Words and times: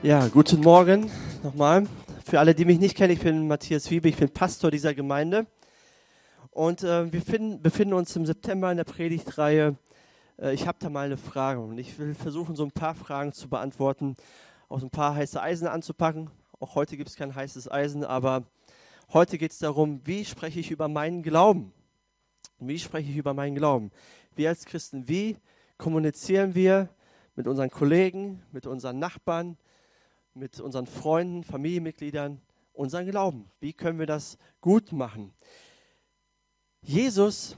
Ja, 0.00 0.28
guten 0.28 0.60
Morgen 0.60 1.10
nochmal. 1.42 1.88
Für 2.24 2.38
alle, 2.38 2.54
die 2.54 2.64
mich 2.64 2.78
nicht 2.78 2.96
kennen, 2.96 3.12
ich 3.12 3.18
bin 3.18 3.48
Matthias 3.48 3.90
Wiebe, 3.90 4.08
ich 4.08 4.16
bin 4.16 4.28
Pastor 4.28 4.70
dieser 4.70 4.94
Gemeinde. 4.94 5.48
Und 6.52 6.84
äh, 6.84 7.12
wir 7.12 7.20
finden, 7.20 7.60
befinden 7.60 7.94
uns 7.94 8.14
im 8.14 8.24
September 8.24 8.70
in 8.70 8.76
der 8.76 8.84
Predigtreihe. 8.84 9.76
Äh, 10.40 10.54
ich 10.54 10.68
habe 10.68 10.78
da 10.80 10.88
mal 10.88 11.06
eine 11.06 11.16
Frage 11.16 11.58
und 11.58 11.78
ich 11.78 11.98
will 11.98 12.14
versuchen, 12.14 12.54
so 12.54 12.62
ein 12.62 12.70
paar 12.70 12.94
Fragen 12.94 13.32
zu 13.32 13.48
beantworten, 13.48 14.14
auch 14.68 14.80
ein 14.80 14.90
paar 14.90 15.16
heiße 15.16 15.42
Eisen 15.42 15.66
anzupacken. 15.66 16.30
Auch 16.60 16.76
heute 16.76 16.96
gibt 16.96 17.10
es 17.10 17.16
kein 17.16 17.34
heißes 17.34 17.68
Eisen, 17.68 18.04
aber 18.04 18.44
heute 19.12 19.36
geht 19.36 19.50
es 19.50 19.58
darum, 19.58 20.00
wie 20.04 20.24
spreche 20.24 20.60
ich 20.60 20.70
über 20.70 20.86
meinen 20.86 21.24
Glauben? 21.24 21.72
Wie 22.60 22.78
spreche 22.78 23.10
ich 23.10 23.16
über 23.16 23.34
meinen 23.34 23.56
Glauben? 23.56 23.90
Wir 24.36 24.50
als 24.50 24.64
Christen, 24.64 25.08
wie 25.08 25.36
kommunizieren 25.76 26.54
wir 26.54 26.88
mit 27.34 27.48
unseren 27.48 27.70
Kollegen, 27.70 28.44
mit 28.52 28.64
unseren 28.64 29.00
Nachbarn, 29.00 29.56
mit 30.38 30.60
unseren 30.60 30.86
Freunden, 30.86 31.42
Familienmitgliedern 31.42 32.40
unseren 32.72 33.10
Glauben? 33.10 33.50
Wie 33.60 33.72
können 33.72 33.98
wir 33.98 34.06
das 34.06 34.38
gut 34.60 34.92
machen? 34.92 35.34
Jesus, 36.80 37.56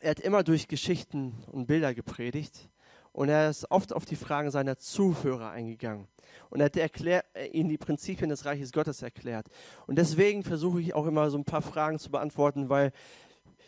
er 0.00 0.10
hat 0.10 0.20
immer 0.20 0.44
durch 0.44 0.68
Geschichten 0.68 1.32
und 1.50 1.66
Bilder 1.66 1.94
gepredigt 1.94 2.68
und 3.12 3.30
er 3.30 3.48
ist 3.48 3.70
oft 3.70 3.94
auf 3.94 4.04
die 4.04 4.16
Fragen 4.16 4.50
seiner 4.50 4.76
Zuhörer 4.76 5.50
eingegangen. 5.50 6.06
Und 6.50 6.60
er 6.60 6.66
hat 6.66 6.76
erklär, 6.76 7.24
ihnen 7.52 7.70
die 7.70 7.78
Prinzipien 7.78 8.28
des 8.28 8.44
Reiches 8.44 8.72
Gottes 8.72 9.02
erklärt. 9.02 9.46
Und 9.86 9.96
deswegen 9.96 10.42
versuche 10.42 10.80
ich 10.80 10.94
auch 10.94 11.06
immer 11.06 11.30
so 11.30 11.38
ein 11.38 11.44
paar 11.44 11.62
Fragen 11.62 11.98
zu 11.98 12.10
beantworten, 12.10 12.68
weil 12.68 12.92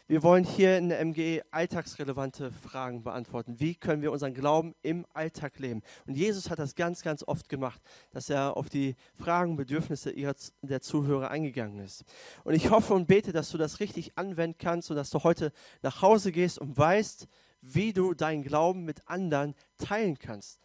wir 0.08 0.22
wollen 0.22 0.44
hier 0.44 0.78
in 0.78 0.88
der 0.88 1.00
MG 1.00 1.42
alltagsrelevante 1.50 2.52
Fragen 2.52 3.02
beantworten. 3.02 3.58
Wie 3.58 3.74
können 3.74 4.02
wir 4.02 4.12
unseren 4.12 4.34
Glauben 4.34 4.74
im 4.82 5.04
Alltag 5.12 5.58
leben? 5.58 5.82
Und 6.06 6.16
Jesus 6.16 6.48
hat 6.48 6.60
das 6.60 6.76
ganz, 6.76 7.02
ganz 7.02 7.24
oft 7.26 7.48
gemacht, 7.48 7.82
dass 8.12 8.30
er 8.30 8.56
auf 8.56 8.68
die 8.68 8.94
Fragen, 9.14 9.52
und 9.52 9.56
Bedürfnisse 9.56 10.14
der 10.62 10.80
Zuhörer 10.80 11.30
eingegangen 11.30 11.80
ist. 11.80 12.04
Und 12.44 12.54
ich 12.54 12.70
hoffe 12.70 12.94
und 12.94 13.08
bete, 13.08 13.32
dass 13.32 13.50
du 13.50 13.58
das 13.58 13.80
richtig 13.80 14.16
anwenden 14.16 14.58
kannst 14.58 14.90
und 14.90 14.96
dass 14.96 15.10
du 15.10 15.24
heute 15.24 15.52
nach 15.82 16.02
Hause 16.02 16.30
gehst 16.30 16.60
und 16.60 16.78
weißt, 16.78 17.26
wie 17.60 17.92
du 17.92 18.14
deinen 18.14 18.44
Glauben 18.44 18.84
mit 18.84 19.08
anderen 19.08 19.54
teilen 19.76 20.18
kannst. 20.18 20.60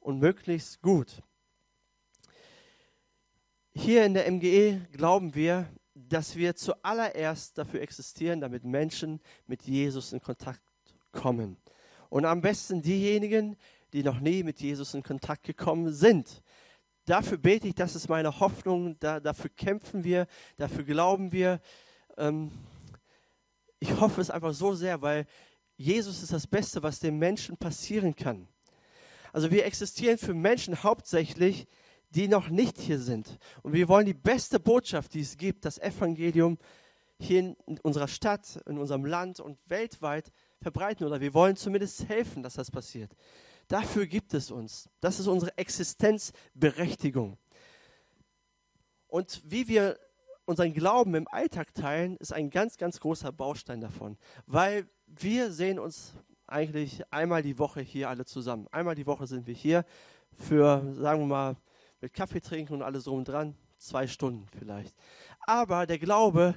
Und 0.00 0.18
möglichst 0.18 0.82
gut. 0.82 1.22
Hier 3.72 4.04
in 4.04 4.14
der 4.14 4.30
MGE 4.30 4.86
glauben 4.92 5.34
wir, 5.34 5.68
dass 6.08 6.36
wir 6.36 6.54
zuallererst 6.54 7.58
dafür 7.58 7.80
existieren, 7.80 8.40
damit 8.40 8.64
Menschen 8.64 9.20
mit 9.46 9.62
Jesus 9.62 10.12
in 10.12 10.20
Kontakt 10.20 10.62
kommen. 11.12 11.56
Und 12.10 12.24
am 12.24 12.40
besten 12.40 12.82
diejenigen, 12.82 13.56
die 13.92 14.02
noch 14.02 14.20
nie 14.20 14.42
mit 14.42 14.60
Jesus 14.60 14.94
in 14.94 15.02
Kontakt 15.02 15.44
gekommen 15.44 15.92
sind. 15.92 16.42
Dafür 17.06 17.38
bete 17.38 17.68
ich, 17.68 17.74
das 17.74 17.94
ist 17.94 18.08
meine 18.08 18.40
Hoffnung, 18.40 18.98
da, 18.98 19.20
dafür 19.20 19.50
kämpfen 19.50 20.04
wir, 20.04 20.26
dafür 20.56 20.84
glauben 20.84 21.32
wir. 21.32 21.60
Ähm, 22.16 22.50
ich 23.78 24.00
hoffe 24.00 24.20
es 24.20 24.30
einfach 24.30 24.54
so 24.54 24.74
sehr, 24.74 25.02
weil 25.02 25.26
Jesus 25.76 26.22
ist 26.22 26.32
das 26.32 26.46
Beste, 26.46 26.82
was 26.82 27.00
dem 27.00 27.18
Menschen 27.18 27.56
passieren 27.56 28.16
kann. 28.16 28.48
Also 29.32 29.50
wir 29.50 29.66
existieren 29.66 30.16
für 30.16 30.34
Menschen 30.34 30.82
hauptsächlich, 30.82 31.66
die 32.14 32.28
noch 32.28 32.48
nicht 32.48 32.78
hier 32.78 32.98
sind. 32.98 33.38
Und 33.62 33.72
wir 33.72 33.88
wollen 33.88 34.06
die 34.06 34.14
beste 34.14 34.60
Botschaft, 34.60 35.14
die 35.14 35.20
es 35.20 35.36
gibt, 35.36 35.64
das 35.64 35.78
Evangelium 35.78 36.58
hier 37.18 37.40
in 37.40 37.56
unserer 37.82 38.08
Stadt, 38.08 38.60
in 38.66 38.78
unserem 38.78 39.04
Land 39.04 39.40
und 39.40 39.58
weltweit 39.66 40.30
verbreiten. 40.60 41.06
Oder 41.06 41.20
wir 41.20 41.34
wollen 41.34 41.56
zumindest 41.56 42.08
helfen, 42.08 42.42
dass 42.42 42.54
das 42.54 42.70
passiert. 42.70 43.14
Dafür 43.68 44.06
gibt 44.06 44.34
es 44.34 44.50
uns. 44.50 44.88
Das 45.00 45.18
ist 45.18 45.26
unsere 45.26 45.56
Existenzberechtigung. 45.56 47.38
Und 49.08 49.42
wie 49.44 49.68
wir 49.68 49.98
unseren 50.44 50.74
Glauben 50.74 51.14
im 51.14 51.28
Alltag 51.28 51.72
teilen, 51.74 52.16
ist 52.18 52.32
ein 52.32 52.50
ganz, 52.50 52.76
ganz 52.76 53.00
großer 53.00 53.32
Baustein 53.32 53.80
davon. 53.80 54.18
Weil 54.46 54.86
wir 55.06 55.50
sehen 55.50 55.78
uns 55.78 56.14
eigentlich 56.46 57.02
einmal 57.12 57.42
die 57.42 57.58
Woche 57.58 57.80
hier 57.80 58.08
alle 58.10 58.24
zusammen. 58.24 58.68
Einmal 58.70 58.94
die 58.94 59.06
Woche 59.06 59.26
sind 59.26 59.46
wir 59.46 59.54
hier 59.54 59.84
für, 60.32 60.94
sagen 60.94 61.20
wir 61.20 61.26
mal, 61.26 61.56
mit 62.04 62.12
Kaffee 62.12 62.40
trinken 62.40 62.74
und 62.74 62.82
alles 62.82 63.04
drum 63.04 63.18
und 63.18 63.28
dran, 63.28 63.56
zwei 63.78 64.06
Stunden 64.06 64.46
vielleicht. 64.58 64.94
Aber 65.40 65.86
der 65.86 65.98
Glaube 65.98 66.54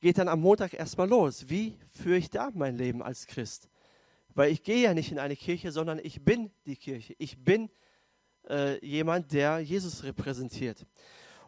geht 0.00 0.18
dann 0.18 0.28
am 0.28 0.40
Montag 0.40 0.74
erstmal 0.74 1.08
los. 1.08 1.48
Wie 1.48 1.78
führe 1.90 2.18
ich 2.18 2.28
da 2.28 2.50
mein 2.52 2.76
Leben 2.76 3.02
als 3.02 3.26
Christ? 3.26 3.70
Weil 4.34 4.52
ich 4.52 4.62
gehe 4.62 4.82
ja 4.82 4.92
nicht 4.92 5.10
in 5.10 5.18
eine 5.18 5.34
Kirche, 5.34 5.72
sondern 5.72 5.98
ich 5.98 6.22
bin 6.22 6.50
die 6.66 6.76
Kirche. 6.76 7.14
Ich 7.16 7.42
bin 7.42 7.70
äh, 8.50 8.84
jemand, 8.86 9.32
der 9.32 9.60
Jesus 9.60 10.04
repräsentiert. 10.04 10.84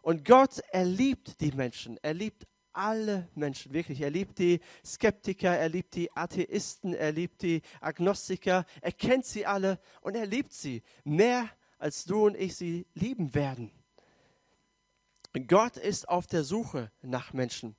Und 0.01 0.25
Gott, 0.25 0.63
er 0.73 0.87
liebt 0.87 1.43
die 1.43 1.53
Menschen. 1.53 1.99
Er 2.01 2.15
liebt 2.15 2.47
alle 2.73 3.29
Menschen, 3.35 3.75
wirklich. 3.75 4.01
Er 4.01 4.11
liebt 4.11 4.39
die 4.39 4.61
Skeptiker, 4.83 5.55
er 5.55 5.69
liebt 5.69 5.95
die 5.95 6.11
Atheisten, 6.17 6.95
er 6.95 7.13
liebt 7.13 7.43
die 7.43 7.61
Agnostiker. 7.83 8.65
Er 8.81 8.93
kennt 8.93 9.27
sie 9.27 9.45
alle 9.45 9.79
und 10.01 10.15
er 10.17 10.25
liebt 10.25 10.55
sie 10.55 10.83
mehr 11.05 11.51
als 11.79 12.05
du 12.05 12.27
und 12.27 12.37
ich 12.37 12.57
sie 12.57 12.87
lieben 12.95 13.35
werden. 13.35 13.71
Gott 15.47 15.77
ist 15.77 16.09
auf 16.09 16.27
der 16.27 16.43
Suche 16.43 16.91
nach 17.03 17.33
Menschen. 17.33 17.77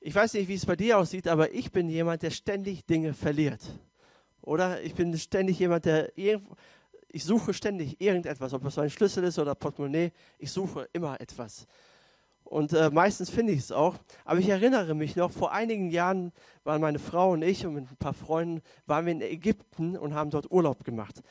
Ich 0.00 0.14
weiß 0.14 0.34
nicht, 0.34 0.48
wie 0.48 0.54
es 0.54 0.66
bei 0.66 0.76
dir 0.76 0.98
aussieht, 0.98 1.26
aber 1.26 1.52
ich 1.52 1.72
bin 1.72 1.88
jemand, 1.88 2.22
der 2.22 2.30
ständig 2.30 2.84
Dinge 2.84 3.14
verliert. 3.14 3.62
Oder 4.42 4.82
ich 4.82 4.94
bin 4.94 5.16
ständig 5.16 5.58
jemand, 5.58 5.86
der 5.86 6.12
ich 6.16 7.24
suche 7.24 7.54
ständig 7.54 8.00
irgendetwas, 8.00 8.52
ob 8.52 8.64
es 8.66 8.76
ein 8.76 8.90
Schlüssel 8.90 9.24
ist 9.24 9.38
oder 9.38 9.54
Portemonnaie. 9.54 10.12
Ich 10.38 10.50
suche 10.50 10.88
immer 10.92 11.20
etwas. 11.20 11.66
Und 12.42 12.72
äh, 12.72 12.90
meistens 12.90 13.30
finde 13.30 13.52
ich 13.52 13.60
es 13.60 13.72
auch. 13.72 13.94
Aber 14.24 14.38
ich 14.40 14.48
erinnere 14.48 14.94
mich 14.94 15.16
noch, 15.16 15.30
vor 15.30 15.52
einigen 15.52 15.90
Jahren 15.90 16.32
waren 16.64 16.80
meine 16.80 16.98
Frau 16.98 17.32
und 17.32 17.42
ich 17.42 17.64
und 17.64 17.74
mit 17.74 17.90
ein 17.90 17.96
paar 17.96 18.14
Freunden 18.14 18.62
waren 18.86 19.06
wir 19.06 19.12
in 19.12 19.22
Ägypten 19.22 19.96
und 19.96 20.12
haben 20.14 20.30
dort 20.30 20.50
Urlaub 20.50 20.84
gemacht. 20.84 21.22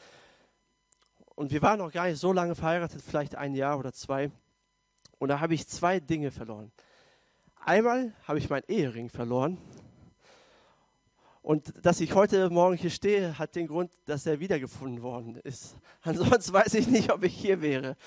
Und 1.36 1.52
wir 1.52 1.62
waren 1.62 1.80
noch 1.80 1.92
gar 1.92 2.08
nicht 2.08 2.20
so 2.20 2.32
lange 2.32 2.56
verheiratet, 2.56 3.02
vielleicht 3.02 3.36
ein 3.36 3.56
Jahr 3.56 3.80
oder 3.80 3.92
zwei. 3.92 4.32
Und 5.18 5.30
da 5.30 5.40
habe 5.40 5.54
ich 5.54 5.68
zwei 5.68 6.00
Dinge 6.00 6.32
verloren. 6.32 6.72
Einmal 7.56 8.14
habe 8.28 8.40
ich 8.40 8.50
meinen 8.50 8.66
Ehering 8.68 9.10
verloren. 9.10 9.58
Und 11.42 11.74
dass 11.86 12.00
ich 12.00 12.14
heute 12.14 12.50
Morgen 12.50 12.78
hier 12.78 12.90
stehe, 12.90 13.38
hat 13.38 13.56
den 13.56 13.68
Grund, 13.68 13.92
dass 14.06 14.26
er 14.26 14.40
wiedergefunden 14.40 15.02
worden 15.02 15.36
ist. 15.44 15.76
Ansonsten 16.02 16.54
weiß 16.54 16.74
ich 16.76 16.88
nicht, 16.88 17.12
ob 17.12 17.24
ich 17.24 17.34
hier 17.34 17.62
wäre, 17.62 17.98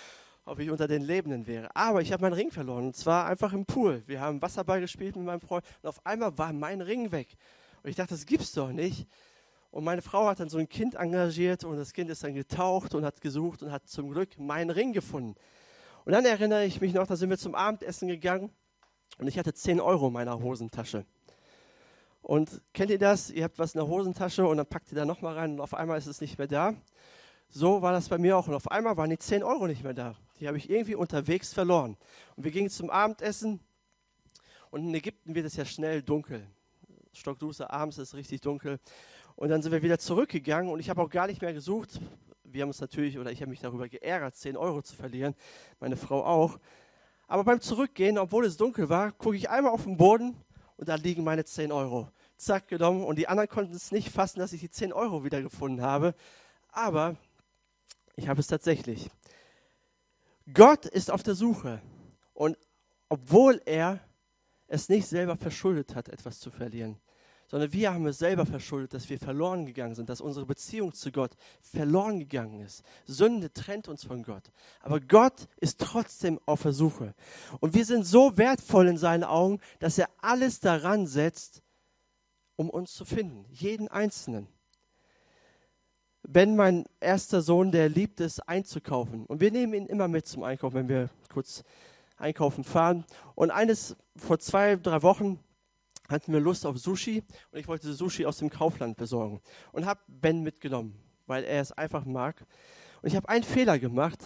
ob 0.44 0.59
ich 0.59 0.70
unter 0.70 0.88
den 0.88 1.03
Lebenden 1.03 1.47
wäre. 1.47 1.75
Aber 1.75 2.00
ich 2.00 2.12
habe 2.12 2.22
meinen 2.22 2.32
Ring 2.32 2.50
verloren 2.50 2.86
und 2.86 2.97
zwar 2.97 3.26
einfach 3.26 3.53
im 3.53 3.66
Pool. 3.66 4.03
Wir 4.06 4.20
haben 4.20 4.41
Wasserball 4.41 4.81
gespielt 4.81 5.16
mit 5.16 5.26
meinem 5.26 5.41
Freund 5.41 5.65
und 5.82 5.88
auf 5.88 6.04
einmal 6.06 6.36
war 6.38 6.53
mein 6.53 6.81
Ring 6.81 7.12
weg. 7.12 7.28
Und 7.82 7.91
ich 7.91 7.97
dachte, 7.97 8.15
das 8.15 8.25
gibt's 8.25 8.53
doch 8.53 8.72
nicht. 8.72 9.06
Und 9.76 9.84
meine 9.84 10.00
Frau 10.00 10.26
hat 10.26 10.41
dann 10.41 10.48
so 10.48 10.56
ein 10.56 10.70
Kind 10.70 10.94
engagiert 10.94 11.62
und 11.62 11.76
das 11.76 11.92
Kind 11.92 12.09
ist 12.09 12.25
dann 12.25 12.32
getaucht 12.32 12.94
und 12.94 13.04
hat 13.04 13.20
gesucht 13.20 13.62
und 13.62 13.70
hat 13.70 13.87
zum 13.87 14.09
Glück 14.09 14.38
meinen 14.38 14.70
Ring 14.70 14.94
gefunden. 14.94 15.34
Und 16.06 16.12
dann 16.12 16.25
erinnere 16.25 16.64
ich 16.64 16.81
mich 16.81 16.94
noch, 16.94 17.06
da 17.06 17.14
sind 17.14 17.28
wir 17.28 17.37
zum 17.37 17.54
Abendessen 17.54 18.09
gegangen 18.09 18.50
und 19.19 19.26
ich 19.26 19.38
hatte 19.38 19.53
10 19.53 19.78
Euro 19.82 20.06
in 20.06 20.15
meiner 20.15 20.41
Hosentasche. 20.41 21.04
Und 22.22 22.62
kennt 22.72 22.91
ihr 22.91 22.98
das? 22.98 23.31
Ihr 23.31 23.44
habt 23.44 23.59
was 23.59 23.75
in 23.75 23.78
der 23.81 23.86
Hosentasche 23.86 24.47
und 24.47 24.56
dann 24.56 24.65
packt 24.65 24.92
ihr 24.92 24.97
da 24.97 25.04
nochmal 25.04 25.34
rein 25.34 25.53
und 25.53 25.60
auf 25.60 25.75
einmal 25.75 25.98
ist 25.98 26.06
es 26.06 26.22
nicht 26.22 26.38
mehr 26.38 26.48
da. 26.48 26.72
So 27.50 27.82
war 27.82 27.92
das 27.92 28.09
bei 28.09 28.16
mir 28.16 28.38
auch. 28.38 28.48
Und 28.48 28.54
auf 28.54 28.70
einmal 28.70 28.97
waren 28.97 29.10
die 29.10 29.19
10 29.19 29.42
Euro 29.42 29.66
nicht 29.66 29.84
mehr 29.84 29.92
da. 29.92 30.16
Die 30.41 30.48
habe 30.48 30.56
ich 30.56 30.70
irgendwie 30.70 30.94
unterwegs 30.94 31.53
verloren. 31.53 31.98
Und 32.34 32.44
wir 32.44 32.50
gingen 32.50 32.70
zum 32.70 32.88
Abendessen 32.88 33.60
und 34.70 34.84
in 34.84 34.94
Ägypten 34.94 35.34
wird 35.34 35.44
es 35.44 35.56
ja 35.56 35.66
schnell 35.66 36.00
dunkel. 36.00 36.47
Stockduse, 37.12 37.69
abends 37.69 37.98
ist 37.98 38.09
es 38.09 38.15
richtig 38.15 38.41
dunkel. 38.41 38.78
Und 39.36 39.50
dann 39.50 39.62
sind 39.62 39.70
wir 39.70 39.82
wieder 39.82 39.98
zurückgegangen 39.98 40.72
und 40.72 40.80
ich 40.80 40.88
habe 40.88 41.02
auch 41.02 41.10
gar 41.10 41.26
nicht 41.26 41.42
mehr 41.42 41.52
gesucht. 41.52 42.00
Wir 42.42 42.62
haben 42.62 42.70
uns 42.70 42.80
natürlich, 42.80 43.19
oder 43.19 43.30
ich 43.30 43.42
habe 43.42 43.50
mich 43.50 43.60
darüber 43.60 43.86
geärgert, 43.88 44.34
10 44.34 44.56
Euro 44.56 44.80
zu 44.83 44.97
verlieren, 44.97 45.34
meine 45.78 45.97
Frau 45.97 46.24
auch. 46.24 46.59
Aber 47.28 47.44
beim 47.44 47.60
Zurückgehen, 47.60 48.18
obwohl 48.18 48.47
es 48.47 48.56
dunkel 48.56 48.88
war, 48.88 49.12
gucke 49.12 49.36
ich 49.36 49.50
einmal 49.50 49.72
auf 49.72 49.84
den 49.84 49.98
Boden 49.98 50.36
und 50.77 50.88
da 50.88 50.94
liegen 50.94 51.22
meine 51.22 51.44
10 51.44 51.71
Euro. 51.71 52.09
Zack, 52.38 52.68
genommen. 52.68 53.04
Und 53.04 53.18
die 53.18 53.28
anderen 53.28 53.48
konnten 53.48 53.74
es 53.74 53.92
nicht 53.92 54.10
fassen, 54.10 54.38
dass 54.38 54.53
ich 54.53 54.60
die 54.60 54.71
10 54.71 54.92
Euro 54.92 55.24
wiedergefunden 55.24 55.84
habe. 55.84 56.15
Aber 56.68 57.16
ich 58.15 58.28
habe 58.28 58.41
es 58.41 58.47
tatsächlich. 58.47 59.10
Gott 60.53 60.86
ist 60.86 61.10
auf 61.10 61.22
der 61.22 61.34
Suche. 61.34 61.82
Und 62.32 62.56
obwohl 63.09 63.60
er 63.66 64.00
es 64.66 64.89
nicht 64.89 65.06
selber 65.06 65.36
verschuldet 65.36 65.94
hat, 65.94 66.09
etwas 66.09 66.39
zu 66.39 66.50
verlieren, 66.50 66.98
sondern 67.56 67.72
wir 67.72 67.94
haben 67.94 68.06
es 68.06 68.18
selber 68.18 68.44
verschuldet, 68.44 68.92
dass 68.92 69.08
wir 69.08 69.18
verloren 69.18 69.64
gegangen 69.64 69.94
sind, 69.94 70.10
dass 70.10 70.20
unsere 70.20 70.44
Beziehung 70.44 70.92
zu 70.92 71.10
Gott 71.10 71.30
verloren 71.62 72.18
gegangen 72.18 72.60
ist. 72.60 72.82
Sünde 73.06 73.50
trennt 73.50 73.88
uns 73.88 74.04
von 74.04 74.22
Gott. 74.22 74.42
Aber 74.82 75.00
Gott 75.00 75.48
ist 75.56 75.80
trotzdem 75.80 76.38
auf 76.44 76.64
der 76.64 76.74
Suche. 76.74 77.14
Und 77.60 77.72
wir 77.72 77.86
sind 77.86 78.04
so 78.04 78.36
wertvoll 78.36 78.88
in 78.88 78.98
seinen 78.98 79.24
Augen, 79.24 79.58
dass 79.78 79.97
er 79.97 80.10
alles 80.20 80.60
daran 80.60 81.06
setzt, 81.06 81.62
um 82.56 82.68
uns 82.68 82.92
zu 82.92 83.06
finden. 83.06 83.47
Jeden 83.48 83.88
Einzelnen. 83.88 84.48
Ben, 86.28 86.56
mein 86.56 86.84
erster 87.00 87.41
Sohn, 87.41 87.72
der 87.72 87.88
liebt 87.88 88.20
es 88.20 88.38
einzukaufen. 88.38 89.24
Und 89.24 89.41
wir 89.41 89.50
nehmen 89.50 89.72
ihn 89.72 89.86
immer 89.86 90.08
mit 90.08 90.26
zum 90.26 90.42
Einkaufen, 90.42 90.74
wenn 90.74 90.88
wir 90.91 91.08
kurz 91.32 91.64
einkaufen 92.18 92.64
fahren. 92.64 93.06
Und 93.34 93.50
eines 93.50 93.97
vor 94.14 94.38
zwei, 94.41 94.76
drei 94.76 95.00
Wochen 95.03 95.38
hatten 96.08 96.32
wir 96.32 96.41
Lust 96.41 96.66
auf 96.66 96.78
Sushi 96.78 97.22
und 97.50 97.58
ich 97.58 97.68
wollte 97.68 97.92
Sushi 97.92 98.26
aus 98.26 98.38
dem 98.38 98.50
Kaufland 98.50 98.97
besorgen 98.97 99.41
und 99.72 99.86
habe 99.86 100.00
Ben 100.08 100.42
mitgenommen, 100.42 100.98
weil 101.26 101.44
er 101.44 101.60
es 101.60 101.72
einfach 101.72 102.04
mag. 102.04 102.44
Und 103.03 103.08
ich 103.08 103.16
habe 103.16 103.28
einen 103.28 103.44
Fehler 103.44 103.78
gemacht. 103.78 104.22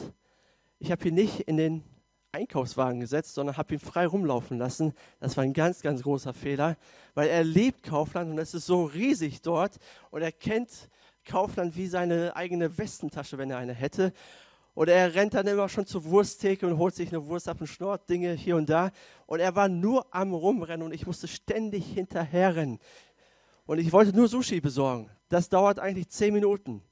Ich 0.79 0.91
habe 0.91 1.09
ihn 1.09 1.15
nicht 1.15 1.41
in 1.41 1.57
den 1.57 1.85
Einkaufswagen 2.33 3.01
gesetzt, 3.01 3.35
sondern 3.35 3.57
habe 3.57 3.75
ihn 3.75 3.81
frei 3.81 4.07
rumlaufen 4.07 4.59
lassen. 4.59 4.95
Das 5.19 5.37
war 5.37 5.45
ein 5.45 5.53
ganz, 5.53 5.83
ganz 5.83 6.03
großer 6.03 6.33
Fehler, 6.33 6.77
weil 7.15 7.29
er 7.29 7.43
liebt 7.43 7.83
Kaufland 7.83 8.31
und 8.31 8.39
es 8.39 8.55
ist 8.55 8.67
so 8.67 8.85
riesig 8.85 9.43
dort 9.43 9.79
und 10.11 10.23
er 10.23 10.33
kennt 10.33 10.89
Kaufland 11.25 11.77
wie 11.77 11.87
seine 11.87 12.37
eigene 12.37 12.79
Westentasche, 12.79 13.37
wenn 13.39 13.51
er 13.51 13.59
eine 13.59 13.75
hätte. 13.75 14.13
Oder 14.75 14.95
er 14.95 15.15
rennt 15.15 15.35
dann 15.35 15.47
immer 15.47 15.69
schon 15.69 15.87
zur 15.87 16.05
Wursttheke 16.05 16.67
und 16.67 16.79
holt 16.79 16.95
sich 16.95 17.09
eine 17.11 17.27
Wurst 17.27 17.49
ab 17.49 17.61
und 17.61 17.67
schnort 17.67 18.09
Dinge 18.09 18.33
hier 18.33 18.57
und 18.57 18.71
da. 18.71 18.91
Und 19.27 19.41
er 19.41 19.55
war 19.57 19.69
nur 19.69 20.07
am 20.15 20.33
Rumrennen 20.33 20.87
und 20.87 20.95
ich 20.95 21.07
musste 21.07 21.29
ständig 21.29 21.87
hinterherrennen. 21.87 22.79
Und 23.67 23.79
ich 23.79 23.93
wollte 23.93 24.15
nur 24.15 24.29
Sushi 24.29 24.61
besorgen. 24.61 25.11
Das 25.29 25.49
dauert 25.49 25.79
eigentlich 25.79 26.09
zehn 26.09 26.35
Minuten. 26.35 26.83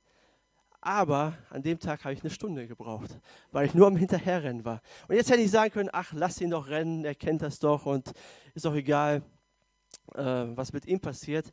Aber 0.81 1.37
an 1.51 1.63
dem 1.63 1.79
Tag 1.79 2.05
habe 2.05 2.15
ich 2.15 2.21
eine 2.23 2.31
Stunde 2.31 2.67
gebraucht, 2.69 3.11
weil 3.51 3.67
ich 3.67 3.75
nur 3.75 3.89
am 3.89 3.97
Hinterherrennen 3.97 4.65
war. 4.65 4.81
Und 5.09 5.17
jetzt 5.17 5.31
hätte 5.31 5.41
ich 5.41 5.51
sagen 5.51 5.73
können, 5.73 5.91
ach, 5.93 6.13
lass 6.15 6.41
ihn 6.41 6.51
doch 6.51 6.69
rennen, 6.69 7.05
er 7.05 7.17
kennt 7.17 7.43
das 7.43 7.59
doch 7.59 7.87
und 7.87 8.13
ist 8.55 8.65
doch 8.65 8.75
egal, 8.75 9.23
äh, 10.15 10.23
was 10.23 10.73
mit 10.73 10.87
ihm 10.87 11.01
passiert. 11.01 11.53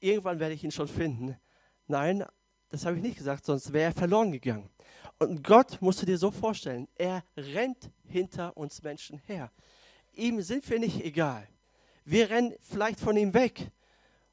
Irgendwann 0.00 0.40
werde 0.40 0.54
ich 0.54 0.64
ihn 0.64 0.72
schon 0.72 0.88
finden. 0.88 1.36
Nein, 1.86 2.24
das 2.70 2.84
habe 2.84 2.96
ich 2.96 3.02
nicht 3.02 3.18
gesagt, 3.18 3.44
sonst 3.44 3.72
wäre 3.72 3.90
er 3.90 3.92
verloren 3.92 4.32
gegangen. 4.32 4.68
Und 5.18 5.42
Gott 5.42 5.80
musst 5.80 6.02
du 6.02 6.06
dir 6.06 6.18
so 6.18 6.30
vorstellen, 6.30 6.88
er 6.96 7.22
rennt 7.36 7.90
hinter 8.04 8.56
uns 8.56 8.82
Menschen 8.82 9.20
her. 9.26 9.50
Ihm 10.12 10.42
sind 10.42 10.68
wir 10.68 10.78
nicht 10.78 11.04
egal. 11.04 11.46
Wir 12.04 12.30
rennen 12.30 12.54
vielleicht 12.60 13.00
von 13.00 13.16
ihm 13.16 13.32
weg. 13.34 13.70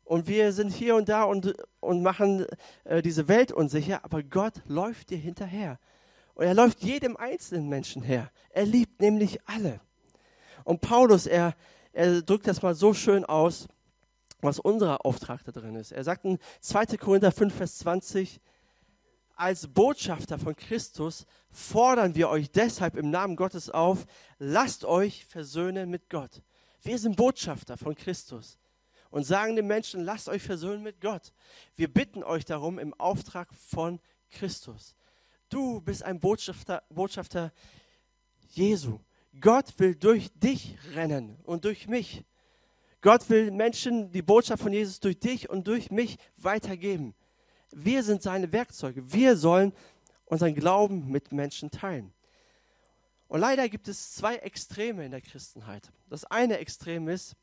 Und 0.04 0.28
wir 0.28 0.52
sind 0.52 0.74
hier 0.74 0.96
und 0.96 1.08
da 1.08 1.24
und, 1.24 1.56
und 1.80 2.04
machen 2.04 2.46
äh, 2.84 3.02
diese 3.02 3.28
Welt 3.30 3.54
unsicher, 3.54 4.04
aber 4.04 4.22
Gott 4.22 4.62
läuft 4.66 5.10
dir 5.10 5.18
hinterher. 5.18 5.80
Und 6.34 6.46
er 6.46 6.54
läuft 6.54 6.84
jedem 6.84 7.16
einzelnen 7.16 7.70
Menschen 7.70 8.02
her. 8.02 8.30
Er 8.50 8.66
liebt 8.66 9.02
nämlich 9.02 9.40
alle. 9.46 9.80
Und 10.66 10.82
Paulus, 10.82 11.26
er, 11.26 11.56
er 11.94 12.22
drückt 12.22 12.48
das 12.48 12.62
mal 12.62 12.76
so 12.76 12.94
schön 12.94 13.24
aus, 13.24 13.68
was 14.44 14.60
unser 14.60 15.06
Auftrag 15.06 15.44
da 15.44 15.52
drin 15.52 15.76
ist. 15.76 15.92
Er 15.92 16.04
sagt 16.04 16.26
in 16.26 16.40
2. 16.62 16.98
Korinther 16.98 17.32
5, 17.32 17.54
Vers 17.54 17.78
20, 17.80 18.40
als 19.36 19.68
Botschafter 19.68 20.38
von 20.38 20.56
Christus 20.56 21.26
fordern 21.50 22.16
wir 22.16 22.30
euch 22.30 22.52
deshalb 22.52 22.96
im 22.96 23.10
Namen 23.10 23.36
Gottes 23.36 23.70
auf, 23.70 24.06
lasst 24.38 24.86
euch 24.86 25.26
versöhnen 25.26 25.90
mit 25.90 26.10
Gott. 26.10 26.44
Wir 26.82 27.00
sind 27.00 27.16
Botschafter 27.16 27.78
von 27.78 27.96
Christus 27.96 28.60
und 29.10 29.24
sagen 29.24 29.56
den 29.56 29.68
Menschen, 29.68 30.04
lasst 30.04 30.30
euch 30.30 30.44
versöhnen 30.44 30.84
mit 30.84 31.02
Gott. 31.02 31.34
Wir 31.76 31.92
bitten 31.92 32.24
euch 32.24 32.46
darum 32.46 32.78
im 32.78 32.94
Auftrag 32.96 33.54
von 33.54 34.00
Christus. 34.30 34.96
Du 35.50 35.82
bist 35.82 36.04
ein 36.04 36.20
Botschafter, 36.20 36.84
Botschafter 36.90 37.52
Jesu. 38.50 39.00
Gott 39.40 39.74
will 39.78 39.96
durch 39.96 40.32
dich 40.34 40.78
rennen 40.94 41.40
und 41.44 41.66
durch 41.66 41.88
mich. 41.88 42.24
Gott 43.04 43.30
will 43.30 43.52
Menschen 43.52 44.14
die 44.14 44.22
Botschaft 44.22 44.64
von 44.64 44.72
Jesus 44.72 45.02
durch 45.02 45.20
dich 45.20 45.50
und 45.50 45.68
durch 45.68 45.92
mich 45.92 46.18
weitergeben. 46.38 47.14
Wir 47.70 48.02
sind 48.02 48.24
seine 48.24 48.54
Werkzeuge. 48.54 49.12
Wir 49.12 49.36
sollen 49.36 49.74
unseren 50.24 50.56
Glauben 50.56 51.12
mit 51.12 51.34
Menschen 51.34 51.70
teilen. 51.70 52.14
Und 53.28 53.42
leider 53.42 53.68
gibt 53.68 53.90
es 53.90 54.14
zwei 54.14 54.38
Extreme 54.38 55.04
in 55.04 55.12
der 55.12 55.20
Christenheit. 55.20 55.92
Das 56.10 56.24
eine 56.24 56.60
Extrem 56.60 57.10
ist, 57.10 57.36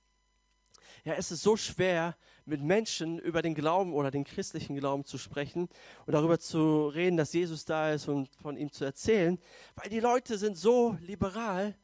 ja, 1.04 1.12
es 1.12 1.30
ist 1.30 1.42
so 1.42 1.58
schwer, 1.58 2.16
mit 2.46 2.62
Menschen 2.62 3.18
über 3.18 3.42
den 3.42 3.54
Glauben 3.54 3.92
oder 3.92 4.10
den 4.10 4.24
christlichen 4.24 4.76
Glauben 4.76 5.04
zu 5.04 5.18
sprechen 5.18 5.68
und 6.06 6.14
darüber 6.14 6.38
zu 6.38 6.88
reden, 6.88 7.18
dass 7.18 7.34
Jesus 7.34 7.66
da 7.66 7.92
ist 7.92 8.08
und 8.08 8.30
von 8.36 8.56
ihm 8.56 8.72
zu 8.72 8.86
erzählen, 8.86 9.38
weil 9.74 9.90
die 9.90 10.00
Leute 10.00 10.38
sind 10.38 10.56
so 10.56 10.96
liberal, 11.02 11.76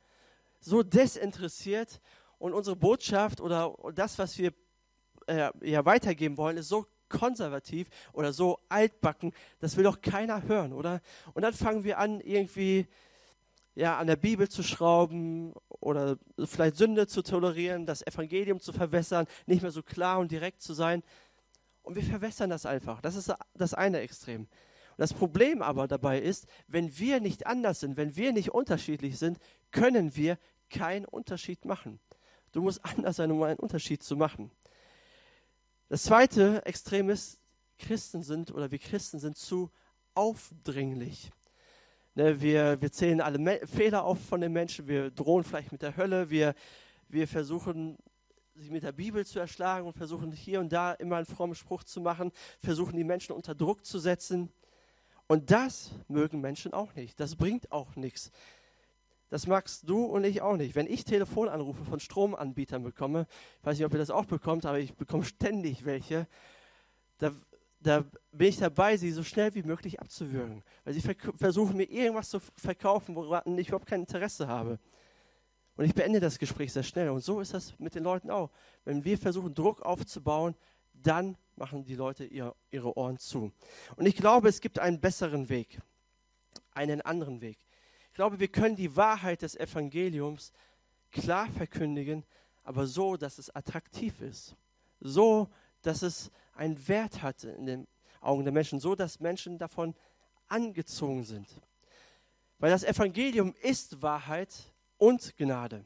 so 0.60 0.82
desinteressiert 0.82 2.00
und 2.38 2.52
unsere 2.52 2.76
Botschaft 2.76 3.40
oder 3.40 3.74
das, 3.94 4.18
was 4.18 4.36
wir 4.38 4.52
äh, 5.26 5.50
ja 5.62 5.84
weitergeben 5.84 6.36
wollen, 6.36 6.56
ist 6.56 6.68
so 6.68 6.86
konservativ 7.08 7.88
oder 8.12 8.32
so 8.32 8.58
altbacken, 8.68 9.32
das 9.60 9.76
will 9.76 9.84
doch 9.84 10.00
keiner 10.00 10.42
hören, 10.42 10.72
oder? 10.72 11.00
Und 11.34 11.42
dann 11.42 11.52
fangen 11.54 11.84
wir 11.84 11.98
an, 11.98 12.20
irgendwie 12.20 12.86
ja, 13.74 13.98
an 13.98 14.06
der 14.06 14.16
Bibel 14.16 14.48
zu 14.48 14.62
schrauben 14.62 15.52
oder 15.68 16.18
vielleicht 16.44 16.76
Sünde 16.76 17.06
zu 17.06 17.22
tolerieren, 17.22 17.86
das 17.86 18.04
Evangelium 18.06 18.58
zu 18.58 18.72
verwässern, 18.72 19.26
nicht 19.44 19.62
mehr 19.62 19.70
so 19.70 19.82
klar 19.82 20.18
und 20.18 20.32
direkt 20.32 20.62
zu 20.62 20.72
sein. 20.72 21.02
Und 21.82 21.94
wir 21.94 22.02
verwässern 22.02 22.50
das 22.50 22.66
einfach. 22.66 23.00
Das 23.00 23.14
ist 23.14 23.32
das 23.54 23.74
eine 23.74 24.00
Extrem. 24.00 24.42
Und 24.42 24.48
das 24.96 25.12
Problem 25.12 25.60
aber 25.62 25.86
dabei 25.86 26.20
ist, 26.20 26.46
wenn 26.66 26.98
wir 26.98 27.20
nicht 27.20 27.46
anders 27.46 27.80
sind, 27.80 27.98
wenn 27.98 28.16
wir 28.16 28.32
nicht 28.32 28.50
unterschiedlich 28.50 29.18
sind, 29.18 29.38
können 29.70 30.16
wir 30.16 30.38
keinen 30.70 31.04
Unterschied 31.04 31.64
machen. 31.66 32.00
Du 32.56 32.62
musst 32.62 32.82
anders 32.86 33.16
sein, 33.16 33.30
um 33.30 33.42
einen 33.42 33.58
Unterschied 33.58 34.02
zu 34.02 34.16
machen. 34.16 34.50
Das 35.90 36.04
zweite 36.04 36.64
Extrem 36.64 37.10
ist, 37.10 37.38
Christen 37.78 38.22
sind 38.22 38.50
oder 38.50 38.70
wir 38.70 38.78
Christen 38.78 39.18
sind 39.18 39.36
zu 39.36 39.70
aufdringlich. 40.14 41.30
Ne, 42.14 42.40
wir, 42.40 42.80
wir 42.80 42.90
zählen 42.90 43.20
alle 43.20 43.36
Me 43.36 43.60
Fehler 43.66 44.04
auf 44.04 44.18
von 44.24 44.40
den 44.40 44.54
Menschen, 44.54 44.88
wir 44.88 45.10
drohen 45.10 45.44
vielleicht 45.44 45.70
mit 45.70 45.82
der 45.82 45.98
Hölle, 45.98 46.30
wir, 46.30 46.54
wir 47.08 47.28
versuchen, 47.28 47.98
sich 48.54 48.70
mit 48.70 48.84
der 48.84 48.92
Bibel 48.92 49.26
zu 49.26 49.38
erschlagen 49.38 49.86
und 49.86 49.92
versuchen 49.92 50.32
hier 50.32 50.60
und 50.60 50.72
da 50.72 50.94
immer 50.94 51.16
einen 51.16 51.26
frommen 51.26 51.56
Spruch 51.56 51.84
zu 51.84 52.00
machen, 52.00 52.32
versuchen 52.58 52.96
die 52.96 53.04
Menschen 53.04 53.32
unter 53.36 53.54
Druck 53.54 53.84
zu 53.84 53.98
setzen. 53.98 54.50
Und 55.26 55.50
das 55.50 55.90
mögen 56.08 56.40
Menschen 56.40 56.72
auch 56.72 56.94
nicht. 56.94 57.20
Das 57.20 57.36
bringt 57.36 57.70
auch 57.70 57.96
nichts. 57.96 58.30
Das 59.28 59.46
magst 59.46 59.88
du 59.88 60.04
und 60.04 60.24
ich 60.24 60.40
auch 60.40 60.56
nicht. 60.56 60.76
Wenn 60.76 60.86
ich 60.86 61.04
Telefonanrufe 61.04 61.84
von 61.84 61.98
Stromanbietern 61.98 62.82
bekomme, 62.82 63.26
weiß 63.62 63.76
nicht, 63.76 63.86
ob 63.86 63.92
ihr 63.92 63.98
das 63.98 64.10
auch 64.10 64.26
bekommt, 64.26 64.64
aber 64.64 64.78
ich 64.78 64.94
bekomme 64.94 65.24
ständig 65.24 65.84
welche, 65.84 66.28
da, 67.18 67.32
da 67.80 68.04
bin 68.30 68.48
ich 68.48 68.58
dabei, 68.58 68.96
sie 68.96 69.10
so 69.10 69.24
schnell 69.24 69.54
wie 69.54 69.64
möglich 69.64 70.00
abzuwürgen. 70.00 70.62
Weil 70.84 70.94
sie 70.94 71.02
versuchen 71.36 71.76
mir 71.76 71.90
irgendwas 71.90 72.30
zu 72.30 72.40
verkaufen, 72.56 73.16
woran 73.16 73.58
ich 73.58 73.68
überhaupt 73.68 73.88
kein 73.88 74.00
Interesse 74.00 74.46
habe. 74.46 74.78
Und 75.76 75.84
ich 75.84 75.94
beende 75.94 76.20
das 76.20 76.38
Gespräch 76.38 76.72
sehr 76.72 76.84
schnell. 76.84 77.10
Und 77.10 77.20
so 77.20 77.40
ist 77.40 77.52
das 77.52 77.78
mit 77.78 77.94
den 77.94 78.04
Leuten 78.04 78.30
auch. 78.30 78.50
Wenn 78.84 79.04
wir 79.04 79.18
versuchen, 79.18 79.54
Druck 79.54 79.82
aufzubauen, 79.82 80.54
dann 80.94 81.36
machen 81.56 81.84
die 81.84 81.96
Leute 81.96 82.24
ihr, 82.24 82.54
ihre 82.70 82.96
Ohren 82.96 83.18
zu. 83.18 83.52
Und 83.96 84.06
ich 84.06 84.16
glaube, 84.16 84.48
es 84.48 84.60
gibt 84.60 84.78
einen 84.78 85.00
besseren 85.00 85.48
Weg, 85.48 85.80
einen 86.72 87.00
anderen 87.02 87.40
Weg 87.40 87.58
glaube, 88.16 88.40
wir 88.40 88.48
können 88.48 88.76
die 88.76 88.96
Wahrheit 88.96 89.42
des 89.42 89.54
Evangeliums 89.54 90.52
klar 91.12 91.48
verkündigen, 91.50 92.24
aber 92.64 92.86
so, 92.86 93.16
dass 93.16 93.38
es 93.38 93.54
attraktiv 93.54 94.20
ist. 94.20 94.56
So, 95.00 95.48
dass 95.82 96.02
es 96.02 96.30
einen 96.54 96.88
Wert 96.88 97.22
hat 97.22 97.44
in 97.44 97.66
den 97.66 97.86
Augen 98.20 98.44
der 98.44 98.52
Menschen. 98.52 98.80
So, 98.80 98.94
dass 98.94 99.20
Menschen 99.20 99.58
davon 99.58 99.94
angezogen 100.48 101.24
sind. 101.24 101.46
Weil 102.58 102.70
das 102.70 102.84
Evangelium 102.84 103.54
ist 103.60 104.00
Wahrheit 104.00 104.72
und 104.96 105.36
Gnade. 105.36 105.84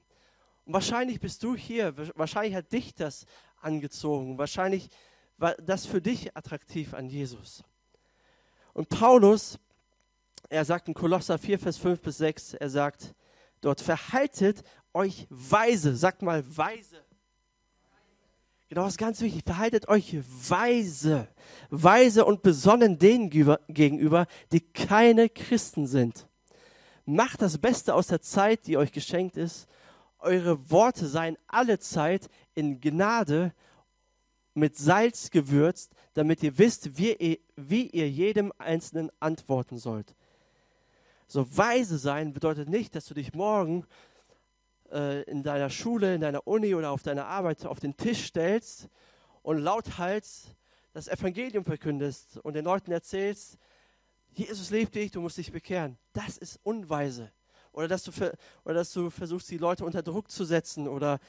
Und 0.64 0.74
wahrscheinlich 0.74 1.18
bist 1.18 1.42
du 1.42 1.56
hier, 1.56 1.96
wahrscheinlich 2.16 2.54
hat 2.54 2.72
dich 2.72 2.94
das 2.94 3.26
angezogen, 3.60 4.38
wahrscheinlich 4.38 4.88
war 5.36 5.54
das 5.56 5.84
für 5.84 6.00
dich 6.00 6.36
attraktiv 6.36 6.94
an 6.94 7.08
Jesus. 7.08 7.64
Und 8.72 8.88
Paulus 8.88 9.58
er 10.48 10.64
sagt 10.64 10.88
in 10.88 10.94
Kolosser 10.94 11.38
4, 11.38 11.58
Vers 11.58 11.76
5 11.78 12.00
bis 12.00 12.18
6, 12.18 12.54
er 12.54 12.70
sagt 12.70 13.14
dort, 13.60 13.80
verhaltet 13.80 14.62
euch 14.92 15.26
weise, 15.30 15.94
sagt 15.96 16.22
mal 16.22 16.44
weise. 16.56 17.04
Genau, 18.68 18.84
das 18.84 18.92
ist 18.92 18.98
ganz 18.98 19.20
wichtig. 19.20 19.42
Verhaltet 19.44 19.88
euch 19.88 20.16
weise, 20.48 21.26
weise 21.70 22.24
und 22.24 22.42
besonnen 22.42 22.98
denen 22.98 23.28
gegenüber, 23.28 24.26
die 24.52 24.60
keine 24.60 25.28
Christen 25.28 25.88
sind. 25.88 26.28
Macht 27.04 27.42
das 27.42 27.58
Beste 27.58 27.94
aus 27.94 28.06
der 28.06 28.20
Zeit, 28.20 28.68
die 28.68 28.76
euch 28.76 28.92
geschenkt 28.92 29.36
ist. 29.36 29.66
Eure 30.20 30.70
Worte 30.70 31.08
seien 31.08 31.36
alle 31.48 31.80
Zeit 31.80 32.28
in 32.54 32.80
Gnade 32.80 33.52
mit 34.54 34.76
Salz 34.76 35.30
gewürzt, 35.30 35.92
damit 36.14 36.42
ihr 36.44 36.56
wisst, 36.56 36.96
wie 36.96 37.14
ihr, 37.14 37.38
wie 37.56 37.88
ihr 37.88 38.08
jedem 38.08 38.52
Einzelnen 38.58 39.10
antworten 39.18 39.78
sollt. 39.78 40.14
So 41.30 41.46
weise 41.56 41.96
sein 41.96 42.32
bedeutet 42.32 42.68
nicht, 42.68 42.96
dass 42.96 43.04
du 43.04 43.14
dich 43.14 43.34
morgen 43.34 43.86
äh, 44.90 45.22
in 45.30 45.44
deiner 45.44 45.70
Schule, 45.70 46.16
in 46.16 46.20
deiner 46.20 46.44
Uni 46.44 46.74
oder 46.74 46.90
auf 46.90 47.04
deiner 47.04 47.26
Arbeit 47.26 47.64
auf 47.66 47.78
den 47.78 47.96
Tisch 47.96 48.24
stellst 48.26 48.88
und 49.42 49.58
lauthals 49.58 50.48
das 50.92 51.06
Evangelium 51.06 51.64
verkündest 51.64 52.38
und 52.38 52.54
den 52.54 52.64
Leuten 52.64 52.90
erzählst, 52.90 53.58
Jesus 54.32 54.70
lebt 54.70 54.96
dich, 54.96 55.12
du 55.12 55.20
musst 55.20 55.38
dich 55.38 55.52
bekehren. 55.52 55.98
Das 56.14 56.36
ist 56.36 56.58
unweise. 56.64 57.30
Oder 57.70 57.86
dass 57.86 58.02
du, 58.02 58.10
oder 58.64 58.74
dass 58.74 58.92
du 58.92 59.08
versuchst, 59.08 59.52
die 59.52 59.58
Leute 59.58 59.84
unter 59.84 60.02
Druck 60.02 60.32
zu 60.32 60.44
setzen 60.44 60.88
oder 60.88 61.20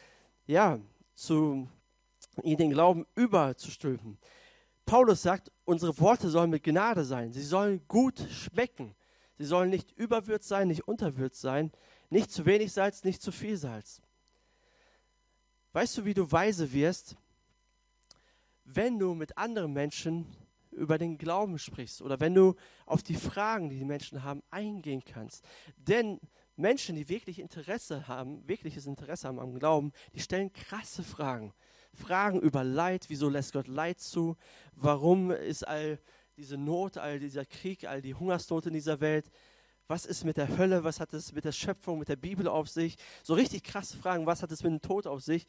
ja, 0.47 0.79
zu 1.13 1.69
ihnen 2.41 2.57
den 2.57 2.71
Glauben 2.71 3.05
überzustülpen. 3.13 4.17
Paulus 4.83 5.21
sagt, 5.21 5.51
unsere 5.63 5.95
Worte 5.99 6.27
sollen 6.31 6.49
mit 6.49 6.63
Gnade 6.63 7.03
sein. 7.03 7.31
Sie 7.31 7.43
sollen 7.43 7.87
gut 7.87 8.19
schmecken. 8.31 8.95
Sie 9.41 9.47
sollen 9.47 9.71
nicht 9.71 9.91
überwürzt 9.93 10.47
sein, 10.47 10.67
nicht 10.67 10.87
unterwürzt 10.87 11.41
sein, 11.41 11.71
nicht 12.11 12.29
zu 12.29 12.45
wenig 12.45 12.73
Salz, 12.73 13.03
nicht 13.03 13.23
zu 13.23 13.31
viel 13.31 13.57
Salz. 13.57 13.99
Weißt 15.73 15.97
du, 15.97 16.05
wie 16.05 16.13
du 16.13 16.31
weise 16.31 16.73
wirst, 16.73 17.15
wenn 18.65 18.99
du 18.99 19.15
mit 19.15 19.39
anderen 19.39 19.73
Menschen 19.73 20.27
über 20.69 20.99
den 20.99 21.17
Glauben 21.17 21.57
sprichst 21.57 22.03
oder 22.03 22.19
wenn 22.19 22.35
du 22.35 22.53
auf 22.85 23.01
die 23.01 23.15
Fragen, 23.15 23.69
die 23.69 23.79
die 23.79 23.85
Menschen 23.85 24.23
haben, 24.23 24.43
eingehen 24.51 25.03
kannst. 25.03 25.43
Denn 25.75 26.19
Menschen, 26.55 26.95
die 26.95 27.09
wirklich 27.09 27.39
Interesse 27.39 28.07
haben, 28.07 28.47
wirkliches 28.47 28.85
Interesse 28.85 29.27
haben 29.27 29.39
am 29.39 29.57
Glauben, 29.57 29.91
die 30.13 30.19
stellen 30.19 30.53
krasse 30.53 31.01
Fragen. 31.01 31.51
Fragen 31.95 32.39
über 32.39 32.63
Leid, 32.63 33.05
wieso 33.07 33.27
lässt 33.27 33.53
Gott 33.53 33.67
Leid 33.67 33.99
zu? 33.99 34.37
Warum 34.75 35.31
ist 35.31 35.67
all 35.67 35.99
diese 36.41 36.57
Not, 36.57 36.97
all 36.97 37.19
dieser 37.19 37.45
Krieg, 37.45 37.85
all 37.85 38.01
die 38.01 38.15
Hungersnot 38.15 38.65
in 38.65 38.73
dieser 38.73 38.99
Welt? 38.99 39.29
Was 39.85 40.07
ist 40.07 40.23
mit 40.23 40.37
der 40.37 40.57
Hölle? 40.57 40.83
Was 40.83 40.99
hat 40.99 41.13
es 41.13 41.33
mit 41.33 41.45
der 41.45 41.51
Schöpfung, 41.51 41.99
mit 41.99 42.09
der 42.09 42.15
Bibel 42.15 42.47
auf 42.47 42.67
sich? 42.67 42.97
So 43.21 43.35
richtig 43.35 43.63
krasse 43.63 43.95
Fragen. 43.95 44.25
Was 44.25 44.41
hat 44.41 44.51
es 44.51 44.63
mit 44.63 44.71
dem 44.71 44.81
Tod 44.81 45.05
auf 45.05 45.21
sich? 45.21 45.45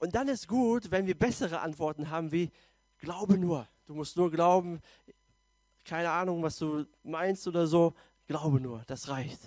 Und 0.00 0.16
dann 0.16 0.26
ist 0.26 0.48
gut, 0.48 0.90
wenn 0.90 1.06
wir 1.06 1.16
bessere 1.16 1.60
Antworten 1.60 2.10
haben, 2.10 2.32
wie 2.32 2.50
Glaube 2.98 3.38
nur. 3.38 3.68
Du 3.86 3.94
musst 3.94 4.16
nur 4.16 4.32
glauben. 4.32 4.80
Keine 5.84 6.10
Ahnung, 6.10 6.42
was 6.42 6.58
du 6.58 6.86
meinst 7.04 7.46
oder 7.46 7.68
so. 7.68 7.94
Glaube 8.26 8.60
nur. 8.60 8.82
Das 8.88 9.08
reicht. 9.08 9.40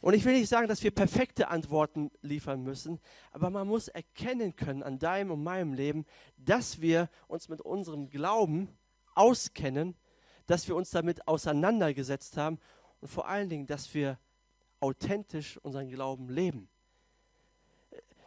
Und 0.00 0.14
ich 0.14 0.24
will 0.24 0.32
nicht 0.32 0.48
sagen, 0.48 0.66
dass 0.66 0.82
wir 0.82 0.92
perfekte 0.92 1.48
Antworten 1.48 2.10
liefern 2.22 2.62
müssen, 2.62 3.00
aber 3.32 3.50
man 3.50 3.68
muss 3.68 3.88
erkennen 3.88 4.56
können 4.56 4.82
an 4.82 4.98
deinem 4.98 5.32
und 5.32 5.42
meinem 5.42 5.74
Leben, 5.74 6.06
dass 6.38 6.80
wir 6.80 7.10
uns 7.28 7.50
mit 7.50 7.60
unserem 7.60 8.08
Glauben 8.08 8.74
auskennen, 9.14 9.96
dass 10.46 10.68
wir 10.68 10.76
uns 10.76 10.90
damit 10.90 11.26
auseinandergesetzt 11.28 12.36
haben 12.36 12.58
und 13.00 13.08
vor 13.08 13.28
allen 13.28 13.48
Dingen, 13.48 13.66
dass 13.66 13.94
wir 13.94 14.18
authentisch 14.80 15.58
unseren 15.58 15.88
Glauben 15.88 16.28
leben. 16.28 16.68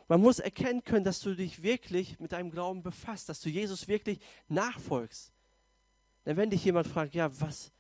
Man 0.08 0.22
muss 0.22 0.40
erkennen 0.40 0.84
können, 0.84 1.04
dass 1.04 1.22
du 1.22 1.36
dich 1.36 1.64
wirklich 1.64 2.20
mit 2.20 2.32
deinem 2.32 2.52
Glauben 2.52 2.84
befasst, 2.84 3.30
dass 3.30 3.40
du 3.40 3.50
Jesus 3.50 3.88
wirklich 3.88 4.20
nachfolgst. 4.48 5.34
Denn 6.26 6.38
wenn 6.38 6.50
dich 6.50 6.64
jemand 6.64 6.88
fragt, 6.88 7.16
ja, 7.16 7.30
was, 7.42 7.72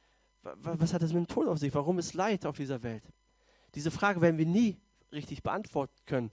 was 0.41 0.93
hat 0.93 1.01
es 1.03 1.13
mit 1.13 1.27
dem 1.27 1.27
Tod 1.27 1.47
auf 1.47 1.59
sich? 1.59 1.73
Warum 1.73 1.99
ist 1.99 2.13
Leid 2.13 2.45
auf 2.45 2.57
dieser 2.57 2.83
Welt? 2.83 3.03
Diese 3.75 3.91
Frage 3.91 4.21
werden 4.21 4.37
wir 4.37 4.45
nie 4.45 4.77
richtig 5.11 5.43
beantworten 5.43 5.99
können, 6.05 6.31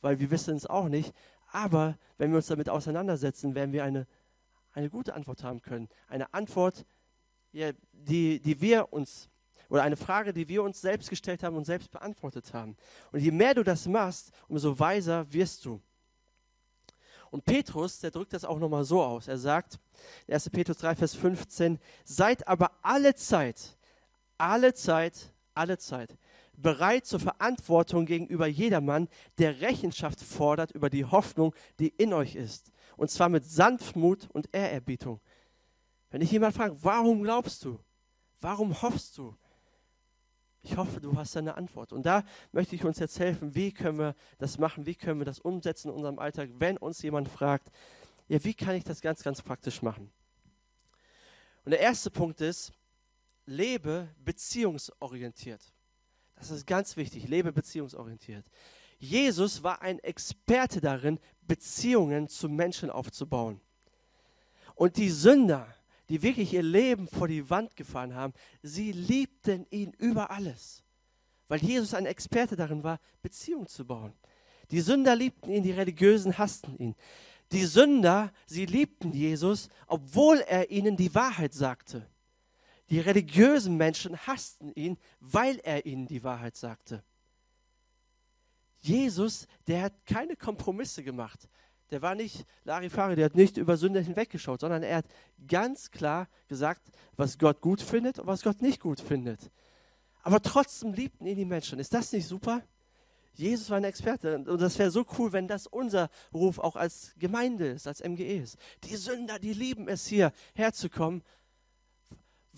weil 0.00 0.20
wir 0.20 0.30
wissen 0.30 0.56
es 0.56 0.66
auch 0.66 0.88
nicht. 0.88 1.12
Aber 1.50 1.98
wenn 2.18 2.30
wir 2.30 2.36
uns 2.36 2.46
damit 2.46 2.68
auseinandersetzen, 2.68 3.54
werden 3.54 3.72
wir 3.72 3.84
eine, 3.84 4.06
eine 4.78 4.90
gute 4.90 5.14
Antwort 5.14 5.42
haben 5.42 5.60
können. 5.60 5.88
Eine 6.06 6.32
Antwort, 6.32 6.86
ja, 7.52 7.72
die, 7.92 8.40
die 8.40 8.60
wir 8.60 8.92
uns, 8.92 9.28
oder 9.68 9.82
eine 9.82 9.96
Frage, 9.96 10.32
die 10.32 10.48
wir 10.48 10.62
uns 10.62 10.80
selbst 10.80 11.10
gestellt 11.10 11.42
haben 11.42 11.56
und 11.56 11.64
selbst 11.64 11.90
beantwortet 11.90 12.54
haben. 12.54 12.76
Und 13.12 13.20
je 13.20 13.32
mehr 13.32 13.54
du 13.54 13.64
das 13.64 13.86
machst, 13.86 14.30
umso 14.46 14.78
weiser 14.78 15.30
wirst 15.32 15.64
du. 15.64 15.80
Und 17.30 17.44
Petrus, 17.44 17.98
der 17.98 18.10
drückt 18.10 18.32
das 18.32 18.44
auch 18.44 18.58
nochmal 18.58 18.84
so 18.84 19.02
aus. 19.02 19.28
Er 19.28 19.36
sagt, 19.36 19.78
1. 20.28 20.48
Petrus 20.50 20.78
3, 20.78 20.94
Vers 20.94 21.14
15, 21.14 21.78
seid 22.04 22.46
aber 22.46 22.70
alle 22.80 23.14
Zeit, 23.14 23.76
alle 24.38 24.72
Zeit, 24.72 25.32
alle 25.54 25.76
Zeit 25.76 26.16
bereit 26.60 27.06
zur 27.06 27.20
Verantwortung 27.20 28.06
gegenüber 28.06 28.46
jedermann, 28.46 29.08
der 29.38 29.60
Rechenschaft 29.60 30.20
fordert 30.20 30.72
über 30.72 30.90
die 30.90 31.04
Hoffnung, 31.04 31.54
die 31.78 31.88
in 31.88 32.12
euch 32.12 32.34
ist. 32.34 32.72
Und 32.98 33.10
zwar 33.10 33.28
mit 33.28 33.46
Sanftmut 33.46 34.28
und 34.32 34.52
Ehrerbietung. 34.52 35.20
Wenn 36.10 36.20
ich 36.20 36.32
jemand 36.32 36.54
fragt, 36.54 36.82
warum 36.82 37.22
glaubst 37.22 37.64
du? 37.64 37.78
Warum 38.40 38.82
hoffst 38.82 39.16
du? 39.16 39.36
Ich 40.62 40.76
hoffe, 40.76 41.00
du 41.00 41.16
hast 41.16 41.36
eine 41.36 41.56
Antwort. 41.56 41.92
Und 41.92 42.04
da 42.04 42.24
möchte 42.50 42.74
ich 42.74 42.84
uns 42.84 42.98
jetzt 42.98 43.20
helfen, 43.20 43.54
wie 43.54 43.72
können 43.72 43.98
wir 43.98 44.16
das 44.38 44.58
machen, 44.58 44.84
wie 44.84 44.96
können 44.96 45.20
wir 45.20 45.24
das 45.24 45.38
umsetzen 45.38 45.88
in 45.88 45.94
unserem 45.94 46.18
Alltag, 46.18 46.50
wenn 46.54 46.76
uns 46.76 47.00
jemand 47.00 47.28
fragt, 47.28 47.70
ja, 48.26 48.42
wie 48.42 48.52
kann 48.52 48.74
ich 48.74 48.82
das 48.82 49.00
ganz, 49.00 49.22
ganz 49.22 49.42
praktisch 49.42 49.80
machen? 49.80 50.10
Und 51.64 51.70
der 51.70 51.80
erste 51.80 52.10
Punkt 52.10 52.40
ist, 52.40 52.72
lebe 53.46 54.08
beziehungsorientiert. 54.24 55.62
Das 56.34 56.50
ist 56.50 56.66
ganz 56.66 56.96
wichtig. 56.96 57.28
Lebe 57.28 57.52
beziehungsorientiert. 57.52 58.44
Jesus 58.98 59.62
war 59.62 59.82
ein 59.82 59.98
Experte 60.00 60.80
darin, 60.80 61.18
Beziehungen 61.42 62.28
zu 62.28 62.48
Menschen 62.48 62.90
aufzubauen. 62.90 63.60
Und 64.74 64.96
die 64.96 65.10
Sünder, 65.10 65.74
die 66.08 66.22
wirklich 66.22 66.52
ihr 66.52 66.62
Leben 66.62 67.08
vor 67.08 67.28
die 67.28 67.48
Wand 67.48 67.76
gefahren 67.76 68.14
haben, 68.14 68.32
sie 68.62 68.92
liebten 68.92 69.66
ihn 69.70 69.92
über 69.98 70.30
alles. 70.30 70.84
Weil 71.48 71.60
Jesus 71.60 71.94
ein 71.94 72.06
Experte 72.06 72.56
darin 72.56 72.82
war, 72.82 73.00
Beziehungen 73.22 73.66
zu 73.66 73.86
bauen. 73.86 74.12
Die 74.70 74.80
Sünder 74.80 75.16
liebten 75.16 75.50
ihn, 75.50 75.62
die 75.62 75.72
Religiösen 75.72 76.36
hassten 76.36 76.76
ihn. 76.76 76.94
Die 77.52 77.64
Sünder, 77.64 78.32
sie 78.46 78.66
liebten 78.66 79.12
Jesus, 79.12 79.70
obwohl 79.86 80.38
er 80.40 80.70
ihnen 80.70 80.96
die 80.96 81.14
Wahrheit 81.14 81.54
sagte. 81.54 82.06
Die 82.90 83.00
religiösen 83.00 83.76
Menschen 83.76 84.16
hassten 84.26 84.72
ihn, 84.74 84.98
weil 85.20 85.58
er 85.60 85.86
ihnen 85.86 86.06
die 86.06 86.22
Wahrheit 86.22 86.56
sagte. 86.56 87.02
Jesus, 88.80 89.46
der 89.66 89.82
hat 89.82 90.06
keine 90.06 90.36
Kompromisse 90.36 91.02
gemacht. 91.02 91.48
Der 91.90 92.02
war 92.02 92.14
nicht 92.14 92.44
Larifari, 92.64 93.16
der 93.16 93.26
hat 93.26 93.34
nicht 93.34 93.56
über 93.56 93.76
Sünde 93.76 94.00
hinweggeschaut, 94.00 94.60
sondern 94.60 94.82
er 94.82 94.98
hat 94.98 95.06
ganz 95.46 95.90
klar 95.90 96.28
gesagt, 96.46 96.82
was 97.16 97.38
Gott 97.38 97.60
gut 97.60 97.80
findet 97.80 98.18
und 98.18 98.26
was 98.26 98.42
Gott 98.42 98.60
nicht 98.60 98.80
gut 98.80 99.00
findet. 99.00 99.50
Aber 100.22 100.42
trotzdem 100.42 100.92
liebten 100.92 101.26
ihn 101.26 101.36
die 101.36 101.44
Menschen. 101.46 101.78
Ist 101.78 101.94
das 101.94 102.12
nicht 102.12 102.26
super? 102.26 102.62
Jesus 103.34 103.70
war 103.70 103.78
ein 103.78 103.84
Experte 103.84 104.36
und 104.36 104.60
das 104.60 104.78
wäre 104.78 104.90
so 104.90 105.06
cool, 105.16 105.32
wenn 105.32 105.46
das 105.46 105.66
unser 105.66 106.10
Ruf 106.34 106.58
auch 106.58 106.76
als 106.76 107.14
Gemeinde 107.18 107.68
ist, 107.68 107.86
als 107.86 108.02
MGE 108.02 108.38
ist. 108.38 108.58
Die 108.84 108.96
Sünder, 108.96 109.38
die 109.38 109.52
lieben 109.52 109.88
es 109.88 110.06
hier 110.06 110.32
herzukommen 110.54 111.22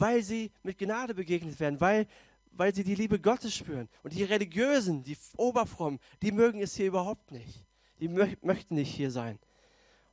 weil 0.00 0.22
sie 0.22 0.50
mit 0.62 0.78
Gnade 0.78 1.14
begegnet 1.14 1.60
werden, 1.60 1.80
weil, 1.80 2.06
weil 2.50 2.74
sie 2.74 2.84
die 2.84 2.94
Liebe 2.94 3.18
Gottes 3.20 3.54
spüren. 3.54 3.88
Und 4.02 4.12
die 4.12 4.24
Religiösen, 4.24 5.02
die 5.02 5.16
Oberfrommen, 5.36 6.00
die 6.22 6.32
mögen 6.32 6.60
es 6.60 6.74
hier 6.74 6.86
überhaupt 6.86 7.30
nicht. 7.30 7.64
Die 8.00 8.08
mö 8.08 8.26
möchten 8.42 8.74
nicht 8.74 8.94
hier 8.94 9.10
sein. 9.10 9.38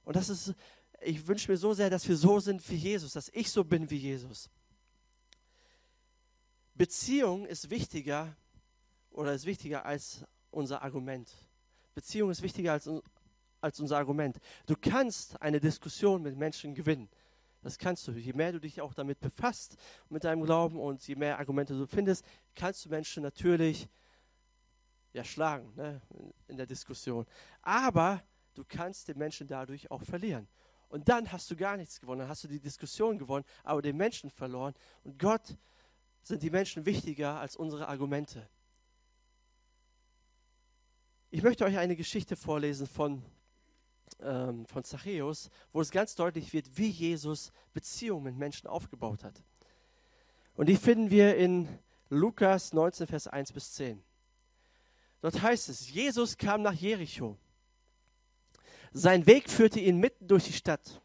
Und 0.03 0.15
das 0.15 0.29
ist, 0.29 0.53
ich 1.01 1.27
wünsche 1.27 1.51
mir 1.51 1.58
so 1.58 1.74
sehr, 1.74 1.89
dass 1.89 2.08
wir 2.08 2.15
so 2.15 2.39
sind 2.39 2.67
wie 2.70 2.75
Jesus, 2.75 3.13
dass 3.13 3.29
ich 3.29 3.50
so 3.51 3.63
bin 3.63 3.89
wie 3.89 3.98
Jesus. 3.98 4.50
Beziehung 6.75 7.46
ist 7.46 7.70
wichtiger 7.70 8.36
oder 9.10 9.34
ist 9.34 9.46
wichtiger 9.46 9.86
als 9.86 10.24
unser 10.51 10.84
Argument. 10.84 11.29
Beziehung 11.96 12.29
ist 12.29 12.41
wichtiger 12.41 12.74
als, 12.74 12.89
als 13.60 13.79
unser 13.79 13.98
Argument. 13.98 14.38
Du 14.67 14.75
kannst 14.79 15.41
eine 15.41 15.60
Diskussion 15.60 16.22
mit 16.22 16.38
Menschen 16.38 16.75
gewinnen. 16.75 17.10
Das 17.62 17.78
kannst 17.78 18.08
du. 18.08 18.12
Je 18.12 18.34
mehr 18.34 18.52
du 18.52 18.60
dich 18.60 18.82
auch 18.82 18.94
damit 18.94 19.20
befasst, 19.20 19.78
mit 20.10 20.24
deinem 20.24 20.44
Glauben 20.44 20.80
und 20.80 21.06
je 21.08 21.16
mehr 21.16 21.38
Argumente 21.40 21.78
du 21.78 21.88
findest, 21.88 22.26
kannst 22.56 22.86
du 22.86 22.90
Menschen 22.90 23.24
natürlich 23.24 23.90
ja, 25.14 25.24
schlagen 25.24 25.74
ne, 25.76 26.02
in 26.48 26.58
der 26.58 26.66
Diskussion. 26.66 27.26
Aber 27.62 28.24
du 28.54 28.64
kannst 28.68 29.08
den 29.08 29.18
Menschen 29.18 29.48
dadurch 29.48 29.90
auch 29.92 30.04
verlieren. 30.04 30.48
Und 30.90 31.10
dann 31.10 31.32
hast 31.32 31.52
du 31.52 31.56
gar 31.56 31.76
nichts 31.76 32.00
gewonnen. 32.00 32.20
Dann 32.20 32.30
hast 32.30 32.44
du 32.44 32.48
die 32.48 32.60
Diskussion 32.60 33.18
gewonnen, 33.18 33.46
aber 33.64 33.82
den 33.82 33.98
Menschen 33.98 34.30
verloren. 34.30 34.74
Und 35.04 35.20
Gott 35.20 35.58
sind 36.22 36.44
die 36.44 36.50
Menschen 36.50 36.86
wichtiger 36.86 37.40
als 37.40 37.56
unsere 37.56 37.88
Argumente. 37.88 38.48
Ich 41.30 41.44
möchte 41.44 41.66
euch 41.66 41.78
eine 41.78 41.96
Geschichte 41.96 42.36
vorlesen 42.36 42.88
von 42.88 43.22
ähm, 44.22 44.66
von 44.66 44.84
Zachäus, 44.84 45.50
wo 45.72 45.82
es 45.82 45.92
ganz 45.92 46.16
deutlich 46.16 46.54
wird, 46.54 46.78
wie 46.78 46.90
Jesus 46.90 47.52
Beziehungen 47.74 48.24
mit 48.24 48.38
Menschen 48.38 48.68
aufgebaut 48.68 49.24
hat. 49.24 49.42
Und 50.56 50.68
die 50.68 50.78
finden 50.78 51.10
wir 51.10 51.38
in 51.38 51.68
Lukas 52.10 52.74
19, 52.74 53.08
Vers 53.08 53.28
1 53.28 53.54
bis 53.54 53.74
10. 53.74 54.04
Dort 55.22 55.42
heißt 55.42 55.70
es, 55.70 55.92
Jesus 55.92 56.38
kam 56.38 56.62
nach 56.62 56.74
Jericho. 56.74 57.38
Sein 58.94 59.26
Weg 59.28 59.50
führte 59.50 59.80
ihn 59.80 59.98
mitten 59.98 60.28
durch 60.28 60.46
die 60.46 60.54
Stadt. 60.54 61.02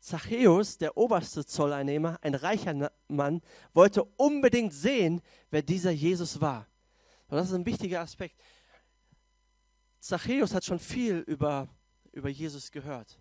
Zachäus, 0.00 0.76
der 0.76 0.96
oberste 0.96 1.46
Zolleinnehmer, 1.46 2.18
ein 2.22 2.34
reicher 2.34 2.92
Mann, 3.08 3.40
wollte 3.72 4.04
unbedingt 4.04 4.74
sehen, 4.74 5.22
wer 5.50 5.62
dieser 5.62 5.92
Jesus 5.92 6.40
war. 6.40 6.66
Und 7.28 7.38
das 7.38 7.48
ist 7.48 7.54
ein 7.54 7.66
wichtiger 7.66 8.00
Aspekt. 8.00 8.38
Zachäus 10.00 10.52
hat 10.52 10.64
schon 10.64 10.78
viel 10.78 11.20
über 11.20 11.68
über 12.14 12.28
Jesus 12.28 12.70
gehört. 12.70 13.20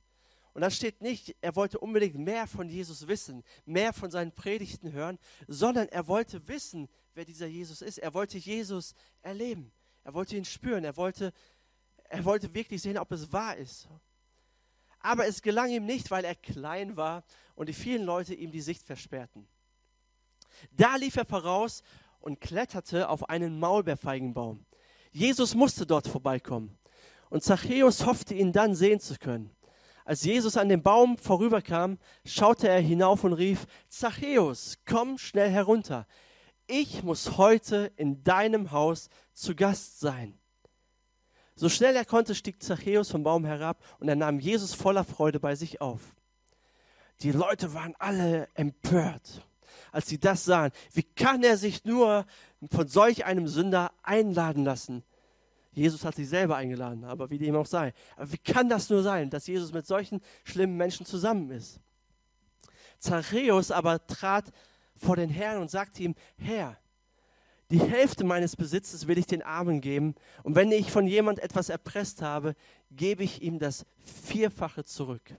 Und 0.53 0.61
da 0.61 0.69
steht 0.69 1.01
nicht, 1.01 1.35
er 1.41 1.55
wollte 1.55 1.79
unbedingt 1.79 2.15
mehr 2.15 2.45
von 2.45 2.69
Jesus 2.69 3.07
wissen, 3.07 3.43
mehr 3.65 3.91
von 3.91 4.11
seinen 4.11 4.31
Predigten 4.31 4.91
hören, 4.91 5.17
sondern 5.47 5.87
er 5.87 6.07
wollte 6.07 6.47
wissen, 6.47 6.87
wer 7.15 7.25
dieser 7.25 7.47
Jesus 7.47 7.81
ist. 7.81 7.97
Er 7.97 8.13
wollte 8.13 8.37
Jesus 8.37 8.93
erleben. 9.23 9.71
Er 10.03 10.13
wollte 10.13 10.37
ihn 10.37 10.45
spüren. 10.45 10.83
Er 10.83 10.95
wollte, 10.95 11.33
er 12.03 12.23
wollte 12.23 12.53
wirklich 12.53 12.83
sehen, 12.83 12.99
ob 12.99 13.11
es 13.11 13.31
wahr 13.31 13.57
ist. 13.57 13.87
Aber 14.99 15.25
es 15.25 15.41
gelang 15.41 15.71
ihm 15.71 15.85
nicht, 15.85 16.11
weil 16.11 16.23
er 16.23 16.35
klein 16.35 16.95
war 16.95 17.23
und 17.55 17.67
die 17.67 17.73
vielen 17.73 18.03
Leute 18.03 18.35
ihm 18.35 18.51
die 18.51 18.61
Sicht 18.61 18.83
versperrten. 18.83 19.47
Da 20.71 20.95
lief 20.97 21.15
er 21.15 21.25
voraus 21.25 21.81
und 22.19 22.39
kletterte 22.39 23.09
auf 23.09 23.27
einen 23.27 23.59
Maulbeerfeigenbaum. 23.59 24.65
Jesus 25.11 25.55
musste 25.55 25.85
dort 25.85 26.07
vorbeikommen. 26.07 26.77
Und 27.33 27.43
Zachäus 27.43 28.05
hoffte, 28.05 28.35
ihn 28.35 28.51
dann 28.51 28.75
sehen 28.75 28.99
zu 28.99 29.15
können. 29.15 29.49
Als 30.05 30.23
Jesus 30.23 30.55
an 30.55 30.69
dem 30.69 30.83
Baum 30.83 31.17
vorüberkam, 31.17 31.97
schaute 32.23 32.67
er 32.67 32.79
hinauf 32.79 33.23
und 33.23 33.33
rief, 33.33 33.65
Zachäus, 33.89 34.77
komm 34.85 35.17
schnell 35.17 35.49
herunter. 35.49 36.05
Ich 36.67 37.01
muss 37.01 37.35
heute 37.37 37.91
in 37.95 38.23
deinem 38.23 38.69
Haus 38.69 39.09
zu 39.33 39.55
Gast 39.55 39.99
sein. 39.99 40.37
So 41.55 41.69
schnell 41.69 41.95
er 41.95 42.05
konnte, 42.05 42.35
stieg 42.35 42.61
Zachäus 42.61 43.09
vom 43.09 43.23
Baum 43.23 43.45
herab 43.45 43.83
und 43.97 44.07
er 44.07 44.15
nahm 44.15 44.39
Jesus 44.39 44.75
voller 44.75 45.03
Freude 45.03 45.39
bei 45.39 45.55
sich 45.55 45.81
auf. 45.81 46.01
Die 47.21 47.31
Leute 47.31 47.73
waren 47.73 47.95
alle 47.97 48.47
empört, 48.53 49.43
als 49.91 50.05
sie 50.05 50.19
das 50.19 50.45
sahen. 50.45 50.71
Wie 50.91 51.01
kann 51.01 51.41
er 51.41 51.57
sich 51.57 51.83
nur 51.83 52.27
von 52.69 52.87
solch 52.87 53.25
einem 53.25 53.47
Sünder 53.47 53.91
einladen 54.03 54.63
lassen? 54.63 55.03
Jesus 55.73 56.05
hat 56.05 56.15
sich 56.15 56.29
selber 56.29 56.55
eingeladen, 56.55 57.03
aber 57.03 57.29
wie 57.29 57.37
dem 57.37 57.55
auch 57.55 57.65
sei. 57.65 57.93
Aber 58.15 58.31
wie 58.31 58.37
kann 58.37 58.69
das 58.69 58.89
nur 58.89 59.01
sein, 59.01 59.29
dass 59.29 59.47
Jesus 59.47 59.73
mit 59.73 59.87
solchen 59.87 60.21
schlimmen 60.43 60.77
Menschen 60.77 61.05
zusammen 61.05 61.49
ist? 61.51 61.79
Zachäus 62.99 63.71
aber 63.71 64.05
trat 64.05 64.51
vor 64.95 65.15
den 65.15 65.29
Herrn 65.29 65.61
und 65.61 65.71
sagte 65.71 66.03
ihm, 66.03 66.15
Herr, 66.37 66.77
die 67.71 67.79
Hälfte 67.79 68.23
meines 68.23 68.55
Besitzes 68.55 69.07
will 69.07 69.17
ich 69.17 69.25
den 69.25 69.41
Armen 69.41 69.81
geben 69.81 70.13
und 70.43 70.55
wenn 70.55 70.71
ich 70.71 70.91
von 70.91 71.07
jemand 71.07 71.39
etwas 71.39 71.69
erpresst 71.69 72.21
habe, 72.21 72.55
gebe 72.91 73.23
ich 73.23 73.41
ihm 73.41 73.57
das 73.57 73.85
Vierfache 74.03 74.85
zurück. 74.85 75.35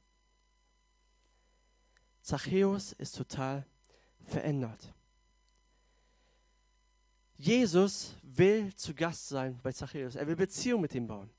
Zachäus 2.22 2.92
ist 2.92 3.16
total 3.16 3.66
verändert. 4.24 4.92
Jesus 7.36 8.14
will 8.22 8.74
zu 8.74 8.94
Gast 8.94 9.28
sein 9.28 9.58
bei 9.62 9.72
Zachäus. 9.72 10.16
Er 10.16 10.26
will 10.26 10.36
Beziehung 10.36 10.80
mit 10.80 10.94
ihm 10.94 11.06
bauen. 11.06 11.30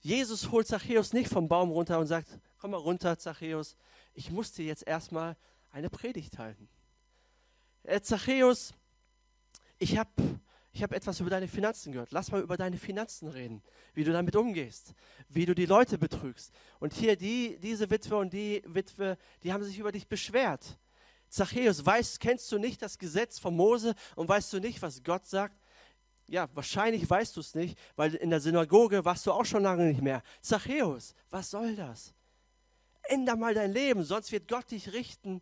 Jesus 0.00 0.50
holt 0.50 0.66
Zachäus 0.66 1.12
nicht 1.12 1.30
vom 1.30 1.48
Baum 1.48 1.70
runter 1.70 1.98
und 1.98 2.06
sagt, 2.06 2.28
komm 2.58 2.72
mal 2.72 2.76
runter, 2.76 3.18
Zachäus, 3.18 3.76
ich 4.14 4.30
muss 4.30 4.52
dir 4.52 4.64
jetzt 4.64 4.86
erstmal 4.86 5.36
eine 5.72 5.90
Predigt 5.90 6.38
halten. 6.38 6.68
Äh, 7.82 8.00
Zachäus, 8.00 8.74
ich 9.78 9.98
habe 9.98 10.10
ich 10.76 10.82
hab 10.82 10.92
etwas 10.92 11.20
über 11.20 11.30
deine 11.30 11.48
Finanzen 11.48 11.92
gehört. 11.92 12.12
Lass 12.12 12.30
mal 12.30 12.42
über 12.42 12.58
deine 12.58 12.76
Finanzen 12.76 13.28
reden, 13.28 13.62
wie 13.94 14.04
du 14.04 14.12
damit 14.12 14.36
umgehst, 14.36 14.92
wie 15.30 15.46
du 15.46 15.54
die 15.54 15.64
Leute 15.64 15.96
betrügst. 15.96 16.52
Und 16.80 16.92
hier 16.92 17.16
die, 17.16 17.58
diese 17.60 17.88
Witwe 17.88 18.18
und 18.18 18.34
die 18.34 18.62
Witwe, 18.66 19.16
die 19.42 19.54
haben 19.54 19.64
sich 19.64 19.78
über 19.78 19.90
dich 19.90 20.06
beschwert. 20.06 20.78
Zachäus, 21.28 21.84
weißt, 21.84 22.20
kennst 22.20 22.50
du 22.52 22.58
nicht 22.58 22.82
das 22.82 22.98
Gesetz 22.98 23.38
von 23.38 23.54
Mose 23.54 23.94
und 24.14 24.28
weißt 24.28 24.52
du 24.52 24.60
nicht, 24.60 24.80
was 24.82 25.02
Gott 25.02 25.26
sagt? 25.26 25.58
Ja, 26.28 26.48
wahrscheinlich 26.54 27.08
weißt 27.08 27.36
du 27.36 27.40
es 27.40 27.54
nicht, 27.54 27.78
weil 27.94 28.14
in 28.14 28.30
der 28.30 28.40
Synagoge 28.40 29.04
warst 29.04 29.26
du 29.26 29.32
auch 29.32 29.44
schon 29.44 29.62
lange 29.62 29.84
nicht 29.84 30.02
mehr. 30.02 30.22
Zachäus, 30.40 31.14
was 31.30 31.50
soll 31.50 31.76
das? 31.76 32.14
Änder 33.02 33.36
mal 33.36 33.54
dein 33.54 33.72
Leben, 33.72 34.02
sonst 34.02 34.32
wird 34.32 34.48
Gott 34.48 34.70
dich 34.70 34.92
richten 34.92 35.40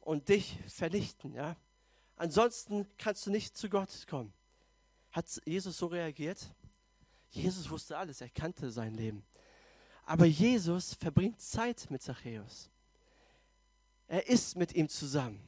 und 0.00 0.28
dich 0.28 0.58
vernichten. 0.66 1.34
Ja? 1.34 1.56
Ansonsten 2.16 2.88
kannst 2.98 3.26
du 3.26 3.30
nicht 3.30 3.56
zu 3.56 3.68
Gott 3.68 4.06
kommen. 4.08 4.32
Hat 5.12 5.26
Jesus 5.44 5.78
so 5.78 5.86
reagiert? 5.86 6.38
Jesus 7.30 7.70
wusste 7.70 7.96
alles, 7.96 8.20
er 8.20 8.28
kannte 8.28 8.70
sein 8.70 8.94
Leben. 8.94 9.24
Aber 10.04 10.26
Jesus 10.26 10.94
verbringt 10.94 11.40
Zeit 11.40 11.86
mit 11.90 12.02
Zachäus. 12.02 12.70
Er 14.12 14.28
ist 14.28 14.56
mit 14.56 14.74
ihm 14.74 14.90
zusammen. 14.90 15.40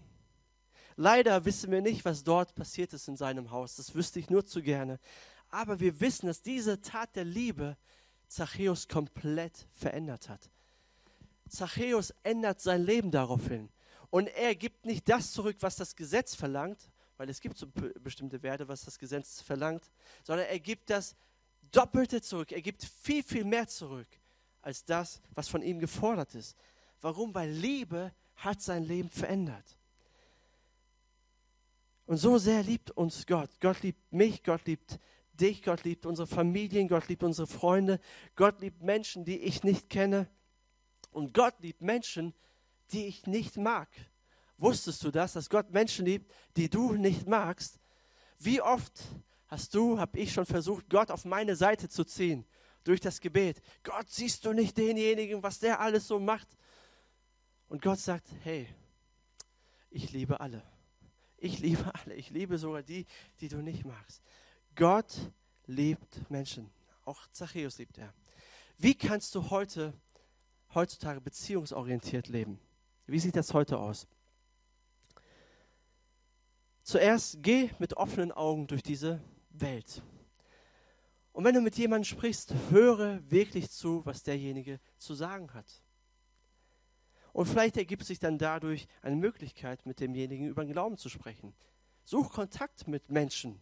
Leider 0.97 1.45
wissen 1.45 1.71
wir 1.71 1.83
nicht, 1.83 2.03
was 2.07 2.25
dort 2.25 2.55
passiert 2.55 2.95
ist 2.95 3.09
in 3.09 3.17
seinem 3.19 3.51
Haus. 3.51 3.77
Das 3.77 3.95
wüsste 3.95 4.19
ich 4.19 4.31
nur 4.31 4.47
zu 4.47 4.63
gerne. 4.63 4.99
Aber 5.51 5.81
wir 5.81 6.01
wissen, 6.01 6.29
dass 6.29 6.41
diese 6.41 6.81
Tat 6.81 7.15
der 7.15 7.25
Liebe 7.25 7.77
Zachäus 8.27 8.89
komplett 8.89 9.67
verändert 9.75 10.31
hat. 10.31 10.49
Zachäus 11.47 12.15
ändert 12.23 12.63
sein 12.63 12.83
Leben 12.83 13.11
daraufhin. 13.11 13.69
Und 14.09 14.29
er 14.29 14.55
gibt 14.55 14.87
nicht 14.87 15.11
das 15.11 15.33
zurück, 15.33 15.59
was 15.61 15.77
das 15.77 15.95
Gesetz 15.95 16.35
verlangt, 16.35 16.91
weil 17.19 17.29
es 17.29 17.43
gibt 17.43 17.59
so 17.59 17.67
bestimmte 18.01 18.43
Werte, 18.43 18.67
was 18.67 18.87
das 18.87 18.99
Gesetz 18.99 19.43
verlangt, 19.43 19.91
sondern 20.23 20.47
er 20.47 20.59
gibt 20.59 20.89
das 20.89 21.17
Doppelte 21.71 22.23
zurück. 22.23 22.51
Er 22.51 22.63
gibt 22.63 22.83
viel, 22.83 23.23
viel 23.23 23.45
mehr 23.45 23.69
zurück 23.69 24.09
als 24.63 24.87
das, 24.87 25.21
was 25.35 25.49
von 25.49 25.61
ihm 25.61 25.79
gefordert 25.81 26.35
ist. 26.35 26.57
Warum? 27.03 27.35
Weil 27.35 27.51
Liebe 27.51 28.11
hat 28.37 28.63
sein 28.63 28.85
Leben 28.85 29.11
verändert. 29.11 29.79
Und 32.07 32.19
so 32.19 32.39
sehr 32.39 32.63
liebt 32.63 32.91
uns 32.91 33.27
Gott. 33.27 33.51
Gott 33.61 33.83
liebt 33.83 34.13
mich, 34.13 34.43
Gott 34.43 34.67
liebt 34.67 34.99
dich, 35.33 35.63
Gott 35.63 35.85
liebt 35.85 36.07
unsere 36.07 36.27
Familien, 36.27 36.89
Gott 36.89 37.09
liebt 37.09 37.23
unsere 37.23 37.47
Freunde, 37.47 37.99
Gott 38.37 38.61
liebt 38.61 38.83
Menschen, 38.83 39.25
die 39.25 39.39
ich 39.39 39.63
nicht 39.65 39.89
kenne. 39.89 40.29
Und 41.11 41.33
Gott 41.33 41.55
liebt 41.61 41.81
Menschen, 41.81 42.35
die 42.93 43.07
ich 43.07 43.27
nicht 43.27 43.57
mag. 43.57 43.89
Wusstest 44.59 45.03
du 45.03 45.11
das, 45.11 45.33
dass 45.33 45.49
Gott 45.49 45.71
Menschen 45.71 46.05
liebt, 46.05 46.31
die 46.57 46.69
du 46.69 46.93
nicht 46.93 47.27
magst? 47.27 47.79
Wie 48.39 48.61
oft 48.61 49.03
hast 49.47 49.75
du, 49.75 49.99
habe 49.99 50.19
ich 50.19 50.33
schon 50.33 50.47
versucht, 50.47 50.89
Gott 50.91 51.11
auf 51.11 51.25
meine 51.25 51.57
Seite 51.57 51.89
zu 51.89 52.05
ziehen 52.05 52.45
durch 52.85 53.01
das 53.01 53.21
Gebet. 53.21 53.61
Gott, 53.83 54.09
siehst 54.11 54.45
du 54.45 54.53
nicht 54.53 54.77
denjenigen, 54.77 55.43
was 55.43 55.59
der 55.59 55.81
alles 55.81 56.07
so 56.07 56.19
macht? 56.21 56.49
Und 57.69 57.83
Gott 57.83 57.99
sagt, 57.99 58.29
hey, 58.43 58.69
ich 59.91 60.13
liebe 60.13 60.41
alle. 60.41 60.63
Ich 61.37 61.61
liebe 61.61 61.93
alle. 61.95 62.15
Ich 62.15 62.31
liebe 62.31 62.59
sogar 62.59 62.83
die, 62.83 63.07
die 63.41 63.49
du 63.49 63.59
nicht 63.59 63.85
magst. 63.85 64.23
Gott 64.75 65.33
liebt 65.67 66.31
Menschen. 66.31 66.71
Auch 67.05 67.27
Zachäus 67.31 67.79
liebt 67.79 67.99
er. 67.99 68.13
Wie 68.79 68.95
kannst 68.95 69.35
du 69.35 69.51
heute, 69.51 69.95
heutzutage 70.75 71.21
beziehungsorientiert 71.21 72.29
leben? 72.29 72.59
Wie 73.07 73.19
sieht 73.19 73.37
das 73.37 73.53
heute 73.53 73.79
aus? 73.79 74.07
Zuerst 76.83 77.43
geh 77.43 77.71
mit 77.79 77.97
offenen 77.97 78.33
Augen 78.33 78.67
durch 78.67 78.83
diese 78.83 79.21
Welt. 79.51 80.03
Und 81.33 81.45
wenn 81.45 81.55
du 81.55 81.61
mit 81.61 81.77
jemandem 81.77 82.05
sprichst, 82.05 82.55
höre 82.71 83.29
wirklich 83.31 83.71
zu, 83.71 84.05
was 84.05 84.23
derjenige 84.23 84.81
zu 84.99 85.15
sagen 85.15 85.53
hat. 85.55 85.84
Und 87.35 87.47
vielleicht 87.47 87.77
ergibt 87.77 88.05
sich 88.05 88.21
dann 88.21 88.39
dadurch 88.39 88.87
eine 89.03 89.17
Möglichkeit, 89.17 89.85
mit 89.87 89.99
demjenigen 89.99 90.47
über 90.47 90.65
den 90.65 90.73
Glauben 90.73 90.97
zu 90.97 91.09
sprechen. 91.09 91.53
Such 92.05 92.31
Kontakt 92.33 92.87
mit 92.87 93.11
Menschen. 93.11 93.61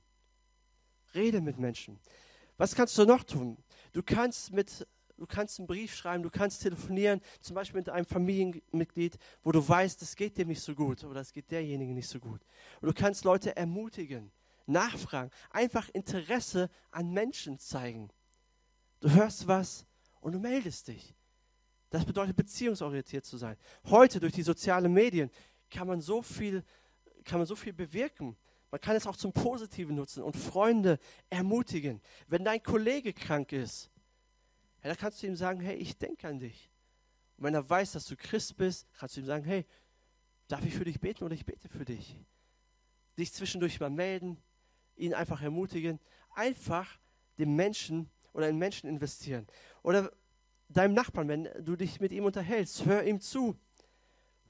Rede 1.15 1.41
mit 1.41 1.59
Menschen. 1.59 1.99
Was 2.59 2.75
kannst 2.75 2.99
du 2.99 3.07
noch 3.07 3.25
tun? 3.25 3.57
Du 3.93 4.03
kannst, 4.03 4.53
mit, 4.53 4.87
du 5.17 5.27
kannst 5.27 5.59
einen 5.59 5.67
Brief 5.67 5.95
schreiben, 5.95 6.23
du 6.23 6.29
kannst 6.29 6.61
telefonieren, 6.61 7.23
zum 7.41 7.55
Beispiel 7.55 7.81
mit 7.81 7.89
einem 7.89 8.05
Familienmitglied, 8.05 9.17
wo 9.43 9.53
du 9.53 9.67
weißt, 9.67 10.03
es 10.03 10.17
geht 10.17 10.37
dem 10.37 10.49
nicht 10.49 10.61
so 10.61 10.75
gut 10.75 11.03
oder 11.05 11.23
es 11.23 11.33
geht 11.33 11.51
derjenige 11.51 11.95
nicht 11.95 12.09
so 12.09 12.21
gut. 12.21 12.43
Und 12.83 12.89
du 12.89 12.93
kannst 12.93 13.25
Leute 13.25 13.57
ermutigen, 13.57 14.33
nachfragen, 14.67 15.31
einfach 15.49 15.89
Interesse 15.95 16.69
an 16.91 17.11
Menschen 17.11 17.59
zeigen. 17.59 18.11
Du 19.01 19.11
hörst 19.11 19.47
was 19.47 19.87
und 20.21 20.33
du 20.33 20.39
meldest 20.39 20.89
dich. 20.89 21.15
Das 21.93 22.07
bedeutet, 22.07 22.35
beziehungsorientiert 22.35 23.27
zu 23.27 23.37
sein. 23.37 23.55
Heute 23.85 24.19
durch 24.19 24.33
die 24.33 24.43
sozialen 24.43 24.91
Medien 24.95 25.31
kann 25.69 25.87
man 25.87 26.01
so 26.01 26.23
viel, 26.23 26.65
kann 27.23 27.39
man 27.39 27.47
so 27.47 27.55
viel 27.55 27.75
bewirken. 27.75 28.35
Man 28.71 28.81
kann 28.81 28.97
es 28.97 29.07
auch 29.07 29.15
zum 29.15 29.35
Positiven 29.35 29.95
nutzen 29.95 30.23
und 30.23 30.35
Freunde 30.35 30.99
ermutigen. 31.29 32.01
Wenn 32.29 32.45
dein 32.45 32.63
Kollege 32.63 33.13
krank 33.13 33.53
ist, 33.53 33.91
ja, 34.83 34.89
dann 34.89 34.97
kannst 34.97 35.23
du 35.23 35.27
ihm 35.27 35.37
sagen, 35.37 35.61
hey, 35.61 35.77
ich 35.77 35.99
denke 35.99 36.27
an 36.27 36.39
dich. 36.39 36.71
Und 37.37 37.45
wenn 37.45 37.55
er 37.55 37.69
weiß, 37.69 37.93
dass 37.93 38.07
du 38.07 38.17
Christ 38.17 38.57
bist, 38.57 38.89
kannst 38.95 39.19
du 39.19 39.21
ihm 39.21 39.27
sagen, 39.27 39.45
hey, 39.45 39.67
darf 40.49 40.65
ich 40.65 40.75
für 40.75 40.85
dich 40.85 40.99
beten 40.99 41.25
oder 41.25 41.35
ich 41.35 41.45
bete 41.45 41.69
für 41.69 41.85
dich. 41.85 42.17
Dich 43.19 43.35
zwischendurch 43.35 43.79
mal 43.81 43.91
melden, 43.91 44.39
ihn 44.97 45.13
einfach 45.13 45.43
ermutigen, 45.43 46.01
einfach 46.31 46.99
dem 47.39 47.55
Menschen 47.55 48.09
oder 48.33 48.49
in 48.49 48.57
Menschen 48.57 48.89
investieren. 48.89 49.47
Oder 49.83 50.11
deinem 50.73 50.95
Nachbarn, 50.95 51.29
wenn 51.29 51.49
du 51.65 51.77
dich 51.77 52.01
mit 52.01 52.13
ihm 52.13 52.25
unterhältst, 52.25 52.85
hör 52.87 53.05
ihm 53.05 53.21
zu. 53.21 53.57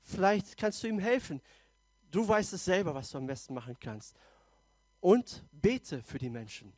Vielleicht 0.03 0.57
kannst 0.57 0.83
du 0.83 0.89
ihm 0.89 0.99
helfen. 0.99 1.41
Du 2.11 2.27
weißt 2.27 2.53
es 2.53 2.65
selber, 2.65 2.95
was 2.95 3.11
du 3.11 3.19
am 3.19 3.27
besten 3.27 3.55
machen 3.55 3.77
kannst. 3.81 4.17
Und 5.01 5.45
bete 5.53 6.03
für 6.03 6.19
die 6.19 6.31
Menschen. 6.31 6.73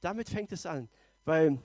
Damit 0.00 0.28
fängt 0.28 0.52
es 0.52 0.66
an, 0.66 0.88
weil 1.24 1.58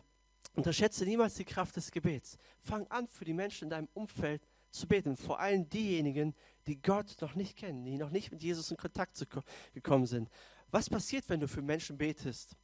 Unterschätze 0.54 1.06
niemals 1.06 1.36
die 1.36 1.46
Kraft 1.46 1.76
des 1.76 1.92
Gebets. 1.92 2.38
Fang 2.62 2.88
an, 2.88 3.08
für 3.08 3.26
die 3.26 3.34
Menschen 3.34 3.66
in 3.66 3.70
deinem 3.70 3.90
Umfeld 3.94 4.46
zu 4.70 4.88
beten. 4.88 5.16
Vor 5.16 5.40
allem 5.40 5.70
diejenigen, 5.70 6.34
die 6.68 6.82
Gott 6.82 7.16
noch 7.22 7.36
nicht 7.36 7.58
kennen, 7.58 7.86
die 7.86 7.98
noch 7.98 8.10
nicht 8.10 8.32
mit 8.32 8.44
Jesus 8.44 8.72
in 8.72 8.78
Kontakt 8.78 9.26
gekommen 9.74 10.06
sind. 10.06 10.30
Was 10.70 10.90
passiert, 10.90 11.28
wenn 11.30 11.40
du 11.40 11.48
für 11.48 11.62
Menschen 11.62 11.98
betest? 11.98 12.56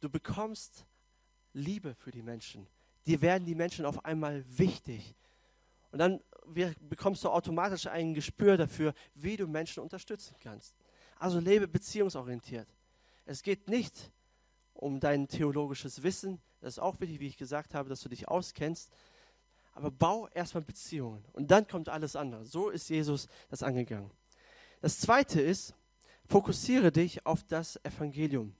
Du 0.00 0.08
bekommst 0.08 0.86
Liebe 1.52 1.94
für 1.94 2.10
die 2.10 2.22
Menschen. 2.22 2.66
Dir 3.06 3.20
werden 3.20 3.44
die 3.44 3.54
Menschen 3.54 3.84
auf 3.86 4.04
einmal 4.04 4.44
wichtig. 4.48 5.14
Und 5.90 5.98
dann 5.98 6.20
bekommst 6.80 7.24
du 7.24 7.28
automatisch 7.28 7.86
ein 7.86 8.14
Gespür 8.14 8.56
dafür, 8.56 8.94
wie 9.14 9.36
du 9.36 9.46
Menschen 9.46 9.82
unterstützen 9.82 10.36
kannst. 10.40 10.74
Also 11.16 11.38
lebe 11.38 11.68
beziehungsorientiert. 11.68 12.68
Es 13.26 13.42
geht 13.42 13.68
nicht 13.68 14.10
um 14.74 15.00
dein 15.00 15.28
theologisches 15.28 16.02
Wissen. 16.02 16.40
Das 16.60 16.74
ist 16.74 16.78
auch 16.78 17.00
wichtig, 17.00 17.20
wie 17.20 17.26
ich 17.26 17.36
gesagt 17.36 17.74
habe, 17.74 17.88
dass 17.88 18.00
du 18.00 18.08
dich 18.08 18.28
auskennst. 18.28 18.90
Aber 19.72 19.90
bau 19.90 20.28
erstmal 20.28 20.62
Beziehungen 20.62 21.24
und 21.32 21.50
dann 21.50 21.66
kommt 21.66 21.88
alles 21.88 22.16
andere. 22.16 22.44
So 22.44 22.70
ist 22.70 22.88
Jesus 22.88 23.28
das 23.48 23.62
angegangen. 23.62 24.10
Das 24.80 24.98
zweite 24.98 25.40
ist, 25.40 25.74
fokussiere 26.26 26.90
dich 26.90 27.24
auf 27.24 27.44
das 27.44 27.76
Evangelium. 27.84 28.54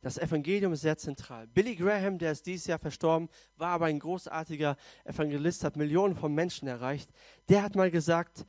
Das 0.00 0.16
Evangelium 0.16 0.72
ist 0.72 0.82
sehr 0.82 0.96
zentral. 0.96 1.48
Billy 1.48 1.74
Graham, 1.74 2.18
der 2.18 2.32
ist 2.32 2.46
dieses 2.46 2.66
Jahr 2.66 2.78
verstorben, 2.78 3.28
war 3.56 3.70
aber 3.70 3.86
ein 3.86 3.98
großartiger 3.98 4.76
Evangelist, 5.04 5.64
hat 5.64 5.76
Millionen 5.76 6.14
von 6.14 6.32
Menschen 6.32 6.68
erreicht. 6.68 7.10
Der 7.48 7.62
hat 7.62 7.74
mal 7.74 7.90
gesagt, 7.90 8.46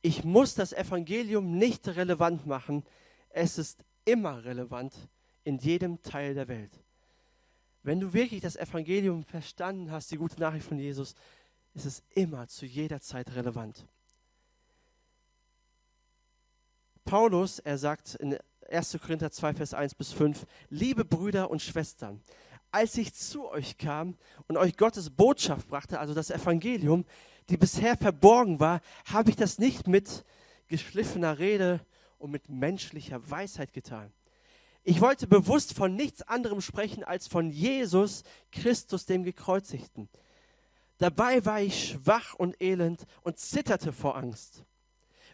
ich 0.00 0.24
muss 0.24 0.54
das 0.54 0.72
Evangelium 0.72 1.56
nicht 1.56 1.86
relevant 1.86 2.46
machen. 2.46 2.84
Es 3.30 3.58
ist 3.58 3.84
immer 4.04 4.44
relevant 4.44 4.92
in 5.44 5.58
jedem 5.58 6.02
Teil 6.02 6.34
der 6.34 6.48
Welt. 6.48 6.72
Wenn 7.84 8.00
du 8.00 8.12
wirklich 8.12 8.40
das 8.40 8.56
Evangelium 8.56 9.22
verstanden 9.22 9.90
hast, 9.92 10.10
die 10.10 10.16
gute 10.16 10.40
Nachricht 10.40 10.66
von 10.66 10.78
Jesus, 10.78 11.14
ist 11.74 11.86
es 11.86 12.02
immer 12.10 12.48
zu 12.48 12.66
jeder 12.66 13.00
Zeit 13.00 13.34
relevant. 13.34 13.86
Paulus, 17.04 17.58
er 17.60 17.78
sagt 17.78 18.14
in 18.16 18.38
1. 18.70 18.98
Korinther 19.00 19.30
2, 19.30 19.54
Vers 19.54 19.74
1 19.74 19.94
bis 19.94 20.12
5, 20.12 20.46
liebe 20.70 21.04
Brüder 21.04 21.50
und 21.50 21.62
Schwestern, 21.62 22.22
als 22.70 22.96
ich 22.96 23.14
zu 23.14 23.48
euch 23.50 23.76
kam 23.78 24.16
und 24.48 24.56
euch 24.56 24.76
Gottes 24.76 25.10
Botschaft 25.10 25.68
brachte, 25.68 26.00
also 26.00 26.14
das 26.14 26.30
Evangelium, 26.30 27.04
die 27.48 27.56
bisher 27.56 27.96
verborgen 27.96 28.60
war, 28.60 28.80
habe 29.04 29.30
ich 29.30 29.36
das 29.36 29.58
nicht 29.58 29.88
mit 29.88 30.24
geschliffener 30.68 31.38
Rede 31.38 31.80
und 32.18 32.30
mit 32.30 32.48
menschlicher 32.48 33.30
Weisheit 33.30 33.72
getan. 33.72 34.12
Ich 34.84 35.00
wollte 35.00 35.26
bewusst 35.26 35.74
von 35.74 35.94
nichts 35.94 36.22
anderem 36.22 36.60
sprechen 36.60 37.04
als 37.04 37.28
von 37.28 37.50
Jesus 37.50 38.24
Christus, 38.50 39.06
dem 39.06 39.22
Gekreuzigten. 39.22 40.08
Dabei 40.98 41.44
war 41.44 41.60
ich 41.60 41.90
schwach 41.90 42.34
und 42.34 42.60
elend 42.60 43.04
und 43.22 43.38
zitterte 43.38 43.92
vor 43.92 44.16
Angst. 44.16 44.64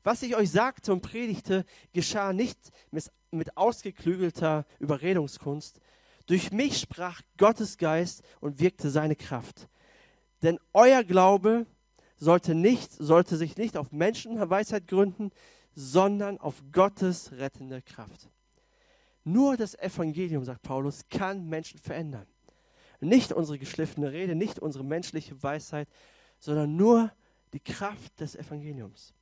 Was 0.03 0.23
ich 0.23 0.37
euch 0.37 0.51
sagte 0.51 0.93
und 0.93 1.03
predigte, 1.03 1.65
geschah 1.93 2.33
nicht 2.33 2.59
mit 3.31 3.57
ausgeklügelter 3.57 4.67
Überredungskunst. 4.79 5.81
Durch 6.27 6.53
mich 6.53 6.79
sprach 6.79 7.23
Gottes 7.37 7.79
Geist 7.79 8.23
und 8.41 8.61
wirkte 8.61 8.91
seine 8.91 9.17
Kraft. 9.17 9.69
Denn 10.43 10.59
euer 10.73 11.05
Glaube 11.05 11.67
sollte, 12.17 12.55
nicht, 12.55 12.93
sollte 12.93 13.37
sich 13.37 13.57
nicht 13.57 13.77
auf 13.77 13.93
Menschenweisheit 13.93 14.87
gründen, 14.87 15.31
sondern 15.75 16.39
auf 16.39 16.63
Gottes 16.73 17.33
rettende 17.33 17.83
Kraft. 17.83 18.29
Nur 19.25 19.57
das 19.57 19.75
Evangelium, 19.75 20.45
sagt 20.45 20.63
Paulus, 20.63 21.03
kann 21.09 21.49
Menschen 21.49 21.79
verändern. 21.79 22.27
Nicht 23.01 23.33
unsere 23.33 23.59
geschliffene 23.59 24.11
Rede, 24.11 24.35
nicht 24.35 24.59
unsere 24.59 24.85
menschliche 24.85 25.41
Weisheit, 25.43 25.89
sondern 26.41 26.77
nur 26.77 27.13
die 27.53 27.61
Kraft 27.61 28.19
des 28.21 28.35
Evangeliums. 28.35 29.15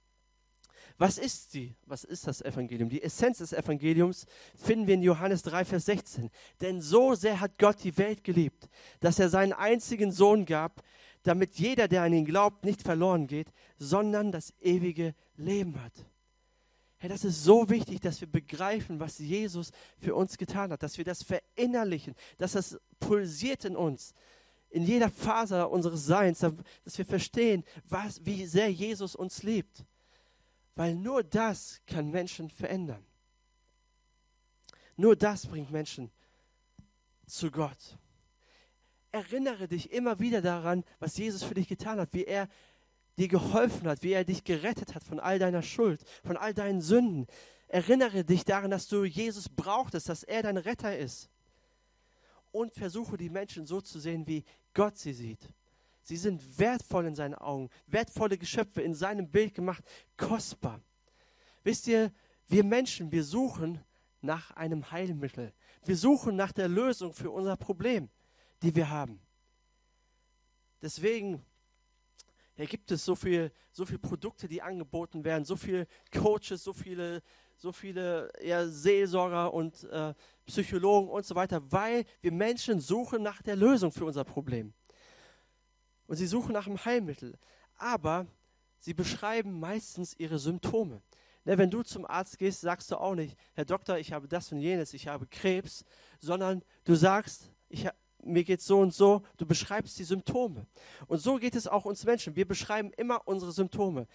Was 0.99 1.19
ist 1.19 1.51
sie? 1.51 1.75
Was 1.85 2.05
ist 2.05 2.27
das 2.27 2.41
Evangelium? 2.41 2.89
Die 2.89 3.03
Essenz 3.03 3.39
des 3.39 3.53
Evangeliums 3.53 4.27
finden 4.55 4.87
wir 4.87 4.95
in 4.95 5.03
Johannes 5.03 5.43
3, 5.43 5.65
Vers 5.67 5.85
16. 5.87 6.31
Denn 6.61 6.81
so 6.81 7.15
sehr 7.15 7.41
hat 7.41 7.59
Gott 7.59 7.85
die 7.85 7.97
Welt 7.99 8.25
geliebt, 8.25 8.69
dass 9.01 9.19
er 9.19 9.29
seinen 9.29 9.53
einzigen 9.53 10.11
Sohn 10.11 10.47
gab, 10.47 10.83
damit 11.23 11.57
jeder, 11.57 11.87
der 11.89 12.03
an 12.03 12.15
ihn 12.15 12.25
glaubt, 12.25 12.65
nicht 12.65 12.83
verloren 12.83 13.27
geht, 13.27 13.49
sondern 13.79 14.33
das 14.33 14.55
ewige 14.61 15.15
Leben 15.37 15.83
hat. 15.83 15.93
Herr, 16.99 17.11
das 17.11 17.25
ist 17.25 17.45
so 17.45 17.69
wichtig, 17.69 18.01
dass 18.01 18.21
wir 18.23 18.29
begreifen, 18.29 18.99
was 18.99 19.19
Jesus 19.19 19.73
für 19.99 20.15
uns 20.15 20.39
getan 20.39 20.73
hat, 20.73 20.83
dass 20.83 20.97
wir 20.97 21.05
das 21.05 21.23
verinnerlichen, 21.23 22.15
dass 22.39 22.53
das 22.53 22.81
pulsiert 23.01 23.67
in 23.67 23.77
uns, 23.77 24.15
in 24.71 24.83
jeder 24.83 25.11
Faser 25.11 25.71
unseres 25.71 26.07
Seins, 26.07 26.39
dass 26.39 26.97
wir 26.97 27.05
verstehen, 27.05 27.65
was, 27.87 28.25
wie 28.25 28.47
sehr 28.47 28.73
Jesus 28.73 29.15
uns 29.15 29.43
liebt. 29.43 29.85
Weil 30.77 30.95
nur 30.95 31.25
das 31.25 31.81
kann 31.87 32.11
Menschen 32.11 32.51
verändern. 32.51 33.05
Nur 34.97 35.17
das 35.17 35.47
bringt 35.47 35.71
Menschen 35.71 36.11
zu 37.27 37.51
Gott. 37.51 37.99
Erinnere 39.11 39.69
dich 39.69 39.91
immer 39.91 40.19
wieder 40.21 40.43
daran, 40.43 40.85
was 41.01 41.17
Jesus 41.17 41.43
für 41.43 41.55
dich 41.55 41.69
getan 41.69 41.99
hat, 41.99 42.13
wie 42.13 42.25
er 42.25 42.49
dir 43.17 43.29
geholfen 43.29 43.89
hat, 43.89 44.03
wie 44.03 44.13
er 44.13 44.25
dich 44.25 44.45
gerettet 44.45 44.95
hat 44.95 45.03
von 45.03 45.19
all 45.19 45.39
deiner 45.39 45.63
Schuld, 45.63 46.05
von 46.23 46.37
all 46.37 46.53
deinen 46.53 46.83
Sünden. 46.83 47.27
Erinnere 47.69 48.25
dich 48.25 48.45
daran, 48.45 48.71
dass 48.71 48.87
du 48.87 49.05
Jesus 49.05 49.49
brauchtest, 49.49 50.11
dass 50.11 50.23
er 50.23 50.43
dein 50.43 50.59
Retter 50.59 50.97
ist. 50.97 51.31
Und 52.53 52.75
versuche 52.75 53.17
die 53.17 53.31
Menschen 53.31 53.67
so 53.67 53.81
zu 53.81 53.99
sehen, 53.99 54.27
wie 54.27 54.45
Gott 54.75 54.99
sie 54.99 55.15
sieht. 55.15 55.49
Sie 56.07 56.17
sind 56.17 56.61
wertvoll 56.61 57.07
in 57.07 57.17
seinen 57.17 57.35
Augen, 57.35 57.69
wertvolle 57.89 58.39
Geschöpfe 58.39 58.81
in 58.81 58.95
seinem 58.95 59.29
Bild 59.29 59.55
gemacht, 59.55 59.83
kostbar. 60.17 60.81
Wisst 61.65 61.89
ihr, 61.89 62.13
wir 62.47 62.63
Menschen, 62.63 63.11
wir 63.11 63.25
suchen 63.25 63.81
nach 64.21 64.53
einem 64.53 64.89
Heilmittel. 64.93 65.53
Wir 65.85 65.97
suchen 65.97 66.37
nach 66.37 66.53
der 66.53 66.69
Lösung 66.69 67.13
für 67.13 67.33
unser 67.33 67.57
Problem, 67.57 68.09
die 68.63 68.73
wir 68.73 68.89
haben. 68.89 69.19
Deswegen 70.81 71.45
ja, 72.57 72.67
gibt 72.67 72.93
es 72.93 73.05
so 73.05 73.17
viele 73.17 73.51
so 73.73 73.85
viel 73.85 73.99
Produkte, 73.99 74.47
die 74.47 74.63
angeboten 74.63 75.25
werden, 75.25 75.45
so 75.45 75.57
viele 75.57 75.89
Coaches, 76.13 76.63
so 76.63 76.73
viele, 76.73 77.21
so 77.57 77.73
viele 77.73 78.31
ja, 78.41 78.65
Seelsorger 78.65 79.53
und 79.53 79.83
äh, 79.91 80.15
Psychologen 80.47 81.09
und 81.09 81.27
so 81.27 81.35
weiter, 81.35 81.61
weil 81.73 82.05
wir 82.21 82.31
Menschen 82.31 82.79
suchen 82.79 83.25
nach 83.25 83.43
der 83.43 83.57
Lösung 83.57 83.91
für 83.91 84.05
unser 84.05 84.23
Problem. 84.23 84.73
Und 86.07 86.17
sie 86.17 86.27
suchen 86.27 86.53
nach 86.53 86.67
einem 86.67 86.85
Heilmittel. 86.85 87.39
Aber 87.77 88.27
sie 88.79 88.95
beschreiben 88.95 89.59
meistens 89.59 90.15
ihre 90.19 90.39
Symptome. 90.39 91.03
Ne, 91.45 91.59
wenn 91.59 91.71
du 91.71 91.83
zum 91.83 92.05
Arzt 92.07 92.39
gehst, 92.39 92.61
sagst 92.61 92.91
du 92.91 92.97
auch 92.97 93.15
nicht, 93.15 93.37
Herr 93.55 93.65
Doktor, 93.65 93.99
ich 93.99 94.13
habe 94.13 94.27
das 94.27 94.51
und 94.51 94.59
jenes, 94.59 94.95
ich 94.95 95.07
habe 95.07 95.27
Krebs, 95.27 95.85
sondern 96.19 96.63
du 96.85 96.97
sagst, 96.97 97.53
ich, 97.69 97.87
mir 98.23 98.43
geht 98.43 98.61
so 98.61 98.81
und 98.81 98.93
so, 98.93 99.23
du 99.37 99.47
beschreibst 99.47 99.99
die 99.99 100.05
Symptome. 100.05 100.67
Und 101.07 101.19
so 101.19 101.37
geht 101.37 101.55
es 101.55 101.69
auch 101.69 101.85
uns 101.85 102.05
Menschen. 102.05 102.35
Wir 102.35 102.47
beschreiben 102.47 102.91
immer 102.97 103.23
unsere 103.27 103.53
Symptome. 103.53 104.09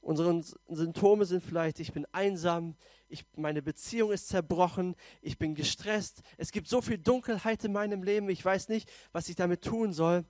Unsere 0.00 0.40
Symptome 0.68 1.26
sind 1.26 1.42
vielleicht, 1.42 1.80
ich 1.80 1.92
bin 1.92 2.06
einsam, 2.12 2.76
ich, 3.08 3.26
meine 3.34 3.60
Beziehung 3.60 4.12
ist 4.12 4.28
zerbrochen, 4.28 4.94
ich 5.20 5.36
bin 5.36 5.56
gestresst, 5.56 6.22
es 6.36 6.52
gibt 6.52 6.68
so 6.68 6.80
viel 6.80 6.98
Dunkelheit 6.98 7.64
in 7.64 7.72
meinem 7.72 8.04
Leben, 8.04 8.30
ich 8.30 8.44
weiß 8.44 8.68
nicht, 8.68 8.88
was 9.10 9.28
ich 9.28 9.34
damit 9.34 9.62
tun 9.62 9.92
soll. 9.92 10.24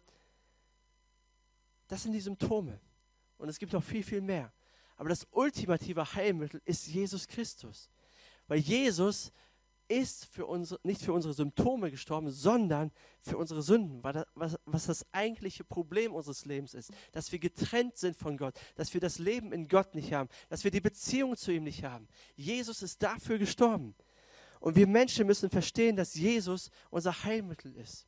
Das 1.88 2.02
sind 2.02 2.12
die 2.12 2.20
Symptome. 2.20 2.80
Und 3.38 3.48
es 3.48 3.58
gibt 3.58 3.72
noch 3.72 3.82
viel, 3.82 4.02
viel 4.02 4.20
mehr. 4.20 4.52
Aber 4.96 5.08
das 5.08 5.26
ultimative 5.30 6.14
Heilmittel 6.14 6.60
ist 6.64 6.86
Jesus 6.86 7.26
Christus. 7.26 7.88
Weil 8.46 8.58
Jesus 8.58 9.32
ist 9.88 10.26
für 10.26 10.44
unsere, 10.44 10.78
nicht 10.82 11.00
für 11.00 11.14
unsere 11.14 11.32
Symptome 11.32 11.90
gestorben, 11.90 12.30
sondern 12.30 12.92
für 13.20 13.38
unsere 13.38 13.62
Sünden, 13.62 14.02
was, 14.34 14.58
was 14.66 14.86
das 14.86 15.06
eigentliche 15.12 15.64
Problem 15.64 16.14
unseres 16.14 16.44
Lebens 16.44 16.74
ist. 16.74 16.92
Dass 17.12 17.32
wir 17.32 17.38
getrennt 17.38 17.96
sind 17.96 18.16
von 18.16 18.36
Gott, 18.36 18.58
dass 18.74 18.92
wir 18.92 19.00
das 19.00 19.18
Leben 19.18 19.52
in 19.52 19.66
Gott 19.66 19.94
nicht 19.94 20.12
haben, 20.12 20.28
dass 20.50 20.64
wir 20.64 20.70
die 20.70 20.80
Beziehung 20.80 21.36
zu 21.36 21.52
ihm 21.52 21.64
nicht 21.64 21.84
haben. 21.84 22.06
Jesus 22.36 22.82
ist 22.82 23.02
dafür 23.02 23.38
gestorben. 23.38 23.94
Und 24.60 24.76
wir 24.76 24.86
Menschen 24.86 25.26
müssen 25.26 25.48
verstehen, 25.48 25.96
dass 25.96 26.14
Jesus 26.14 26.70
unser 26.90 27.24
Heilmittel 27.24 27.74
ist. 27.76 28.06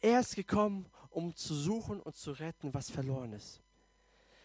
Er 0.00 0.20
ist 0.20 0.36
gekommen, 0.36 0.86
um 1.10 1.34
zu 1.34 1.54
suchen 1.54 2.00
und 2.00 2.16
zu 2.16 2.32
retten, 2.32 2.72
was 2.72 2.90
verloren 2.90 3.32
ist. 3.32 3.60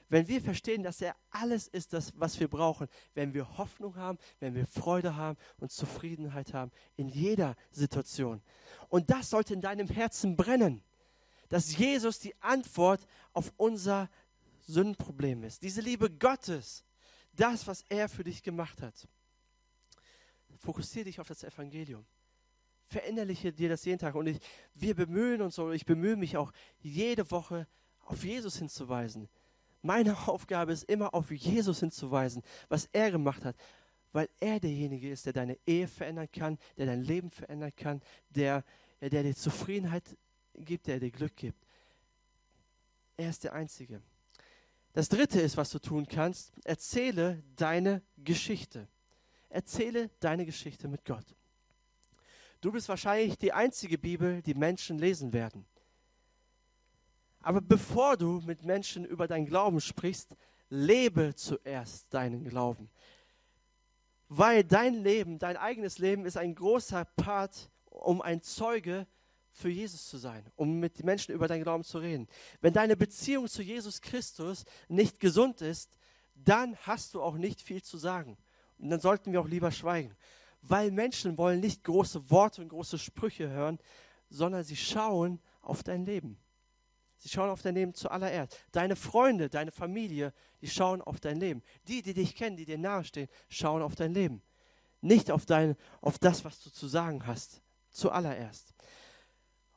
Wenn 0.07 0.27
wir 0.27 0.39
verstehen, 0.39 0.83
dass 0.83 1.01
er 1.01 1.15
alles 1.31 1.67
ist, 1.67 1.93
das, 1.93 2.13
was 2.15 2.39
wir 2.39 2.47
brauchen, 2.47 2.87
wenn 3.15 3.33
wir 3.33 3.57
Hoffnung 3.57 3.95
haben, 3.95 4.19
wenn 4.39 4.53
wir 4.53 4.67
Freude 4.67 5.15
haben 5.15 5.37
und 5.57 5.71
Zufriedenheit 5.71 6.53
haben 6.53 6.71
in 6.95 7.07
jeder 7.09 7.55
Situation. 7.71 8.41
Und 8.89 9.09
das 9.09 9.31
sollte 9.31 9.53
in 9.53 9.61
deinem 9.61 9.87
Herzen 9.87 10.35
brennen, 10.35 10.83
dass 11.49 11.75
Jesus 11.75 12.19
die 12.19 12.39
Antwort 12.41 13.05
auf 13.33 13.51
unser 13.57 14.09
Sündenproblem 14.61 15.43
ist. 15.43 15.63
Diese 15.63 15.81
Liebe 15.81 16.09
Gottes, 16.09 16.83
das, 17.33 17.65
was 17.65 17.83
er 17.89 18.07
für 18.07 18.23
dich 18.23 18.43
gemacht 18.43 18.81
hat. 18.81 19.07
Fokussiere 20.59 21.05
dich 21.05 21.19
auf 21.19 21.27
das 21.27 21.43
Evangelium. 21.43 22.05
Verinnerliche 22.87 23.51
dir 23.51 23.69
das 23.69 23.85
jeden 23.85 23.99
Tag. 23.99 24.15
Und 24.15 24.27
ich, 24.27 24.39
wir 24.73 24.95
bemühen 24.95 25.41
uns, 25.41 25.57
oder 25.59 25.73
ich 25.73 25.85
bemühe 25.85 26.15
mich 26.15 26.37
auch 26.37 26.51
jede 26.79 27.29
Woche 27.31 27.67
auf 28.05 28.23
Jesus 28.23 28.57
hinzuweisen. 28.57 29.29
Meine 29.81 30.17
Aufgabe 30.27 30.71
ist 30.71 30.83
immer 30.83 31.13
auf 31.13 31.31
Jesus 31.31 31.79
hinzuweisen, 31.79 32.41
was 32.69 32.89
er 32.91 33.11
gemacht 33.11 33.45
hat, 33.45 33.55
weil 34.11 34.29
er 34.39 34.59
derjenige 34.59 35.09
ist, 35.09 35.25
der 35.25 35.33
deine 35.33 35.57
Ehe 35.65 35.87
verändern 35.87 36.29
kann, 36.31 36.57
der 36.77 36.85
dein 36.85 37.03
Leben 37.03 37.31
verändern 37.31 37.71
kann, 37.75 38.01
der, 38.29 38.63
der 39.01 39.23
dir 39.23 39.35
Zufriedenheit 39.35 40.17
gibt, 40.55 40.87
der 40.87 40.99
dir 40.99 41.11
Glück 41.11 41.35
gibt. 41.35 41.65
Er 43.17 43.29
ist 43.29 43.43
der 43.43 43.53
Einzige. 43.53 44.01
Das 44.93 45.09
Dritte 45.09 45.41
ist, 45.41 45.57
was 45.57 45.69
du 45.69 45.79
tun 45.79 46.07
kannst, 46.07 46.53
erzähle 46.63 47.43
deine 47.57 48.01
Geschichte. 48.17 48.87
Erzähle 49.49 50.09
deine 50.19 50.45
Geschichte 50.45 50.87
mit 50.87 51.03
Gott. 51.05 51.25
Du 52.65 52.71
bist 52.71 52.89
wahrscheinlich 52.89 53.37
die 53.37 53.53
einzige 53.53 53.99
Bibel, 53.99 54.41
die 54.41 54.55
Menschen 54.55 54.97
lesen 54.97 55.33
werden. 55.33 55.67
Aber 57.41 57.61
bevor 57.61 58.17
du 58.17 58.41
mit 58.43 58.65
Menschen 58.65 59.05
über 59.05 59.27
deinen 59.27 59.45
Glauben 59.45 59.79
sprichst, 59.79 60.35
lebe 60.69 61.35
zuerst 61.35 62.11
deinen 62.11 62.43
Glauben. 62.43 62.89
Weil 64.29 64.63
dein 64.63 64.95
Leben, 64.95 65.37
dein 65.37 65.57
eigenes 65.57 65.99
Leben 65.99 66.25
ist 66.25 66.37
ein 66.37 66.55
großer 66.55 67.05
Part, 67.05 67.69
um 67.91 68.19
ein 68.23 68.41
Zeuge 68.41 69.05
für 69.51 69.69
Jesus 69.69 70.09
zu 70.09 70.17
sein, 70.17 70.43
um 70.55 70.79
mit 70.79 71.03
Menschen 71.03 71.35
über 71.35 71.47
deinen 71.47 71.61
Glauben 71.61 71.83
zu 71.83 71.99
reden. 71.99 72.27
Wenn 72.61 72.73
deine 72.73 72.97
Beziehung 72.97 73.47
zu 73.47 73.61
Jesus 73.61 74.01
Christus 74.01 74.65
nicht 74.87 75.19
gesund 75.19 75.61
ist, 75.61 75.99
dann 76.33 76.75
hast 76.77 77.13
du 77.13 77.21
auch 77.21 77.37
nicht 77.37 77.61
viel 77.61 77.83
zu 77.83 77.99
sagen. 77.99 78.39
Und 78.79 78.89
dann 78.89 78.99
sollten 78.99 79.31
wir 79.31 79.39
auch 79.39 79.47
lieber 79.47 79.71
schweigen. 79.71 80.17
Weil 80.67 80.91
Menschen 80.91 81.37
wollen 81.37 81.59
nicht 81.59 81.83
große 81.83 82.29
Worte 82.29 82.61
und 82.61 82.69
große 82.69 82.97
Sprüche 82.97 83.49
hören, 83.49 83.79
sondern 84.29 84.63
sie 84.63 84.75
schauen 84.75 85.39
auf 85.61 85.83
dein 85.83 86.05
Leben. 86.05 86.37
Sie 87.17 87.29
schauen 87.29 87.49
auf 87.49 87.61
dein 87.61 87.75
Leben 87.75 87.93
zuallererst. 87.93 88.57
Deine 88.71 88.95
Freunde, 88.95 89.49
deine 89.49 89.71
Familie, 89.71 90.33
die 90.61 90.67
schauen 90.67 91.01
auf 91.01 91.19
dein 91.19 91.39
Leben. 91.39 91.63
Die, 91.87 92.01
die 92.01 92.13
dich 92.13 92.35
kennen, 92.35 92.57
die 92.57 92.65
dir 92.65 92.77
nahestehen, 92.77 93.29
schauen 93.49 93.81
auf 93.81 93.95
dein 93.95 94.13
Leben. 94.13 94.41
Nicht 95.01 95.31
auf, 95.31 95.45
dein, 95.45 95.75
auf 96.01 96.19
das, 96.19 96.45
was 96.45 96.61
du 96.61 96.71
zu 96.71 96.87
sagen 96.87 97.25
hast. 97.25 97.61
Zuallererst. 97.91 98.73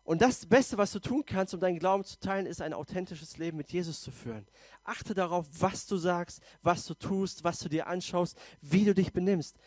Und 0.09 0.23
das 0.23 0.47
Beste, 0.47 0.79
was 0.79 0.93
du 0.93 1.01
tun 1.01 1.23
kannst, 1.25 1.53
um 1.53 1.61
deinen 1.61 1.79
Glauben 1.79 2.03
zu 2.03 2.19
teilen, 2.19 2.47
ist 2.47 2.63
ein 2.63 2.73
authentisches 2.73 3.37
Leben 3.37 3.59
mit 3.59 3.71
Jesus 3.71 4.01
zu 4.01 4.11
führen. 4.11 4.47
Achte 4.83 5.13
darauf, 5.13 5.47
was 5.59 5.87
du 5.87 5.99
sagst, 5.99 6.41
was 6.63 6.87
du 6.87 6.95
tust, 6.95 7.45
was 7.45 7.59
du 7.59 7.69
dir 7.69 7.87
anschaust, 7.87 8.39
wie 8.63 8.87
du 8.87 8.95
dich 8.95 9.13
benimmst. 9.13 9.59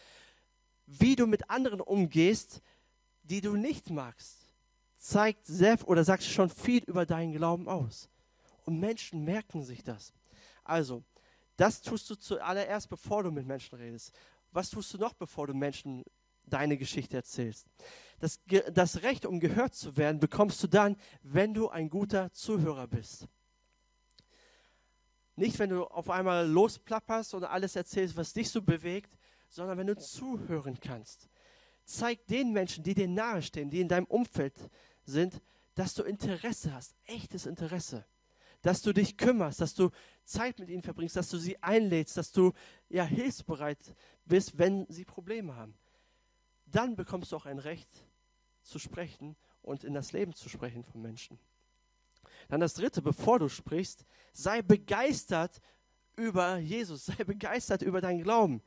Wie 1.00 1.16
du 1.16 1.26
mit 1.26 1.50
anderen 1.50 1.82
umgehst, 1.82 2.62
die 3.24 3.42
du 3.42 3.56
nicht 3.56 3.90
magst 3.90 4.42
zeigt 5.02 5.48
sehr 5.48 5.78
oder 5.88 6.04
sagt 6.04 6.24
schon 6.24 6.50
viel 6.50 6.84
über 6.84 7.06
deinen 7.06 7.34
Glauben 7.34 7.68
aus. 7.68 8.10
Und 8.66 8.80
Menschen 8.80 9.24
merken 9.26 9.64
sich 9.64 9.84
das. 9.84 10.14
Also, 10.64 11.04
das 11.58 11.82
tust 11.82 12.10
du 12.10 12.16
zuallererst, 12.16 12.88
bevor 12.88 13.24
du 13.24 13.32
mit 13.32 13.46
Menschen 13.46 13.78
redest. 13.78 14.14
Was 14.52 14.70
tust 14.70 14.94
du 14.94 14.98
noch, 15.00 15.14
bevor 15.14 15.48
du 15.48 15.54
Menschen 15.54 16.04
deine 16.46 16.78
Geschichte 16.78 17.18
erzählst? 17.18 17.66
Das, 18.20 18.40
das 18.72 19.02
Recht, 19.02 19.26
um 19.26 19.40
gehört 19.40 19.74
zu 19.74 19.98
werden, 19.98 20.20
bekommst 20.20 20.62
du 20.62 20.68
dann, 20.68 20.96
wenn 21.24 21.56
du 21.56 21.70
ein 21.70 21.90
guter 21.90 22.32
Zuhörer 22.32 22.88
bist. 22.88 23.28
Nicht, 25.36 25.58
wenn 25.58 25.72
du 25.72 25.86
auf 25.86 26.12
einmal 26.12 26.48
losplapperst 26.48 27.34
und 27.34 27.44
alles 27.46 27.76
erzählst, 27.76 28.16
was 28.16 28.34
dich 28.34 28.50
so 28.50 28.62
bewegt, 28.62 29.18
sondern 29.52 29.78
wenn 29.78 29.88
du 29.88 29.98
zuhören 29.98 30.80
kannst. 30.80 31.30
Zeig 31.84 32.26
den 32.28 32.54
Menschen, 32.54 32.84
die 32.84 32.94
dir 32.94 33.08
nahestehen, 33.08 33.70
die 33.70 33.82
in 33.82 33.88
deinem 33.88 34.06
Umfeld 34.06 34.56
sind, 35.04 35.42
dass 35.76 35.94
du 35.94 36.04
Interesse 36.04 36.74
hast, 36.74 36.96
echtes 37.06 37.46
Interesse. 37.46 38.06
Dass 38.62 38.82
du 38.82 38.94
dich 38.94 39.18
kümmerst, 39.18 39.60
dass 39.60 39.74
du 39.74 39.90
Zeit 40.24 40.60
mit 40.60 40.70
ihnen 40.70 40.84
verbringst, 40.84 41.16
dass 41.16 41.30
du 41.30 41.38
sie 41.38 41.62
einlädst, 41.62 42.16
dass 42.16 42.32
du 42.32 42.54
ja 42.90 43.04
hilfsbereit 43.04 43.96
bist, 44.26 44.58
wenn 44.58 44.86
sie 44.88 45.04
Probleme 45.04 45.56
haben. 45.56 45.74
Dann 46.68 46.96
bekommst 46.96 47.32
du 47.32 47.36
auch 47.36 47.46
ein 47.46 47.60
Recht 47.60 47.90
zu 48.62 48.80
sprechen 48.80 49.36
und 49.62 49.84
in 49.84 49.94
das 49.94 50.14
Leben 50.14 50.34
zu 50.34 50.48
sprechen 50.48 50.84
von 50.84 51.02
Menschen. 51.02 51.40
Dann 52.48 52.62
das 52.62 52.76
dritte, 52.76 53.02
bevor 53.02 53.40
du 53.40 53.50
sprichst, 53.50 54.06
sei 54.32 54.62
begeistert 54.62 55.60
über 56.16 56.58
Jesus, 56.58 57.06
sei 57.06 57.24
begeistert 57.24 57.82
über 57.82 58.00
deinen 58.00 58.24
Glauben. 58.24 58.62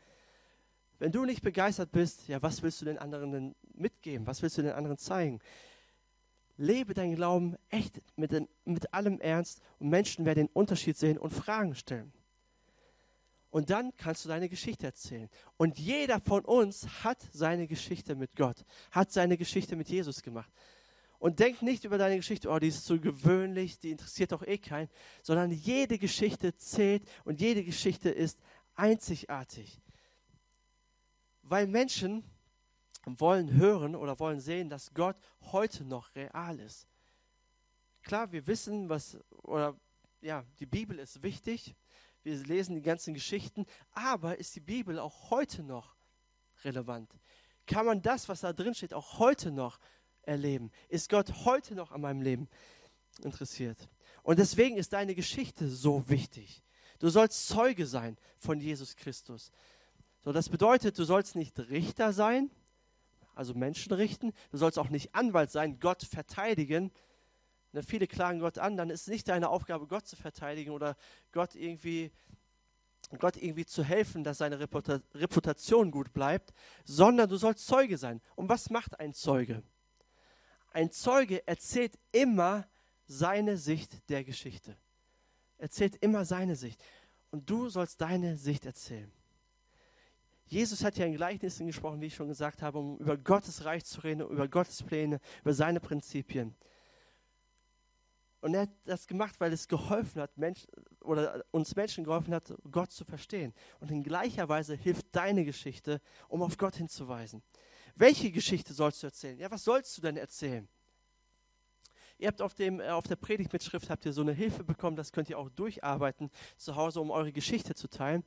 Wenn 0.98 1.12
du 1.12 1.24
nicht 1.24 1.42
begeistert 1.42 1.92
bist, 1.92 2.28
ja, 2.28 2.40
was 2.42 2.62
willst 2.62 2.80
du 2.80 2.84
den 2.84 2.98
anderen 2.98 3.32
denn 3.32 3.54
mitgeben? 3.74 4.26
Was 4.26 4.42
willst 4.42 4.58
du 4.58 4.62
den 4.62 4.72
anderen 4.72 4.98
zeigen? 4.98 5.40
Lebe 6.56 6.94
deinen 6.94 7.16
Glauben 7.16 7.56
echt 7.68 8.00
mit, 8.16 8.30
den, 8.30 8.48
mit 8.64 8.94
allem 8.94 9.20
Ernst 9.20 9.60
und 9.80 9.88
Menschen 9.88 10.24
werden 10.24 10.46
den 10.46 10.52
Unterschied 10.52 10.96
sehen 10.96 11.18
und 11.18 11.32
Fragen 11.32 11.74
stellen. 11.74 12.12
Und 13.50 13.70
dann 13.70 13.96
kannst 13.96 14.24
du 14.24 14.28
deine 14.28 14.48
Geschichte 14.48 14.86
erzählen. 14.86 15.28
Und 15.56 15.78
jeder 15.78 16.20
von 16.20 16.44
uns 16.44 17.04
hat 17.04 17.18
seine 17.32 17.66
Geschichte 17.66 18.16
mit 18.16 18.34
Gott, 18.36 18.64
hat 18.90 19.12
seine 19.12 19.36
Geschichte 19.36 19.76
mit 19.76 19.88
Jesus 19.88 20.22
gemacht. 20.22 20.52
Und 21.18 21.38
denk 21.38 21.62
nicht 21.62 21.84
über 21.84 21.96
deine 21.96 22.16
Geschichte, 22.16 22.48
oh, 22.48 22.58
die 22.58 22.68
ist 22.68 22.84
zu 22.84 23.00
gewöhnlich, 23.00 23.78
die 23.78 23.92
interessiert 23.92 24.32
doch 24.32 24.42
eh 24.46 24.58
keinen, 24.58 24.88
sondern 25.22 25.50
jede 25.50 25.98
Geschichte 25.98 26.56
zählt 26.56 27.04
und 27.24 27.40
jede 27.40 27.64
Geschichte 27.64 28.10
ist 28.10 28.40
einzigartig. 28.74 29.80
Weil 31.46 31.66
Menschen 31.66 32.24
wollen 33.04 33.52
hören 33.52 33.94
oder 33.94 34.18
wollen 34.18 34.40
sehen, 34.40 34.68
dass 34.68 34.94
Gott 34.94 35.16
heute 35.52 35.84
noch 35.84 36.14
real 36.14 36.58
ist. 36.58 36.88
Klar, 38.02 38.32
wir 38.32 38.46
wissen, 38.46 38.88
was, 38.88 39.18
oder 39.42 39.78
ja, 40.20 40.44
die 40.58 40.66
Bibel 40.66 40.98
ist 40.98 41.22
wichtig, 41.22 41.74
wir 42.22 42.36
lesen 42.44 42.74
die 42.74 42.82
ganzen 42.82 43.12
Geschichten, 43.12 43.66
aber 43.92 44.38
ist 44.38 44.56
die 44.56 44.60
Bibel 44.60 44.98
auch 44.98 45.30
heute 45.30 45.62
noch 45.62 45.96
relevant? 46.64 47.10
Kann 47.66 47.84
man 47.84 48.00
das, 48.00 48.28
was 48.28 48.40
da 48.40 48.52
drin 48.52 48.74
steht, 48.74 48.94
auch 48.94 49.18
heute 49.18 49.50
noch 49.50 49.78
erleben? 50.22 50.70
Ist 50.88 51.10
Gott 51.10 51.44
heute 51.44 51.74
noch 51.74 51.92
an 51.92 52.00
meinem 52.00 52.22
Leben 52.22 52.48
interessiert? 53.22 53.88
Und 54.22 54.38
deswegen 54.38 54.78
ist 54.78 54.94
deine 54.94 55.14
Geschichte 55.14 55.68
so 55.68 56.08
wichtig. 56.08 56.62
Du 56.98 57.10
sollst 57.10 57.48
Zeuge 57.48 57.86
sein 57.86 58.16
von 58.38 58.60
Jesus 58.60 58.96
Christus. 58.96 59.50
So, 60.24 60.32
das 60.32 60.48
bedeutet, 60.48 60.98
du 60.98 61.04
sollst 61.04 61.36
nicht 61.36 61.58
Richter 61.58 62.14
sein, 62.14 62.50
also 63.34 63.52
Menschen 63.52 63.92
richten. 63.92 64.32
Du 64.50 64.56
sollst 64.56 64.78
auch 64.78 64.88
nicht 64.88 65.14
Anwalt 65.14 65.50
sein, 65.50 65.78
Gott 65.80 66.02
verteidigen. 66.02 66.90
Wenn 67.72 67.82
viele 67.82 68.06
klagen 68.06 68.40
Gott 68.40 68.58
an, 68.58 68.76
dann 68.76 68.88
ist 68.88 69.02
es 69.02 69.08
nicht 69.08 69.28
deine 69.28 69.50
Aufgabe, 69.50 69.86
Gott 69.86 70.06
zu 70.06 70.16
verteidigen 70.16 70.70
oder 70.70 70.96
Gott 71.32 71.54
irgendwie, 71.54 72.10
Gott 73.18 73.36
irgendwie 73.36 73.66
zu 73.66 73.84
helfen, 73.84 74.24
dass 74.24 74.38
seine 74.38 74.60
Reputation 74.60 75.90
gut 75.90 76.12
bleibt, 76.14 76.54
sondern 76.84 77.28
du 77.28 77.36
sollst 77.36 77.66
Zeuge 77.66 77.98
sein. 77.98 78.22
Und 78.34 78.48
was 78.48 78.70
macht 78.70 78.98
ein 79.00 79.12
Zeuge? 79.12 79.62
Ein 80.72 80.90
Zeuge 80.90 81.46
erzählt 81.46 81.98
immer 82.12 82.66
seine 83.06 83.58
Sicht 83.58 84.08
der 84.08 84.24
Geschichte. 84.24 84.76
Erzählt 85.58 85.96
immer 85.96 86.24
seine 86.24 86.56
Sicht. 86.56 86.82
Und 87.30 87.50
du 87.50 87.68
sollst 87.68 88.00
deine 88.00 88.36
Sicht 88.36 88.64
erzählen. 88.64 89.12
Jesus 90.46 90.84
hat 90.84 90.96
ja 90.98 91.06
in 91.06 91.14
Gleichnissen 91.14 91.66
gesprochen, 91.66 92.00
wie 92.00 92.06
ich 92.06 92.14
schon 92.14 92.28
gesagt 92.28 92.62
habe, 92.62 92.78
um 92.78 92.98
über 92.98 93.16
Gottes 93.16 93.64
Reich 93.64 93.84
zu 93.84 94.00
reden, 94.02 94.28
über 94.28 94.46
Gottes 94.46 94.82
Pläne, 94.82 95.20
über 95.42 95.54
seine 95.54 95.80
Prinzipien. 95.80 96.54
Und 98.40 98.52
er 98.52 98.62
hat 98.62 98.70
das 98.84 99.06
gemacht, 99.06 99.36
weil 99.38 99.54
es 99.54 99.68
geholfen 99.68 100.20
hat, 100.20 100.36
Mensch, 100.36 100.66
oder 101.00 101.42
uns 101.50 101.74
Menschen 101.76 102.04
geholfen 102.04 102.34
hat, 102.34 102.54
Gott 102.70 102.92
zu 102.92 103.06
verstehen. 103.06 103.54
Und 103.80 103.90
in 103.90 104.02
gleicher 104.02 104.50
Weise 104.50 104.74
hilft 104.74 105.06
deine 105.12 105.46
Geschichte, 105.46 106.00
um 106.28 106.42
auf 106.42 106.58
Gott 106.58 106.76
hinzuweisen. 106.76 107.42
Welche 107.96 108.30
Geschichte 108.30 108.74
sollst 108.74 109.02
du 109.02 109.06
erzählen? 109.06 109.38
Ja, 109.38 109.50
was 109.50 109.64
sollst 109.64 109.96
du 109.96 110.02
denn 110.02 110.18
erzählen? 110.18 110.68
Ihr 112.18 112.28
habt 112.28 112.42
auf, 112.42 112.54
dem, 112.54 112.80
äh, 112.80 112.90
auf 112.90 113.06
der 113.06 113.16
Predigtmitschrift 113.16 113.88
habt 113.90 114.04
ihr 114.04 114.12
so 114.12 114.20
eine 114.20 114.32
Hilfe 114.32 114.62
bekommen, 114.62 114.96
das 114.96 115.10
könnt 115.10 115.30
ihr 115.30 115.38
auch 115.38 115.48
durcharbeiten 115.48 116.30
zu 116.56 116.76
Hause, 116.76 117.00
um 117.00 117.10
eure 117.10 117.32
Geschichte 117.32 117.74
zu 117.74 117.88
teilen 117.88 118.24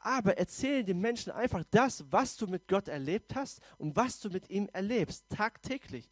aber 0.00 0.38
erzähle 0.38 0.84
den 0.84 1.00
Menschen 1.00 1.30
einfach 1.30 1.62
das, 1.70 2.04
was 2.10 2.36
du 2.36 2.46
mit 2.46 2.66
Gott 2.66 2.88
erlebt 2.88 3.34
hast 3.34 3.60
und 3.78 3.94
was 3.96 4.20
du 4.20 4.30
mit 4.30 4.50
ihm 4.50 4.68
erlebst, 4.72 5.26
tagtäglich. 5.28 6.10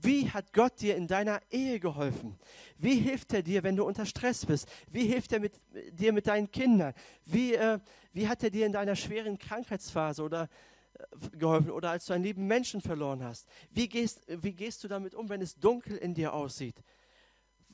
Wie 0.00 0.30
hat 0.30 0.52
Gott 0.52 0.80
dir 0.80 0.96
in 0.96 1.08
deiner 1.08 1.40
Ehe 1.50 1.80
geholfen? 1.80 2.38
Wie 2.76 2.94
hilft 2.94 3.32
er 3.32 3.42
dir, 3.42 3.64
wenn 3.64 3.74
du 3.74 3.84
unter 3.84 4.06
Stress 4.06 4.46
bist? 4.46 4.68
Wie 4.90 5.06
hilft 5.06 5.32
er 5.32 5.40
mit, 5.40 5.60
dir 5.92 6.12
mit 6.12 6.28
deinen 6.28 6.50
Kindern? 6.50 6.94
Wie, 7.24 7.54
äh, 7.54 7.80
wie 8.12 8.28
hat 8.28 8.42
er 8.44 8.50
dir 8.50 8.66
in 8.66 8.72
deiner 8.72 8.94
schweren 8.94 9.38
Krankheitsphase 9.38 10.22
oder, 10.22 10.48
äh, 10.94 11.36
geholfen 11.36 11.70
oder 11.72 11.90
als 11.90 12.06
du 12.06 12.12
einen 12.12 12.22
lieben 12.22 12.46
Menschen 12.46 12.80
verloren 12.80 13.24
hast? 13.24 13.48
Wie 13.72 13.88
gehst, 13.88 14.22
wie 14.28 14.52
gehst 14.52 14.84
du 14.84 14.88
damit 14.88 15.16
um, 15.16 15.28
wenn 15.28 15.42
es 15.42 15.58
dunkel 15.58 15.96
in 15.96 16.14
dir 16.14 16.32
aussieht? 16.32 16.80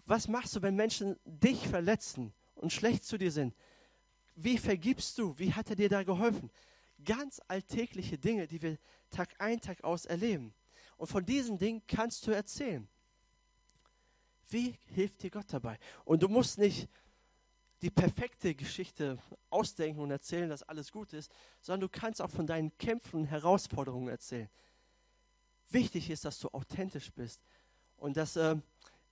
Was 0.06 0.26
machst 0.26 0.56
du, 0.56 0.62
wenn 0.62 0.76
Menschen 0.76 1.16
dich 1.26 1.68
verletzen 1.68 2.32
und 2.54 2.72
schlecht 2.72 3.04
zu 3.04 3.18
dir 3.18 3.32
sind? 3.32 3.54
Wie 4.34 4.58
vergibst 4.58 5.18
du? 5.18 5.38
Wie 5.38 5.52
hat 5.52 5.70
er 5.70 5.76
dir 5.76 5.88
da 5.88 6.02
geholfen? 6.02 6.50
Ganz 7.04 7.40
alltägliche 7.48 8.18
Dinge, 8.18 8.46
die 8.46 8.60
wir 8.60 8.78
Tag 9.10 9.34
ein, 9.38 9.60
Tag 9.60 9.82
aus 9.84 10.06
erleben. 10.06 10.54
Und 10.96 11.06
von 11.08 11.24
diesen 11.24 11.58
Dingen 11.58 11.82
kannst 11.86 12.26
du 12.26 12.30
erzählen. 12.30 12.88
Wie 14.48 14.78
hilft 14.94 15.22
dir 15.22 15.30
Gott 15.30 15.52
dabei? 15.52 15.78
Und 16.04 16.22
du 16.22 16.28
musst 16.28 16.58
nicht 16.58 16.88
die 17.82 17.90
perfekte 17.90 18.54
Geschichte 18.54 19.18
ausdenken 19.50 20.00
und 20.00 20.10
erzählen, 20.10 20.48
dass 20.48 20.62
alles 20.62 20.90
gut 20.90 21.12
ist, 21.12 21.30
sondern 21.60 21.82
du 21.82 21.88
kannst 21.88 22.22
auch 22.22 22.30
von 22.30 22.46
deinen 22.46 22.76
Kämpfen 22.78 23.20
und 23.20 23.26
Herausforderungen 23.26 24.08
erzählen. 24.08 24.48
Wichtig 25.70 26.10
ist, 26.10 26.24
dass 26.24 26.38
du 26.38 26.48
authentisch 26.48 27.12
bist 27.12 27.42
und 27.96 28.16
dass, 28.16 28.36
äh, 28.36 28.56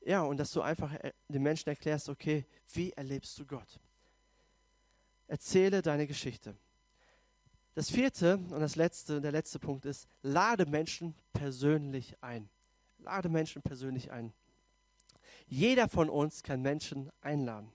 ja, 0.01 0.23
und 0.23 0.37
dass 0.37 0.53
du 0.53 0.63
einfach 0.63 0.93
äh, 0.95 1.13
den 1.29 1.43
Menschen 1.43 1.69
erklärst, 1.69 2.09
okay, 2.09 2.47
wie 2.73 2.93
erlebst 2.93 3.39
du 3.39 3.47
Gott? 3.47 3.81
Erzähle 5.27 5.83
deine 5.83 6.07
Geschichte. 6.07 6.57
Das 7.75 7.91
vierte 7.91 8.37
und 8.37 8.61
das 8.61 8.77
letzte, 8.77 9.21
der 9.21 9.33
letzte 9.33 9.59
Punkt 9.59 9.87
ist, 9.87 10.07
lade 10.23 10.67
Menschen 10.67 11.15
persönlich 11.33 12.17
ein. 12.21 12.51
Lade 12.99 13.29
Menschen 13.29 13.63
persönlich 13.63 14.11
ein. 14.11 14.33
Jeder 15.47 15.89
von 15.89 16.11
uns 16.11 16.43
kann 16.43 16.61
Menschen 16.61 17.11
einladen. 17.21 17.73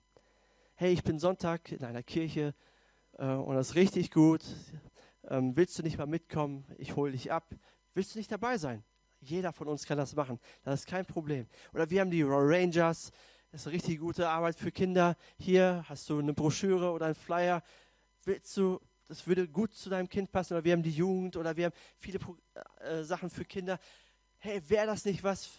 Hey, 0.75 0.93
ich 0.93 1.03
bin 1.03 1.17
Sonntag 1.17 1.71
in 1.71 1.83
einer 1.83 2.03
Kirche 2.03 2.53
äh, 3.17 3.25
und 3.25 3.55
das 3.55 3.69
ist 3.69 3.75
richtig 3.75 4.11
gut. 4.11 4.43
Ähm, 5.29 5.55
willst 5.55 5.77
du 5.79 5.83
nicht 5.83 5.97
mal 5.97 6.05
mitkommen? 6.05 6.65
Ich 6.77 6.95
hole 6.95 7.11
dich 7.11 7.31
ab. 7.31 7.55
Willst 7.93 8.13
du 8.13 8.19
nicht 8.19 8.31
dabei 8.31 8.57
sein? 8.57 8.83
Jeder 9.19 9.51
von 9.51 9.67
uns 9.67 9.85
kann 9.85 9.97
das 9.97 10.15
machen. 10.15 10.39
Das 10.63 10.81
ist 10.81 10.87
kein 10.87 11.05
Problem. 11.05 11.47
Oder 11.73 11.89
wir 11.89 12.01
haben 12.01 12.11
die 12.11 12.21
Rangers. 12.23 13.11
Das 13.57 13.63
ist 13.63 13.67
eine 13.69 13.75
richtig 13.77 13.99
gute 13.99 14.29
Arbeit 14.29 14.55
für 14.55 14.71
Kinder. 14.71 15.17
Hier 15.39 15.83
hast 15.89 16.07
du 16.11 16.19
eine 16.19 16.31
Broschüre 16.31 16.91
oder 16.91 17.07
einen 17.07 17.15
Flyer. 17.15 17.63
Willst 18.23 18.55
du, 18.55 18.79
das 19.07 19.25
würde 19.25 19.47
gut 19.47 19.73
zu 19.73 19.89
deinem 19.89 20.07
Kind 20.07 20.31
passen. 20.31 20.53
Oder 20.53 20.63
wir 20.63 20.73
haben 20.73 20.83
die 20.83 20.91
Jugend 20.91 21.35
oder 21.37 21.57
wir 21.57 21.65
haben 21.65 21.73
viele 21.97 22.19
äh, 22.81 23.01
Sachen 23.03 23.31
für 23.31 23.45
Kinder. 23.45 23.79
Hey, 24.37 24.61
wäre 24.69 24.85
das 24.85 25.05
nicht 25.05 25.23
was 25.23 25.49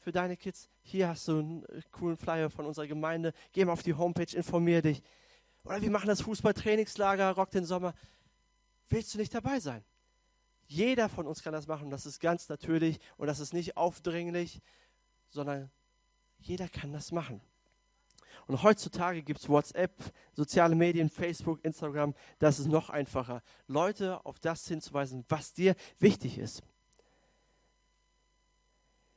für 0.00 0.12
deine 0.12 0.36
Kids? 0.36 0.68
Hier 0.82 1.08
hast 1.08 1.28
du 1.28 1.38
einen 1.38 1.64
äh, 1.64 1.80
coolen 1.90 2.18
Flyer 2.18 2.50
von 2.50 2.66
unserer 2.66 2.86
Gemeinde. 2.86 3.32
Geh 3.52 3.64
mal 3.64 3.72
auf 3.72 3.82
die 3.82 3.94
Homepage, 3.94 4.36
informier 4.36 4.82
dich. 4.82 5.02
Oder 5.64 5.80
wir 5.80 5.90
machen 5.90 6.08
das 6.08 6.20
Fußballtrainingslager, 6.20 7.30
Rock 7.30 7.52
den 7.52 7.64
Sommer. 7.64 7.94
Willst 8.90 9.14
du 9.14 9.18
nicht 9.18 9.34
dabei 9.34 9.60
sein? 9.60 9.82
Jeder 10.66 11.08
von 11.08 11.26
uns 11.26 11.42
kann 11.42 11.54
das 11.54 11.66
machen. 11.66 11.88
Das 11.88 12.04
ist 12.04 12.20
ganz 12.20 12.50
natürlich 12.50 13.00
und 13.16 13.28
das 13.28 13.40
ist 13.40 13.54
nicht 13.54 13.78
aufdringlich, 13.78 14.60
sondern 15.30 15.70
jeder 16.40 16.68
kann 16.68 16.92
das 16.92 17.12
machen. 17.12 17.40
Und 18.46 18.62
heutzutage 18.62 19.22
gibt 19.22 19.40
es 19.40 19.48
WhatsApp, 19.48 19.92
soziale 20.32 20.74
Medien, 20.74 21.08
Facebook, 21.08 21.64
Instagram. 21.64 22.14
Das 22.38 22.58
ist 22.58 22.66
noch 22.66 22.90
einfacher, 22.90 23.42
Leute 23.68 24.24
auf 24.26 24.38
das 24.40 24.66
hinzuweisen, 24.66 25.24
was 25.28 25.52
dir 25.52 25.76
wichtig 25.98 26.38
ist. 26.38 26.62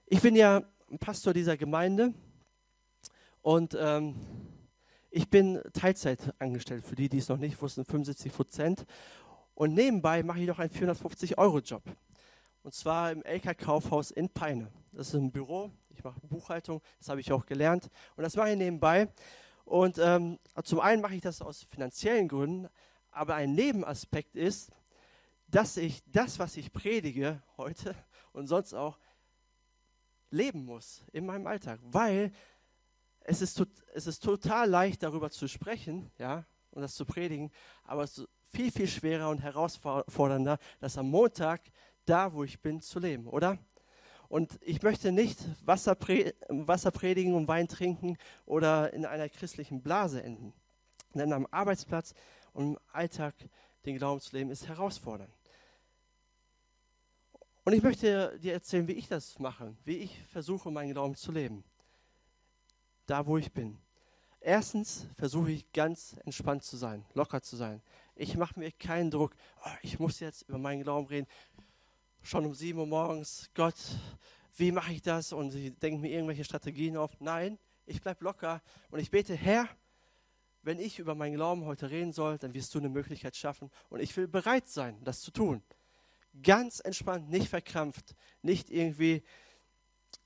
Ich 0.05 0.21
bin 0.21 0.35
ja 0.35 0.61
Pastor 0.99 1.33
dieser 1.33 1.57
Gemeinde 1.57 2.13
und 3.41 3.75
ähm, 3.79 4.15
ich 5.09 5.29
bin 5.29 5.61
Teilzeit 5.73 6.33
angestellt, 6.39 6.85
für 6.85 6.95
die, 6.95 7.09
die 7.09 7.17
es 7.17 7.29
noch 7.29 7.37
nicht 7.37 7.61
wussten, 7.61 7.85
75 7.85 8.33
Prozent. 8.33 8.85
Und 9.55 9.73
nebenbei 9.73 10.23
mache 10.23 10.39
ich 10.39 10.47
noch 10.47 10.59
einen 10.59 10.71
450-Euro-Job. 10.71 11.83
Und 12.63 12.73
zwar 12.73 13.11
im 13.11 13.21
LK-Kaufhaus 13.23 14.11
in 14.11 14.29
Peine. 14.29 14.71
Das 14.91 15.09
ist 15.09 15.15
ein 15.15 15.31
Büro, 15.31 15.71
ich 15.93 16.03
mache 16.03 16.19
Buchhaltung, 16.21 16.81
das 16.99 17.09
habe 17.09 17.21
ich 17.21 17.31
auch 17.31 17.45
gelernt. 17.45 17.89
Und 18.15 18.23
das 18.23 18.35
mache 18.35 18.51
ich 18.51 18.57
nebenbei. 18.57 19.07
Und 19.65 19.97
ähm, 19.97 20.39
zum 20.63 20.79
einen 20.79 21.01
mache 21.01 21.15
ich 21.15 21.21
das 21.21 21.41
aus 21.41 21.63
finanziellen 21.63 22.27
Gründen, 22.27 22.67
aber 23.11 23.35
ein 23.35 23.53
Nebenaspekt 23.53 24.35
ist, 24.35 24.71
dass 25.47 25.77
ich 25.77 26.03
das, 26.07 26.39
was 26.39 26.57
ich 26.57 26.73
predige 26.73 27.41
heute 27.57 27.95
und 28.33 28.47
sonst 28.47 28.73
auch, 28.73 28.97
leben 30.29 30.65
muss 30.65 31.03
in 31.11 31.25
meinem 31.25 31.45
Alltag. 31.45 31.79
Weil 31.83 32.31
es 33.21 33.41
ist, 33.41 33.63
es 33.93 34.07
ist 34.07 34.23
total 34.23 34.69
leicht, 34.69 35.03
darüber 35.03 35.29
zu 35.29 35.47
sprechen 35.47 36.11
ja, 36.17 36.45
und 36.71 36.81
das 36.81 36.95
zu 36.95 37.05
predigen, 37.05 37.51
aber 37.83 38.03
es 38.03 38.17
ist 38.17 38.27
viel, 38.49 38.71
viel 38.71 38.87
schwerer 38.87 39.29
und 39.29 39.39
herausfordernder, 39.39 40.57
das 40.79 40.97
am 40.97 41.09
Montag, 41.09 41.61
da 42.05 42.33
wo 42.33 42.43
ich 42.43 42.59
bin, 42.61 42.81
zu 42.81 42.99
leben, 42.99 43.27
oder? 43.27 43.57
Und 44.33 44.57
ich 44.61 44.81
möchte 44.81 45.11
nicht 45.11 45.37
Wasser, 45.63 45.95
Wasser 46.49 46.89
predigen 46.89 47.35
und 47.35 47.47
Wein 47.47 47.67
trinken 47.67 48.17
oder 48.47 48.91
in 48.91 49.05
einer 49.05 49.29
christlichen 49.29 49.83
Blase 49.83 50.23
enden. 50.23 50.53
Denn 51.13 51.31
am 51.31 51.47
Arbeitsplatz 51.51 52.15
und 52.51 52.69
im 52.69 52.79
Alltag 52.91 53.35
den 53.85 53.95
Glauben 53.95 54.19
zu 54.19 54.35
leben, 54.35 54.49
ist 54.49 54.67
herausfordernd. 54.67 55.31
Und 57.63 57.73
ich 57.73 57.83
möchte 57.83 58.39
dir 58.39 58.53
erzählen, 58.53 58.87
wie 58.87 58.93
ich 58.93 59.07
das 59.07 59.37
mache, 59.37 59.75
wie 59.85 59.97
ich 59.97 60.23
versuche, 60.31 60.71
meinen 60.71 60.93
Glauben 60.93 61.13
zu 61.13 61.31
leben. 61.31 61.63
Da, 63.05 63.27
wo 63.27 63.37
ich 63.37 63.51
bin. 63.51 63.77
Erstens 64.41 65.05
versuche 65.15 65.51
ich 65.51 65.71
ganz 65.73 66.15
entspannt 66.25 66.63
zu 66.63 66.75
sein, 66.75 67.05
locker 67.13 67.43
zu 67.43 67.55
sein. 67.55 67.83
Ich 68.15 68.35
mache 68.35 68.59
mir 68.59 68.71
keinen 68.71 69.11
Druck. 69.11 69.35
Oh, 69.63 69.69
ich 69.83 69.99
muss 69.99 70.19
jetzt 70.19 70.49
über 70.49 70.57
meinen 70.57 70.81
Glauben 70.81 71.05
reden. 71.05 71.27
Schon 72.25 72.45
um 72.45 72.55
7 72.55 72.79
Uhr 72.79 72.87
morgens. 72.87 73.49
Gott, 73.53 73.75
wie 74.55 74.71
mache 74.71 74.93
ich 74.93 75.01
das? 75.01 75.33
Und 75.33 75.51
sie 75.51 75.71
denken 75.71 75.99
mir 75.99 76.09
irgendwelche 76.09 76.45
Strategien 76.45 76.95
auf. 76.95 77.19
Nein, 77.19 77.59
ich 77.85 78.01
bleibe 78.01 78.23
locker 78.23 78.61
und 78.91 78.99
ich 78.99 79.11
bete, 79.11 79.35
Herr, 79.35 79.67
wenn 80.61 80.79
ich 80.79 80.99
über 80.99 81.15
meinen 81.15 81.35
Glauben 81.35 81.65
heute 81.65 81.89
reden 81.89 82.13
soll, 82.13 82.37
dann 82.37 82.53
wirst 82.53 82.73
du 82.73 82.79
eine 82.79 82.87
Möglichkeit 82.87 83.35
schaffen. 83.35 83.69
Und 83.89 83.99
ich 83.99 84.15
will 84.15 84.29
bereit 84.29 84.69
sein, 84.69 85.03
das 85.03 85.19
zu 85.19 85.31
tun. 85.31 85.61
Ganz 86.41 86.79
entspannt, 86.79 87.29
nicht 87.29 87.49
verkrampft, 87.49 88.15
nicht 88.41 88.69
irgendwie, 88.69 89.21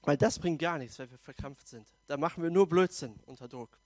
weil 0.04 0.18
das 0.18 0.38
bringt 0.38 0.60
gar 0.60 0.78
nichts, 0.78 1.00
wenn 1.00 1.10
wir 1.10 1.18
verkrampft 1.18 1.68
sind. 1.68 1.88
Da 2.06 2.16
machen 2.16 2.44
wir 2.44 2.52
nur 2.52 2.70
Blödsinn 2.70 3.20
unter 3.26 3.48
Druck. 3.48 3.80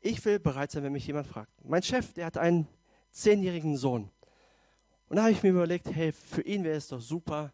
Ich 0.00 0.24
will 0.24 0.40
bereit 0.40 0.70
sein, 0.70 0.82
wenn 0.82 0.92
mich 0.92 1.06
jemand 1.06 1.26
fragt. 1.26 1.52
Mein 1.62 1.82
Chef, 1.82 2.14
der 2.14 2.24
hat 2.24 2.38
einen 2.38 2.66
zehnjährigen 3.10 3.76
Sohn. 3.76 4.10
Und 5.10 5.16
da 5.16 5.22
habe 5.22 5.32
ich 5.32 5.42
mir 5.42 5.50
überlegt, 5.50 5.92
hey, 5.92 6.12
für 6.12 6.42
ihn 6.42 6.62
wäre 6.62 6.76
es 6.76 6.86
doch 6.86 7.00
super, 7.00 7.52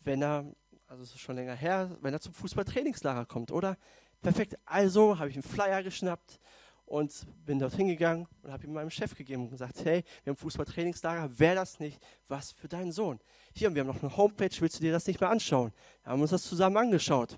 wenn 0.00 0.22
er, 0.22 0.50
also 0.86 1.02
es 1.02 1.10
ist 1.10 1.20
schon 1.20 1.36
länger 1.36 1.54
her, 1.54 1.94
wenn 2.00 2.14
er 2.14 2.20
zum 2.20 2.32
Fußballtrainingslager 2.32 3.26
kommt, 3.26 3.52
oder? 3.52 3.76
Perfekt. 4.22 4.56
Also 4.64 5.18
habe 5.18 5.28
ich 5.28 5.36
einen 5.36 5.42
Flyer 5.42 5.82
geschnappt 5.82 6.40
und 6.86 7.26
bin 7.44 7.58
dort 7.58 7.74
hingegangen 7.74 8.26
und 8.42 8.50
habe 8.50 8.64
ihm 8.64 8.72
meinem 8.72 8.88
Chef 8.88 9.14
gegeben 9.14 9.42
und 9.42 9.50
gesagt, 9.50 9.84
hey, 9.84 10.04
wir 10.24 10.30
haben 10.30 10.38
Fußballtrainingslager, 10.38 11.38
wäre 11.38 11.56
das 11.56 11.78
nicht 11.80 12.02
was 12.28 12.52
für 12.52 12.66
deinen 12.66 12.92
Sohn? 12.92 13.20
Hier, 13.52 13.74
wir 13.74 13.80
haben 13.80 13.88
noch 13.88 14.02
eine 14.02 14.16
Homepage, 14.16 14.56
willst 14.60 14.78
du 14.78 14.80
dir 14.80 14.92
das 14.92 15.06
nicht 15.06 15.20
mehr 15.20 15.28
anschauen? 15.28 15.74
Wir 16.02 16.12
haben 16.12 16.22
uns 16.22 16.30
das 16.30 16.44
zusammen 16.44 16.78
angeschaut. 16.78 17.36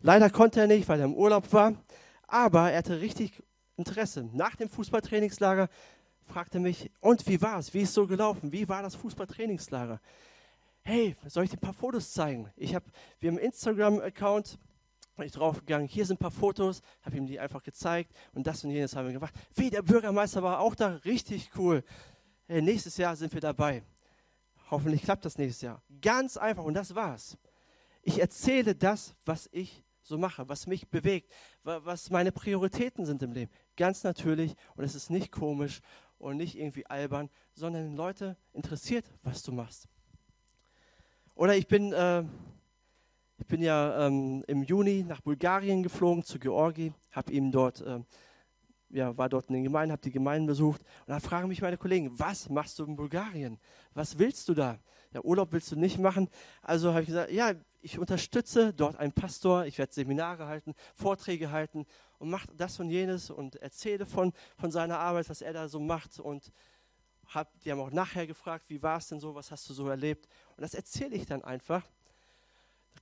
Leider 0.00 0.28
konnte 0.28 0.60
er 0.60 0.66
nicht, 0.66 0.86
weil 0.86 1.00
er 1.00 1.06
im 1.06 1.14
Urlaub 1.14 1.50
war, 1.50 1.82
aber 2.26 2.72
er 2.72 2.78
hatte 2.80 3.00
richtig 3.00 3.42
Interesse. 3.76 4.28
Nach 4.34 4.54
dem 4.54 4.68
Fußballtrainingslager 4.68 5.70
fragte 6.26 6.58
mich, 6.58 6.90
und 7.00 7.26
wie 7.26 7.40
war 7.40 7.58
es? 7.58 7.72
Wie 7.72 7.80
ist 7.80 7.90
es 7.90 7.94
so 7.94 8.06
gelaufen? 8.06 8.52
Wie 8.52 8.68
war 8.68 8.82
das 8.82 8.94
Fußballtrainingslager? 8.94 10.00
Hey, 10.82 11.16
soll 11.26 11.44
ich 11.44 11.50
dir 11.50 11.56
ein 11.56 11.60
paar 11.60 11.72
Fotos 11.72 12.12
zeigen? 12.12 12.50
Ich 12.56 12.74
hab, 12.74 12.84
wir 13.18 13.30
haben 13.30 13.38
einen 13.38 13.46
Instagram-Account, 13.46 14.58
ich 15.24 15.32
draufgegangen, 15.32 15.88
hier 15.88 16.04
sind 16.04 16.16
ein 16.16 16.18
paar 16.18 16.30
Fotos, 16.30 16.82
habe 17.02 17.16
ihm 17.16 17.26
die 17.26 17.40
einfach 17.40 17.62
gezeigt 17.62 18.12
und 18.34 18.46
das 18.46 18.62
und 18.64 18.70
jenes 18.70 18.94
haben 18.94 19.06
wir 19.06 19.12
gemacht. 19.12 19.34
Wie, 19.54 19.70
der 19.70 19.82
Bürgermeister 19.82 20.42
war 20.42 20.60
auch 20.60 20.74
da, 20.74 20.88
richtig 21.04 21.50
cool. 21.56 21.82
Hey, 22.46 22.60
nächstes 22.60 22.96
Jahr 22.98 23.16
sind 23.16 23.32
wir 23.32 23.40
dabei. 23.40 23.82
Hoffentlich 24.70 25.02
klappt 25.02 25.24
das 25.24 25.38
nächstes 25.38 25.62
Jahr. 25.62 25.82
Ganz 26.00 26.36
einfach 26.36 26.64
und 26.64 26.74
das 26.74 26.94
war's. 26.94 27.38
Ich 28.02 28.20
erzähle 28.20 28.74
das, 28.74 29.14
was 29.24 29.48
ich 29.52 29.82
so 30.02 30.18
mache, 30.18 30.48
was 30.48 30.66
mich 30.66 30.88
bewegt, 30.88 31.32
was 31.64 32.10
meine 32.10 32.30
Prioritäten 32.30 33.04
sind 33.04 33.22
im 33.22 33.32
Leben. 33.32 33.50
Ganz 33.76 34.04
natürlich 34.04 34.54
und 34.76 34.84
es 34.84 34.94
ist 34.94 35.10
nicht 35.10 35.32
komisch 35.32 35.80
und 36.18 36.36
nicht 36.36 36.58
irgendwie 36.58 36.86
albern, 36.86 37.30
sondern 37.52 37.94
Leute 37.94 38.36
interessiert, 38.52 39.10
was 39.22 39.42
du 39.42 39.52
machst. 39.52 39.88
Oder 41.34 41.56
ich 41.56 41.66
bin, 41.68 41.92
äh, 41.92 42.24
ich 43.38 43.46
bin 43.46 43.60
ja 43.60 44.06
ähm, 44.06 44.42
im 44.46 44.62
Juni 44.62 45.04
nach 45.06 45.20
Bulgarien 45.20 45.82
geflogen, 45.82 46.22
zu 46.22 46.38
Georgi, 46.38 46.92
habe 47.10 47.32
ihm 47.32 47.52
dort, 47.52 47.82
äh, 47.82 48.00
ja, 48.88 49.16
war 49.18 49.28
dort 49.28 49.48
in 49.48 49.54
den 49.54 49.64
Gemeinden, 49.64 49.92
habe 49.92 50.02
die 50.02 50.10
Gemeinden 50.10 50.46
besucht 50.46 50.80
und 50.80 51.08
da 51.08 51.20
fragen 51.20 51.48
mich 51.48 51.60
meine 51.60 51.76
Kollegen, 51.76 52.18
was 52.18 52.48
machst 52.48 52.78
du 52.78 52.84
in 52.84 52.96
Bulgarien? 52.96 53.58
Was 53.92 54.18
willst 54.18 54.48
du 54.48 54.54
da? 54.54 54.78
Ja, 55.12 55.20
Urlaub 55.22 55.52
willst 55.52 55.70
du 55.72 55.76
nicht 55.76 55.98
machen. 55.98 56.28
Also 56.62 56.90
habe 56.90 57.02
ich 57.02 57.08
gesagt, 57.08 57.30
ja, 57.30 57.52
ich 57.86 58.00
unterstütze 58.00 58.74
dort 58.74 58.96
einen 58.96 59.12
Pastor, 59.12 59.64
ich 59.64 59.78
werde 59.78 59.92
Seminare 59.92 60.48
halten, 60.48 60.74
Vorträge 60.96 61.52
halten 61.52 61.86
und 62.18 62.30
mache 62.30 62.48
das 62.56 62.80
und 62.80 62.90
jenes 62.90 63.30
und 63.30 63.54
erzähle 63.62 64.06
von, 64.06 64.32
von 64.58 64.72
seiner 64.72 64.98
Arbeit, 64.98 65.30
was 65.30 65.40
er 65.40 65.52
da 65.52 65.68
so 65.68 65.78
macht. 65.78 66.18
Und 66.18 66.50
hab, 67.28 67.60
die 67.60 67.70
haben 67.70 67.78
auch 67.78 67.92
nachher 67.92 68.26
gefragt, 68.26 68.64
wie 68.66 68.82
war 68.82 68.98
es 68.98 69.06
denn 69.06 69.20
so, 69.20 69.36
was 69.36 69.52
hast 69.52 69.70
du 69.70 69.72
so 69.72 69.86
erlebt? 69.86 70.26
Und 70.56 70.62
das 70.62 70.74
erzähle 70.74 71.14
ich 71.14 71.26
dann 71.26 71.44
einfach. 71.44 71.88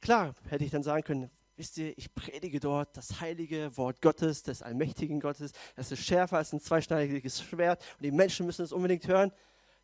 Klar, 0.02 0.34
hätte 0.50 0.64
ich 0.64 0.70
dann 0.70 0.82
sagen 0.82 1.02
können, 1.02 1.30
wisst 1.56 1.78
ihr, 1.78 1.96
ich 1.96 2.14
predige 2.14 2.60
dort 2.60 2.94
das 2.94 3.22
heilige 3.22 3.74
Wort 3.78 4.02
Gottes, 4.02 4.42
des 4.42 4.60
allmächtigen 4.60 5.18
Gottes. 5.18 5.52
Das 5.76 5.92
ist 5.92 6.04
schärfer 6.04 6.36
als 6.36 6.52
ein 6.52 6.60
zweischneidiges 6.60 7.42
Schwert 7.42 7.82
und 7.96 8.02
die 8.02 8.12
Menschen 8.12 8.44
müssen 8.44 8.62
es 8.62 8.72
unbedingt 8.72 9.08
hören. 9.08 9.32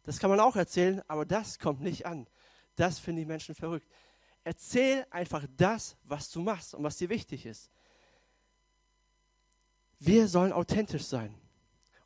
Das 0.02 0.18
kann 0.18 0.28
man 0.28 0.40
auch 0.40 0.56
erzählen, 0.56 1.00
aber 1.08 1.24
das 1.24 1.58
kommt 1.58 1.80
nicht 1.80 2.04
an. 2.04 2.26
Das 2.76 2.98
finden 2.98 3.20
die 3.20 3.26
Menschen 3.26 3.54
verrückt 3.54 3.88
Erzähl 4.44 5.06
einfach 5.10 5.44
das, 5.56 5.96
was 6.04 6.30
du 6.30 6.40
machst 6.40 6.74
und 6.74 6.82
was 6.82 6.96
dir 6.96 7.08
wichtig 7.08 7.46
ist. 7.46 7.70
Wir 9.98 10.28
sollen 10.28 10.52
authentisch 10.52 11.04
sein. 11.04 11.34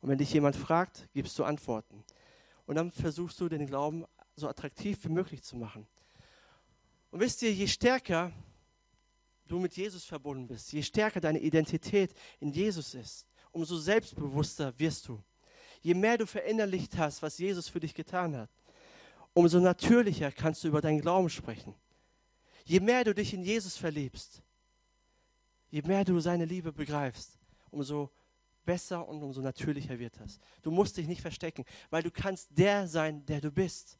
Und 0.01 0.09
wenn 0.09 0.17
dich 0.17 0.33
jemand 0.33 0.55
fragt, 0.55 1.07
gibst 1.13 1.39
du 1.39 1.45
Antworten. 1.45 2.03
Und 2.65 2.75
dann 2.75 2.91
versuchst 2.91 3.39
du 3.39 3.47
den 3.47 3.65
Glauben 3.65 4.05
so 4.35 4.49
attraktiv 4.49 4.99
wie 5.03 5.09
möglich 5.09 5.43
zu 5.43 5.55
machen. 5.55 5.87
Und 7.11 7.21
wisst 7.21 7.41
ihr, 7.41 7.53
je 7.53 7.67
stärker 7.67 8.31
du 9.47 9.59
mit 9.59 9.77
Jesus 9.77 10.03
verbunden 10.03 10.47
bist, 10.47 10.73
je 10.73 10.81
stärker 10.81 11.21
deine 11.21 11.39
Identität 11.39 12.13
in 12.39 12.51
Jesus 12.51 12.93
ist, 12.93 13.25
umso 13.51 13.77
selbstbewusster 13.77 14.77
wirst 14.77 15.07
du. 15.07 15.23
Je 15.81 15.93
mehr 15.93 16.17
du 16.17 16.25
verinnerlicht 16.25 16.97
hast, 16.97 17.21
was 17.21 17.37
Jesus 17.37 17.69
für 17.69 17.79
dich 17.79 17.93
getan 17.93 18.35
hat, 18.35 18.49
umso 19.33 19.59
natürlicher 19.59 20.31
kannst 20.31 20.63
du 20.63 20.67
über 20.67 20.81
deinen 20.81 20.99
Glauben 20.99 21.29
sprechen. 21.29 21.75
Je 22.65 22.79
mehr 22.79 23.03
du 23.03 23.13
dich 23.13 23.33
in 23.33 23.43
Jesus 23.43 23.77
verliebst, 23.77 24.41
je 25.69 25.83
mehr 25.83 26.03
du 26.03 26.19
seine 26.19 26.45
Liebe 26.45 26.73
begreifst, 26.73 27.39
umso 27.69 28.11
besser 28.65 29.07
und 29.07 29.21
umso 29.21 29.41
natürlicher 29.41 29.99
wird 29.99 30.19
das. 30.19 30.39
Du 30.63 30.71
musst 30.71 30.97
dich 30.97 31.07
nicht 31.07 31.21
verstecken, 31.21 31.63
weil 31.91 32.01
du 32.01 32.09
kannst 32.09 32.49
der 32.57 32.87
sein, 32.87 33.23
der 33.27 33.39
du 33.39 33.51
bist. 33.51 33.99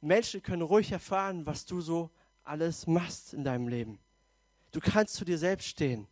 Menschen 0.00 0.40
können 0.40 0.62
ruhig 0.62 0.92
erfahren, 0.92 1.44
was 1.44 1.66
du 1.66 1.80
so 1.80 2.10
alles 2.44 2.86
machst 2.86 3.34
in 3.34 3.42
deinem 3.42 3.66
Leben. 3.66 3.98
Du 4.70 4.78
kannst 4.78 5.14
zu 5.14 5.24
dir 5.24 5.38
selbst 5.38 5.66
stehen. 5.66 6.06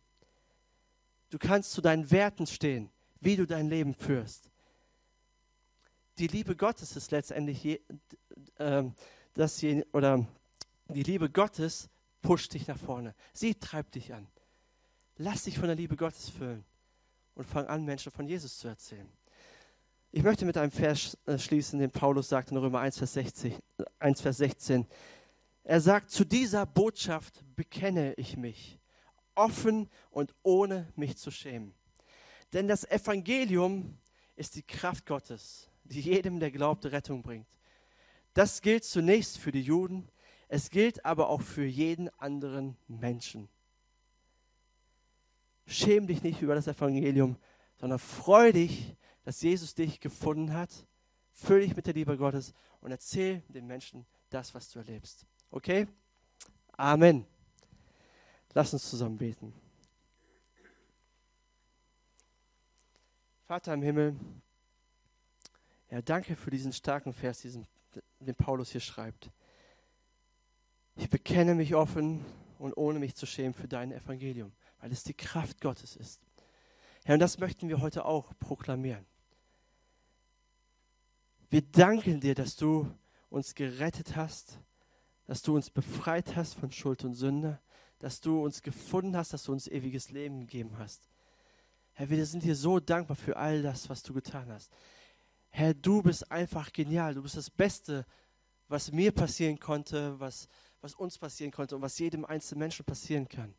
Du 1.29 1.37
kannst 1.37 1.71
zu 1.71 1.81
deinen 1.81 2.11
Werten 2.11 2.45
stehen, 2.45 2.89
wie 3.21 3.37
du 3.37 3.47
dein 3.47 3.69
Leben 3.69 3.93
führst. 3.93 4.51
Die 6.17 6.27
Liebe 6.27 6.57
Gottes 6.57 6.97
ist 6.97 7.11
letztendlich 7.11 7.63
je, 7.63 7.79
äh, 8.57 8.83
das 9.33 9.61
je, 9.61 9.85
oder 9.93 10.27
die 10.93 11.03
Liebe 11.03 11.29
Gottes 11.29 11.89
pusht 12.21 12.53
dich 12.53 12.67
nach 12.67 12.77
vorne. 12.77 13.15
Sie 13.33 13.55
treibt 13.55 13.95
dich 13.95 14.13
an. 14.13 14.27
Lass 15.17 15.43
dich 15.43 15.57
von 15.57 15.67
der 15.67 15.75
Liebe 15.75 15.95
Gottes 15.95 16.29
füllen 16.29 16.63
und 17.35 17.45
fang 17.45 17.67
an, 17.67 17.85
Menschen 17.85 18.11
von 18.11 18.27
Jesus 18.27 18.57
zu 18.57 18.67
erzählen. 18.67 19.09
Ich 20.11 20.23
möchte 20.23 20.45
mit 20.45 20.57
einem 20.57 20.71
Vers 20.71 21.17
äh, 21.25 21.37
schließen, 21.37 21.79
den 21.79 21.91
Paulus 21.91 22.27
sagt 22.29 22.51
in 22.51 22.57
Römer 22.57 22.79
1, 22.81 22.97
Vers 22.97 23.13
60, 23.13 23.55
1, 23.99 24.21
Vers 24.21 24.37
16. 24.37 24.85
Er 25.63 25.79
sagt, 25.79 26.09
zu 26.09 26.25
dieser 26.25 26.65
Botschaft 26.65 27.45
bekenne 27.55 28.13
ich 28.15 28.35
mich, 28.35 28.79
offen 29.35 29.89
und 30.09 30.33
ohne 30.43 30.91
mich 30.95 31.17
zu 31.17 31.31
schämen. 31.31 31.73
Denn 32.51 32.67
das 32.67 32.83
Evangelium 32.83 33.97
ist 34.35 34.55
die 34.55 34.63
Kraft 34.63 35.05
Gottes, 35.05 35.69
die 35.85 36.01
jedem, 36.01 36.39
der 36.39 36.51
glaubt, 36.51 36.85
Rettung 36.85 37.21
bringt. 37.21 37.47
Das 38.33 38.61
gilt 38.61 38.83
zunächst 38.83 39.37
für 39.37 39.51
die 39.51 39.61
Juden, 39.61 40.09
es 40.53 40.69
gilt 40.69 41.05
aber 41.05 41.29
auch 41.29 41.41
für 41.41 41.63
jeden 41.63 42.09
anderen 42.19 42.75
Menschen. 42.89 43.47
Schäm 45.65 46.07
dich 46.07 46.23
nicht 46.23 46.41
über 46.41 46.55
das 46.55 46.67
Evangelium, 46.67 47.37
sondern 47.77 47.99
freu 47.99 48.51
dich, 48.51 48.97
dass 49.23 49.41
Jesus 49.41 49.75
dich 49.75 50.01
gefunden 50.01 50.51
hat. 50.51 50.69
Füll 51.31 51.61
dich 51.61 51.73
mit 51.73 51.87
der 51.87 51.93
Liebe 51.93 52.17
Gottes 52.17 52.53
und 52.81 52.91
erzähl 52.91 53.39
den 53.47 53.65
Menschen 53.65 54.05
das, 54.29 54.53
was 54.53 54.69
du 54.69 54.79
erlebst. 54.79 55.25
Okay? 55.51 55.87
Amen. 56.73 57.25
Lass 58.53 58.73
uns 58.73 58.89
zusammen 58.89 59.17
beten. 59.17 59.53
Vater 63.45 63.73
im 63.73 63.83
Himmel, 63.83 64.19
ja, 65.89 66.01
danke 66.01 66.35
für 66.35 66.51
diesen 66.51 66.73
starken 66.73 67.13
Vers, 67.13 67.39
diesen, 67.39 67.65
den 68.19 68.35
Paulus 68.35 68.71
hier 68.71 68.81
schreibt. 68.81 69.31
Ich 70.95 71.09
bekenne 71.09 71.55
mich 71.55 71.75
offen 71.75 72.25
und 72.59 72.75
ohne 72.77 72.99
mich 72.99 73.15
zu 73.15 73.25
schämen 73.25 73.53
für 73.53 73.67
dein 73.67 73.91
Evangelium, 73.91 74.51
weil 74.79 74.91
es 74.91 75.03
die 75.03 75.13
Kraft 75.13 75.61
Gottes 75.61 75.95
ist. 75.95 76.21
Herr, 77.03 77.15
und 77.15 77.19
das 77.19 77.39
möchten 77.39 77.69
wir 77.69 77.81
heute 77.81 78.05
auch 78.05 78.33
proklamieren. 78.39 79.05
Wir 81.49 81.61
danken 81.61 82.19
dir, 82.19 82.35
dass 82.35 82.55
du 82.55 82.89
uns 83.29 83.55
gerettet 83.55 84.15
hast, 84.15 84.59
dass 85.25 85.41
du 85.41 85.55
uns 85.55 85.69
befreit 85.69 86.35
hast 86.35 86.53
von 86.53 86.71
Schuld 86.71 87.03
und 87.03 87.13
Sünde, 87.13 87.59
dass 87.99 88.21
du 88.21 88.43
uns 88.43 88.61
gefunden 88.61 89.15
hast, 89.15 89.33
dass 89.33 89.43
du 89.43 89.51
uns 89.51 89.67
ewiges 89.67 90.11
Leben 90.11 90.41
gegeben 90.41 90.77
hast. 90.77 91.09
Herr, 91.93 92.09
wir 92.09 92.25
sind 92.25 92.43
dir 92.43 92.55
so 92.55 92.79
dankbar 92.79 93.15
für 93.15 93.37
all 93.37 93.61
das, 93.61 93.89
was 93.89 94.01
du 94.03 94.13
getan 94.13 94.49
hast. 94.49 94.71
Herr, 95.49 95.73
du 95.73 96.01
bist 96.01 96.31
einfach 96.31 96.71
genial. 96.71 97.13
Du 97.13 97.21
bist 97.21 97.35
das 97.35 97.49
Beste, 97.49 98.05
was 98.67 98.91
mir 98.91 99.11
passieren 99.11 99.59
konnte, 99.59 100.19
was, 100.19 100.47
was 100.81 100.95
uns 100.95 101.17
passieren 101.17 101.51
konnte 101.51 101.75
und 101.75 101.81
was 101.81 101.97
jedem 101.99 102.25
einzelnen 102.25 102.59
Menschen 102.59 102.85
passieren 102.85 103.29
kann. 103.29 103.53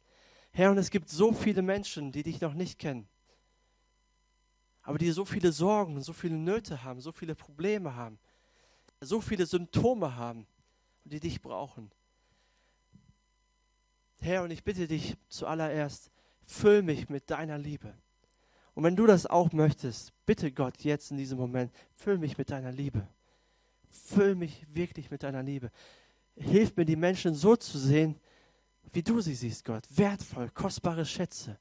Herr, 0.51 0.71
und 0.71 0.79
es 0.79 0.91
gibt 0.91 1.09
so 1.09 1.33
viele 1.33 1.63
Menschen, 1.63 2.13
die 2.13 2.23
dich 2.23 2.41
noch 2.41 2.55
nicht 2.55 2.79
kennen 2.79 3.09
aber 4.83 4.99
die 4.99 5.11
so 5.11 5.25
viele 5.25 5.53
Sorgen, 5.53 6.01
so 6.03 6.13
viele 6.13 6.37
Nöte 6.37 6.83
haben, 6.83 7.01
so 7.01 7.13
viele 7.13 7.35
Probleme 7.35 7.95
haben, 7.95 8.19
so 9.01 9.21
viele 9.21 9.47
Symptome 9.47 10.17
haben 10.17 10.47
und 11.05 11.13
die 11.13 11.21
dich 11.21 11.41
brauchen. 11.41 11.91
Herr, 14.19 14.43
und 14.43 14.51
ich 14.51 14.63
bitte 14.63 14.87
dich 14.87 15.17
zuallererst, 15.29 16.11
füll 16.45 16.83
mich 16.83 17.09
mit 17.09 17.31
deiner 17.31 17.59
Liebe. 17.59 17.95
Und 18.75 18.85
wenn 18.85 18.97
du 18.97 19.07
das 19.07 19.27
auch 19.27 19.53
möchtest, 19.53 20.13
bitte 20.27 20.51
Gott 20.51 20.83
jetzt 20.83 21.11
in 21.11 21.17
diesem 21.17 21.39
Moment, 21.39 21.73
füll 21.93 22.19
mich 22.19 22.39
mit 22.39 22.51
deiner 22.51 22.73
Liebe. 22.73 23.07
Füll 23.91 24.35
mich 24.35 24.67
wirklich 24.73 25.11
mit 25.11 25.23
deiner 25.23 25.43
Liebe. 25.43 25.71
Hilf 26.37 26.77
mir, 26.77 26.85
die 26.85 26.97
Menschen 26.97 27.35
so 27.35 27.57
zu 27.57 27.79
sehen, 27.79 28.19
wie 28.93 29.03
du 29.03 29.21
sie 29.21 29.35
siehst, 29.35 29.65
Gott. 29.65 29.85
Wertvoll, 29.91 30.51
kostbare 30.51 31.05
Schätze. 31.05 31.59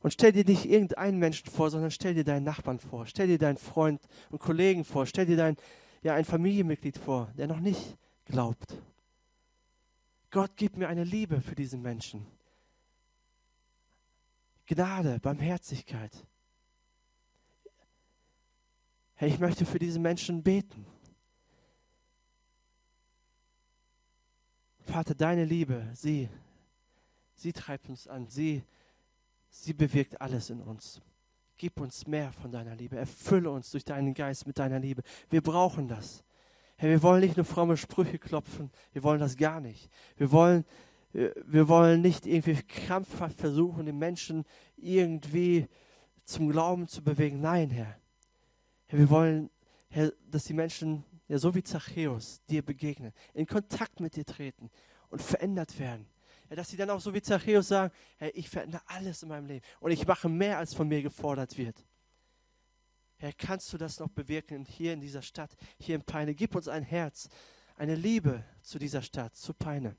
Und 0.00 0.12
stell 0.12 0.32
dir 0.32 0.44
nicht 0.44 0.64
irgendeinen 0.64 1.18
Menschen 1.18 1.48
vor, 1.48 1.70
sondern 1.70 1.90
stell 1.90 2.14
dir 2.14 2.24
deinen 2.24 2.44
Nachbarn 2.44 2.80
vor, 2.80 3.06
stell 3.06 3.28
dir 3.28 3.38
deinen 3.38 3.56
Freund 3.56 4.00
und 4.30 4.40
Kollegen 4.40 4.84
vor, 4.84 5.06
stell 5.06 5.26
dir 5.26 5.36
dein, 5.36 5.56
ja, 6.02 6.14
ein 6.14 6.24
Familienmitglied 6.24 6.98
vor, 6.98 7.30
der 7.36 7.46
noch 7.46 7.60
nicht 7.60 7.96
glaubt. 8.24 8.76
Gott 10.30 10.52
gib 10.56 10.76
mir 10.76 10.88
eine 10.88 11.04
Liebe 11.04 11.40
für 11.40 11.54
diesen 11.54 11.82
Menschen. 11.82 12.26
Gnade, 14.66 15.20
Barmherzigkeit. 15.20 16.26
Herr, 19.14 19.28
ich 19.28 19.38
möchte 19.38 19.66
für 19.66 19.78
diese 19.78 20.00
Menschen 20.00 20.42
beten. 20.42 20.86
Vater, 24.92 25.14
deine 25.14 25.44
Liebe, 25.44 25.88
sie, 25.94 26.28
sie 27.34 27.52
treibt 27.52 27.88
uns 27.88 28.06
an, 28.06 28.26
sie 28.28 28.62
Sie 29.54 29.74
bewirkt 29.74 30.20
alles 30.20 30.48
in 30.48 30.62
uns. 30.62 31.00
Gib 31.58 31.78
uns 31.78 32.06
mehr 32.06 32.32
von 32.32 32.50
deiner 32.50 32.74
Liebe. 32.74 32.96
Erfülle 32.96 33.50
uns 33.50 33.70
durch 33.70 33.84
deinen 33.84 34.14
Geist 34.14 34.46
mit 34.46 34.58
deiner 34.58 34.80
Liebe. 34.80 35.02
Wir 35.28 35.42
brauchen 35.42 35.86
das. 35.86 36.24
Herr, 36.76 36.88
wir 36.88 37.02
wollen 37.02 37.20
nicht 37.20 37.36
nur 37.36 37.44
fromme 37.44 37.76
Sprüche 37.76 38.18
klopfen. 38.18 38.70
Wir 38.92 39.02
wollen 39.02 39.20
das 39.20 39.36
gar 39.36 39.60
nicht. 39.60 39.90
Wir 40.16 40.32
wollen, 40.32 40.64
wir 41.12 41.68
wollen 41.68 42.00
nicht 42.00 42.26
irgendwie 42.26 42.54
krampfhaft 42.62 43.38
versuchen, 43.38 43.84
den 43.84 43.98
Menschen 43.98 44.44
irgendwie 44.76 45.68
zum 46.24 46.48
Glauben 46.48 46.88
zu 46.88 47.04
bewegen. 47.04 47.42
Nein, 47.42 47.68
Herr. 47.68 47.94
Herr 48.86 48.98
wir 48.98 49.10
wollen, 49.10 49.50
Herr, 49.90 50.12
dass 50.30 50.44
die 50.44 50.54
Menschen, 50.54 51.04
ja, 51.32 51.38
so 51.38 51.54
wie 51.54 51.62
Zachäus, 51.62 52.42
dir 52.50 52.62
begegnen, 52.62 53.12
in 53.32 53.46
Kontakt 53.46 54.00
mit 54.00 54.16
dir 54.16 54.26
treten 54.26 54.70
und 55.08 55.22
verändert 55.22 55.78
werden 55.78 56.06
dass 56.54 56.68
sie 56.68 56.76
dann 56.76 56.90
auch 56.90 57.00
so 57.00 57.14
wie 57.14 57.22
Zachäus 57.22 57.68
sagen, 57.68 57.94
hey, 58.18 58.30
ich 58.34 58.50
verändere 58.50 58.82
alles 58.84 59.22
in 59.22 59.30
meinem 59.30 59.46
Leben 59.46 59.64
und 59.80 59.90
ich 59.90 60.06
mache 60.06 60.28
mehr, 60.28 60.58
als 60.58 60.74
von 60.74 60.86
mir 60.86 61.02
gefordert 61.02 61.56
wird. 61.56 61.82
Herr, 63.16 63.32
kannst 63.32 63.72
du 63.72 63.78
das 63.78 63.98
noch 63.98 64.10
bewirken 64.10 64.66
hier 64.66 64.92
in 64.92 65.00
dieser 65.00 65.22
Stadt, 65.22 65.56
hier 65.78 65.94
in 65.94 66.02
Peine? 66.02 66.34
Gib 66.34 66.54
uns 66.54 66.68
ein 66.68 66.82
Herz, 66.82 67.30
eine 67.76 67.94
Liebe 67.94 68.44
zu 68.60 68.78
dieser 68.78 69.00
Stadt, 69.00 69.34
zu 69.34 69.54
Peine. 69.54 69.96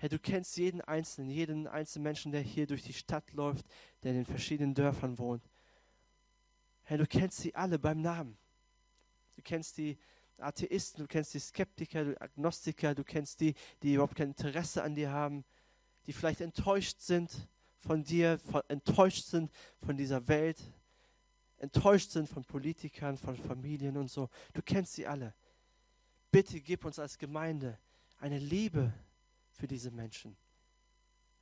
Herr, 0.00 0.08
du 0.08 0.18
kennst 0.18 0.56
jeden 0.56 0.80
Einzelnen, 0.80 1.28
jeden 1.28 1.66
einzelnen 1.66 2.04
Menschen, 2.04 2.32
der 2.32 2.40
hier 2.40 2.66
durch 2.66 2.82
die 2.82 2.94
Stadt 2.94 3.34
läuft, 3.34 3.66
der 4.02 4.12
in 4.12 4.16
den 4.16 4.24
verschiedenen 4.24 4.72
Dörfern 4.72 5.18
wohnt. 5.18 5.46
Herr, 6.84 6.96
du 6.96 7.06
kennst 7.06 7.36
sie 7.36 7.54
alle 7.54 7.78
beim 7.78 8.00
Namen. 8.00 8.38
Du 9.36 9.42
kennst 9.42 9.76
die 9.76 9.98
Atheisten, 10.38 11.02
du 11.02 11.06
kennst 11.06 11.34
die 11.34 11.38
Skeptiker, 11.38 12.02
die 12.06 12.18
Agnostiker, 12.18 12.94
du 12.94 13.04
kennst 13.04 13.42
die, 13.42 13.52
die 13.82 13.92
überhaupt 13.92 14.14
kein 14.14 14.28
Interesse 14.28 14.82
an 14.82 14.94
dir 14.94 15.10
haben, 15.10 15.44
die 16.06 16.14
vielleicht 16.14 16.40
enttäuscht 16.40 17.02
sind 17.02 17.30
von 17.76 18.02
dir, 18.02 18.38
von, 18.38 18.62
enttäuscht 18.68 19.26
sind 19.26 19.52
von 19.82 19.98
dieser 19.98 20.26
Welt, 20.28 20.62
enttäuscht 21.58 22.10
sind 22.10 22.26
von 22.26 22.42
Politikern, 22.46 23.18
von 23.18 23.36
Familien 23.36 23.98
und 23.98 24.10
so. 24.10 24.30
Du 24.54 24.62
kennst 24.62 24.94
sie 24.94 25.06
alle. 25.06 25.34
Bitte 26.30 26.58
gib 26.62 26.86
uns 26.86 26.98
als 26.98 27.18
Gemeinde 27.18 27.78
eine 28.18 28.38
Liebe 28.38 28.94
für 29.60 29.68
diese 29.68 29.90
Menschen, 29.90 30.36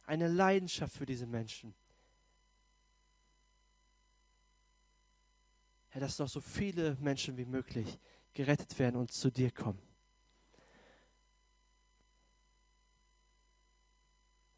eine 0.04 0.26
Leidenschaft 0.26 0.96
für 0.96 1.06
diese 1.06 1.26
Menschen. 1.26 1.72
Herr, 5.90 6.00
dass 6.00 6.18
noch 6.18 6.28
so 6.28 6.40
viele 6.40 6.96
Menschen 7.00 7.36
wie 7.36 7.44
möglich 7.44 7.98
gerettet 8.34 8.76
werden 8.78 8.96
und 8.96 9.12
zu 9.12 9.30
dir 9.30 9.52
kommen. 9.52 9.80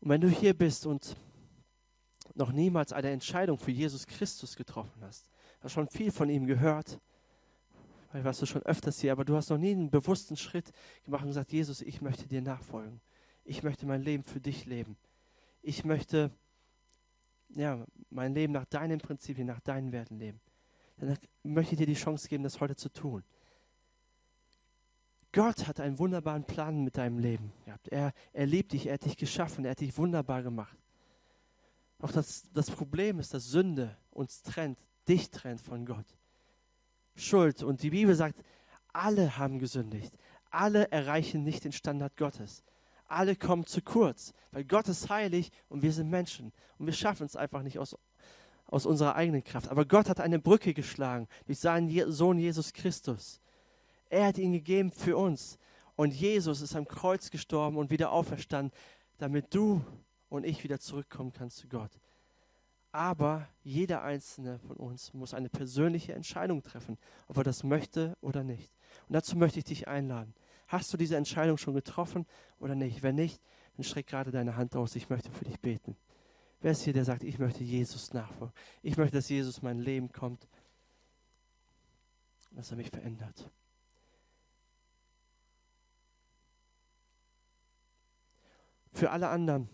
Und 0.00 0.08
wenn 0.08 0.20
du 0.22 0.30
hier 0.30 0.56
bist 0.56 0.86
und 0.86 1.14
noch 2.34 2.52
niemals 2.52 2.94
eine 2.94 3.10
Entscheidung 3.10 3.58
für 3.58 3.70
Jesus 3.70 4.06
Christus 4.06 4.56
getroffen 4.56 5.02
hast, 5.02 5.28
hast 5.60 5.72
schon 5.72 5.88
viel 5.88 6.10
von 6.10 6.30
ihm 6.30 6.46
gehört, 6.46 6.98
weil 8.12 8.24
warst 8.24 8.40
du 8.40 8.46
schon 8.46 8.62
öfters 8.62 9.00
hier, 9.00 9.12
aber 9.12 9.26
du 9.26 9.36
hast 9.36 9.50
noch 9.50 9.58
nie 9.58 9.72
einen 9.72 9.90
bewussten 9.90 10.36
Schritt 10.36 10.72
gemacht 11.04 11.22
und 11.22 11.28
gesagt, 11.28 11.52
Jesus, 11.52 11.82
ich 11.82 12.00
möchte 12.00 12.26
dir 12.26 12.40
nachfolgen. 12.40 13.00
Ich 13.50 13.64
möchte 13.64 13.84
mein 13.84 14.00
Leben 14.00 14.22
für 14.22 14.38
dich 14.40 14.64
leben. 14.64 14.96
Ich 15.60 15.84
möchte 15.84 16.30
ja, 17.48 17.84
mein 18.08 18.32
Leben 18.32 18.52
nach 18.52 18.64
deinen 18.64 19.00
Prinzipien, 19.00 19.48
nach 19.48 19.58
deinen 19.58 19.90
Werten 19.90 20.20
leben. 20.20 20.40
Dann 20.98 21.18
möchte 21.42 21.74
ich 21.74 21.78
dir 21.78 21.86
die 21.86 21.94
Chance 21.94 22.28
geben, 22.28 22.44
das 22.44 22.60
heute 22.60 22.76
zu 22.76 22.90
tun. 22.90 23.24
Gott 25.32 25.66
hat 25.66 25.80
einen 25.80 25.98
wunderbaren 25.98 26.44
Plan 26.44 26.84
mit 26.84 26.96
deinem 26.96 27.18
Leben 27.18 27.52
gehabt. 27.64 27.88
Er, 27.88 28.12
er 28.32 28.46
liebt 28.46 28.70
dich, 28.70 28.86
er 28.86 28.94
hat 28.94 29.04
dich 29.04 29.16
geschaffen, 29.16 29.64
er 29.64 29.72
hat 29.72 29.80
dich 29.80 29.98
wunderbar 29.98 30.44
gemacht. 30.44 30.78
Doch 31.98 32.12
das, 32.12 32.44
das 32.52 32.70
Problem 32.70 33.18
ist, 33.18 33.34
dass 33.34 33.46
Sünde 33.46 33.96
uns 34.10 34.42
trennt, 34.42 34.78
dich 35.08 35.28
trennt 35.28 35.60
von 35.60 35.84
Gott. 35.84 36.06
Schuld. 37.16 37.64
Und 37.64 37.82
die 37.82 37.90
Bibel 37.90 38.14
sagt, 38.14 38.44
alle 38.92 39.38
haben 39.38 39.58
gesündigt. 39.58 40.16
Alle 40.52 40.92
erreichen 40.92 41.42
nicht 41.42 41.64
den 41.64 41.72
Standard 41.72 42.16
Gottes. 42.16 42.62
Alle 43.10 43.34
kommen 43.34 43.66
zu 43.66 43.82
kurz, 43.82 44.32
weil 44.52 44.64
Gott 44.64 44.88
ist 44.88 45.10
heilig 45.10 45.50
und 45.68 45.82
wir 45.82 45.92
sind 45.92 46.10
Menschen. 46.10 46.52
Und 46.78 46.86
wir 46.86 46.92
schaffen 46.92 47.26
es 47.26 47.34
einfach 47.34 47.62
nicht 47.62 47.78
aus, 47.78 47.96
aus 48.66 48.86
unserer 48.86 49.16
eigenen 49.16 49.42
Kraft. 49.42 49.68
Aber 49.68 49.84
Gott 49.84 50.08
hat 50.08 50.20
eine 50.20 50.38
Brücke 50.38 50.74
geschlagen 50.74 51.26
durch 51.46 51.58
seinen 51.58 52.12
Sohn 52.12 52.38
Jesus 52.38 52.72
Christus. 52.72 53.40
Er 54.08 54.26
hat 54.26 54.38
ihn 54.38 54.52
gegeben 54.52 54.92
für 54.92 55.16
uns. 55.16 55.58
Und 55.96 56.14
Jesus 56.14 56.60
ist 56.60 56.76
am 56.76 56.86
Kreuz 56.86 57.30
gestorben 57.30 57.76
und 57.76 57.90
wieder 57.90 58.12
auferstanden, 58.12 58.72
damit 59.18 59.52
du 59.54 59.84
und 60.28 60.46
ich 60.46 60.62
wieder 60.62 60.78
zurückkommen 60.78 61.32
kann 61.32 61.50
zu 61.50 61.68
Gott. 61.68 61.90
Aber 62.92 63.48
jeder 63.62 64.02
einzelne 64.02 64.60
von 64.60 64.76
uns 64.76 65.12
muss 65.14 65.34
eine 65.34 65.48
persönliche 65.48 66.12
Entscheidung 66.12 66.62
treffen, 66.62 66.96
ob 67.26 67.38
er 67.38 67.44
das 67.44 67.64
möchte 67.64 68.16
oder 68.20 68.44
nicht. 68.44 68.72
Und 69.08 69.14
dazu 69.14 69.36
möchte 69.36 69.58
ich 69.58 69.64
dich 69.64 69.88
einladen. 69.88 70.32
Hast 70.70 70.92
du 70.92 70.96
diese 70.96 71.16
Entscheidung 71.16 71.58
schon 71.58 71.74
getroffen 71.74 72.26
oder 72.60 72.76
nicht? 72.76 73.02
Wenn 73.02 73.16
nicht, 73.16 73.42
dann 73.76 73.82
streck 73.82 74.06
gerade 74.06 74.30
deine 74.30 74.54
Hand 74.54 74.76
aus. 74.76 74.94
Ich 74.94 75.10
möchte 75.10 75.28
für 75.32 75.44
dich 75.44 75.58
beten. 75.58 75.96
Wer 76.60 76.70
ist 76.70 76.82
hier, 76.82 76.92
der 76.92 77.04
sagt, 77.04 77.24
ich 77.24 77.40
möchte 77.40 77.64
Jesus 77.64 78.14
nachfolgen? 78.14 78.54
Ich 78.80 78.96
möchte, 78.96 79.16
dass 79.16 79.28
Jesus 79.28 79.58
in 79.58 79.64
mein 79.64 79.80
Leben 79.80 80.12
kommt, 80.12 80.46
dass 82.52 82.70
er 82.70 82.76
mich 82.76 82.88
verändert. 82.88 83.50
Für 88.92 89.10
alle 89.10 89.28
anderen, 89.28 89.68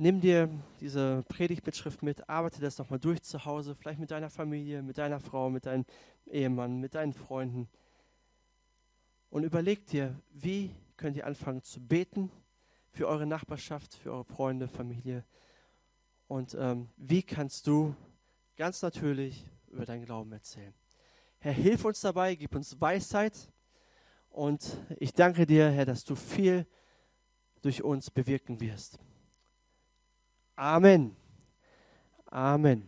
nimm 0.00 0.20
dir 0.20 0.48
diese 0.80 1.22
Predigtmitschrift 1.28 2.02
mit, 2.02 2.26
arbeite 2.28 2.60
das 2.62 2.78
nochmal 2.78 2.98
durch 2.98 3.22
zu 3.22 3.44
Hause, 3.44 3.74
vielleicht 3.74 4.00
mit 4.00 4.10
deiner 4.10 4.30
Familie, 4.30 4.82
mit 4.82 4.96
deiner 4.96 5.20
Frau, 5.20 5.50
mit 5.50 5.66
deinem 5.66 5.84
Ehemann, 6.26 6.78
mit 6.80 6.94
deinen 6.94 7.12
Freunden. 7.12 7.68
Und 9.28 9.44
überleg 9.44 9.86
dir, 9.86 10.18
wie 10.32 10.74
könnt 10.96 11.18
ihr 11.18 11.26
anfangen 11.26 11.62
zu 11.62 11.80
beten 11.80 12.30
für 12.90 13.08
eure 13.08 13.26
Nachbarschaft, 13.26 13.94
für 13.94 14.12
eure 14.12 14.24
Freunde, 14.24 14.68
Familie. 14.68 15.22
Und 16.28 16.56
ähm, 16.58 16.88
wie 16.96 17.22
kannst 17.22 17.66
du 17.66 17.94
ganz 18.56 18.80
natürlich 18.80 19.44
über 19.68 19.84
deinen 19.84 20.04
Glauben 20.04 20.32
erzählen. 20.32 20.74
Herr, 21.38 21.52
hilf 21.52 21.84
uns 21.84 22.00
dabei, 22.00 22.34
gib 22.34 22.54
uns 22.54 22.80
Weisheit. 22.80 23.52
Und 24.30 24.78
ich 24.98 25.12
danke 25.12 25.46
dir, 25.46 25.70
Herr, 25.70 25.84
dass 25.84 26.04
du 26.04 26.14
viel 26.14 26.66
durch 27.60 27.82
uns 27.82 28.10
bewirken 28.10 28.60
wirst. 28.60 28.98
Amen. 30.60 31.16
Amen. 32.30 32.86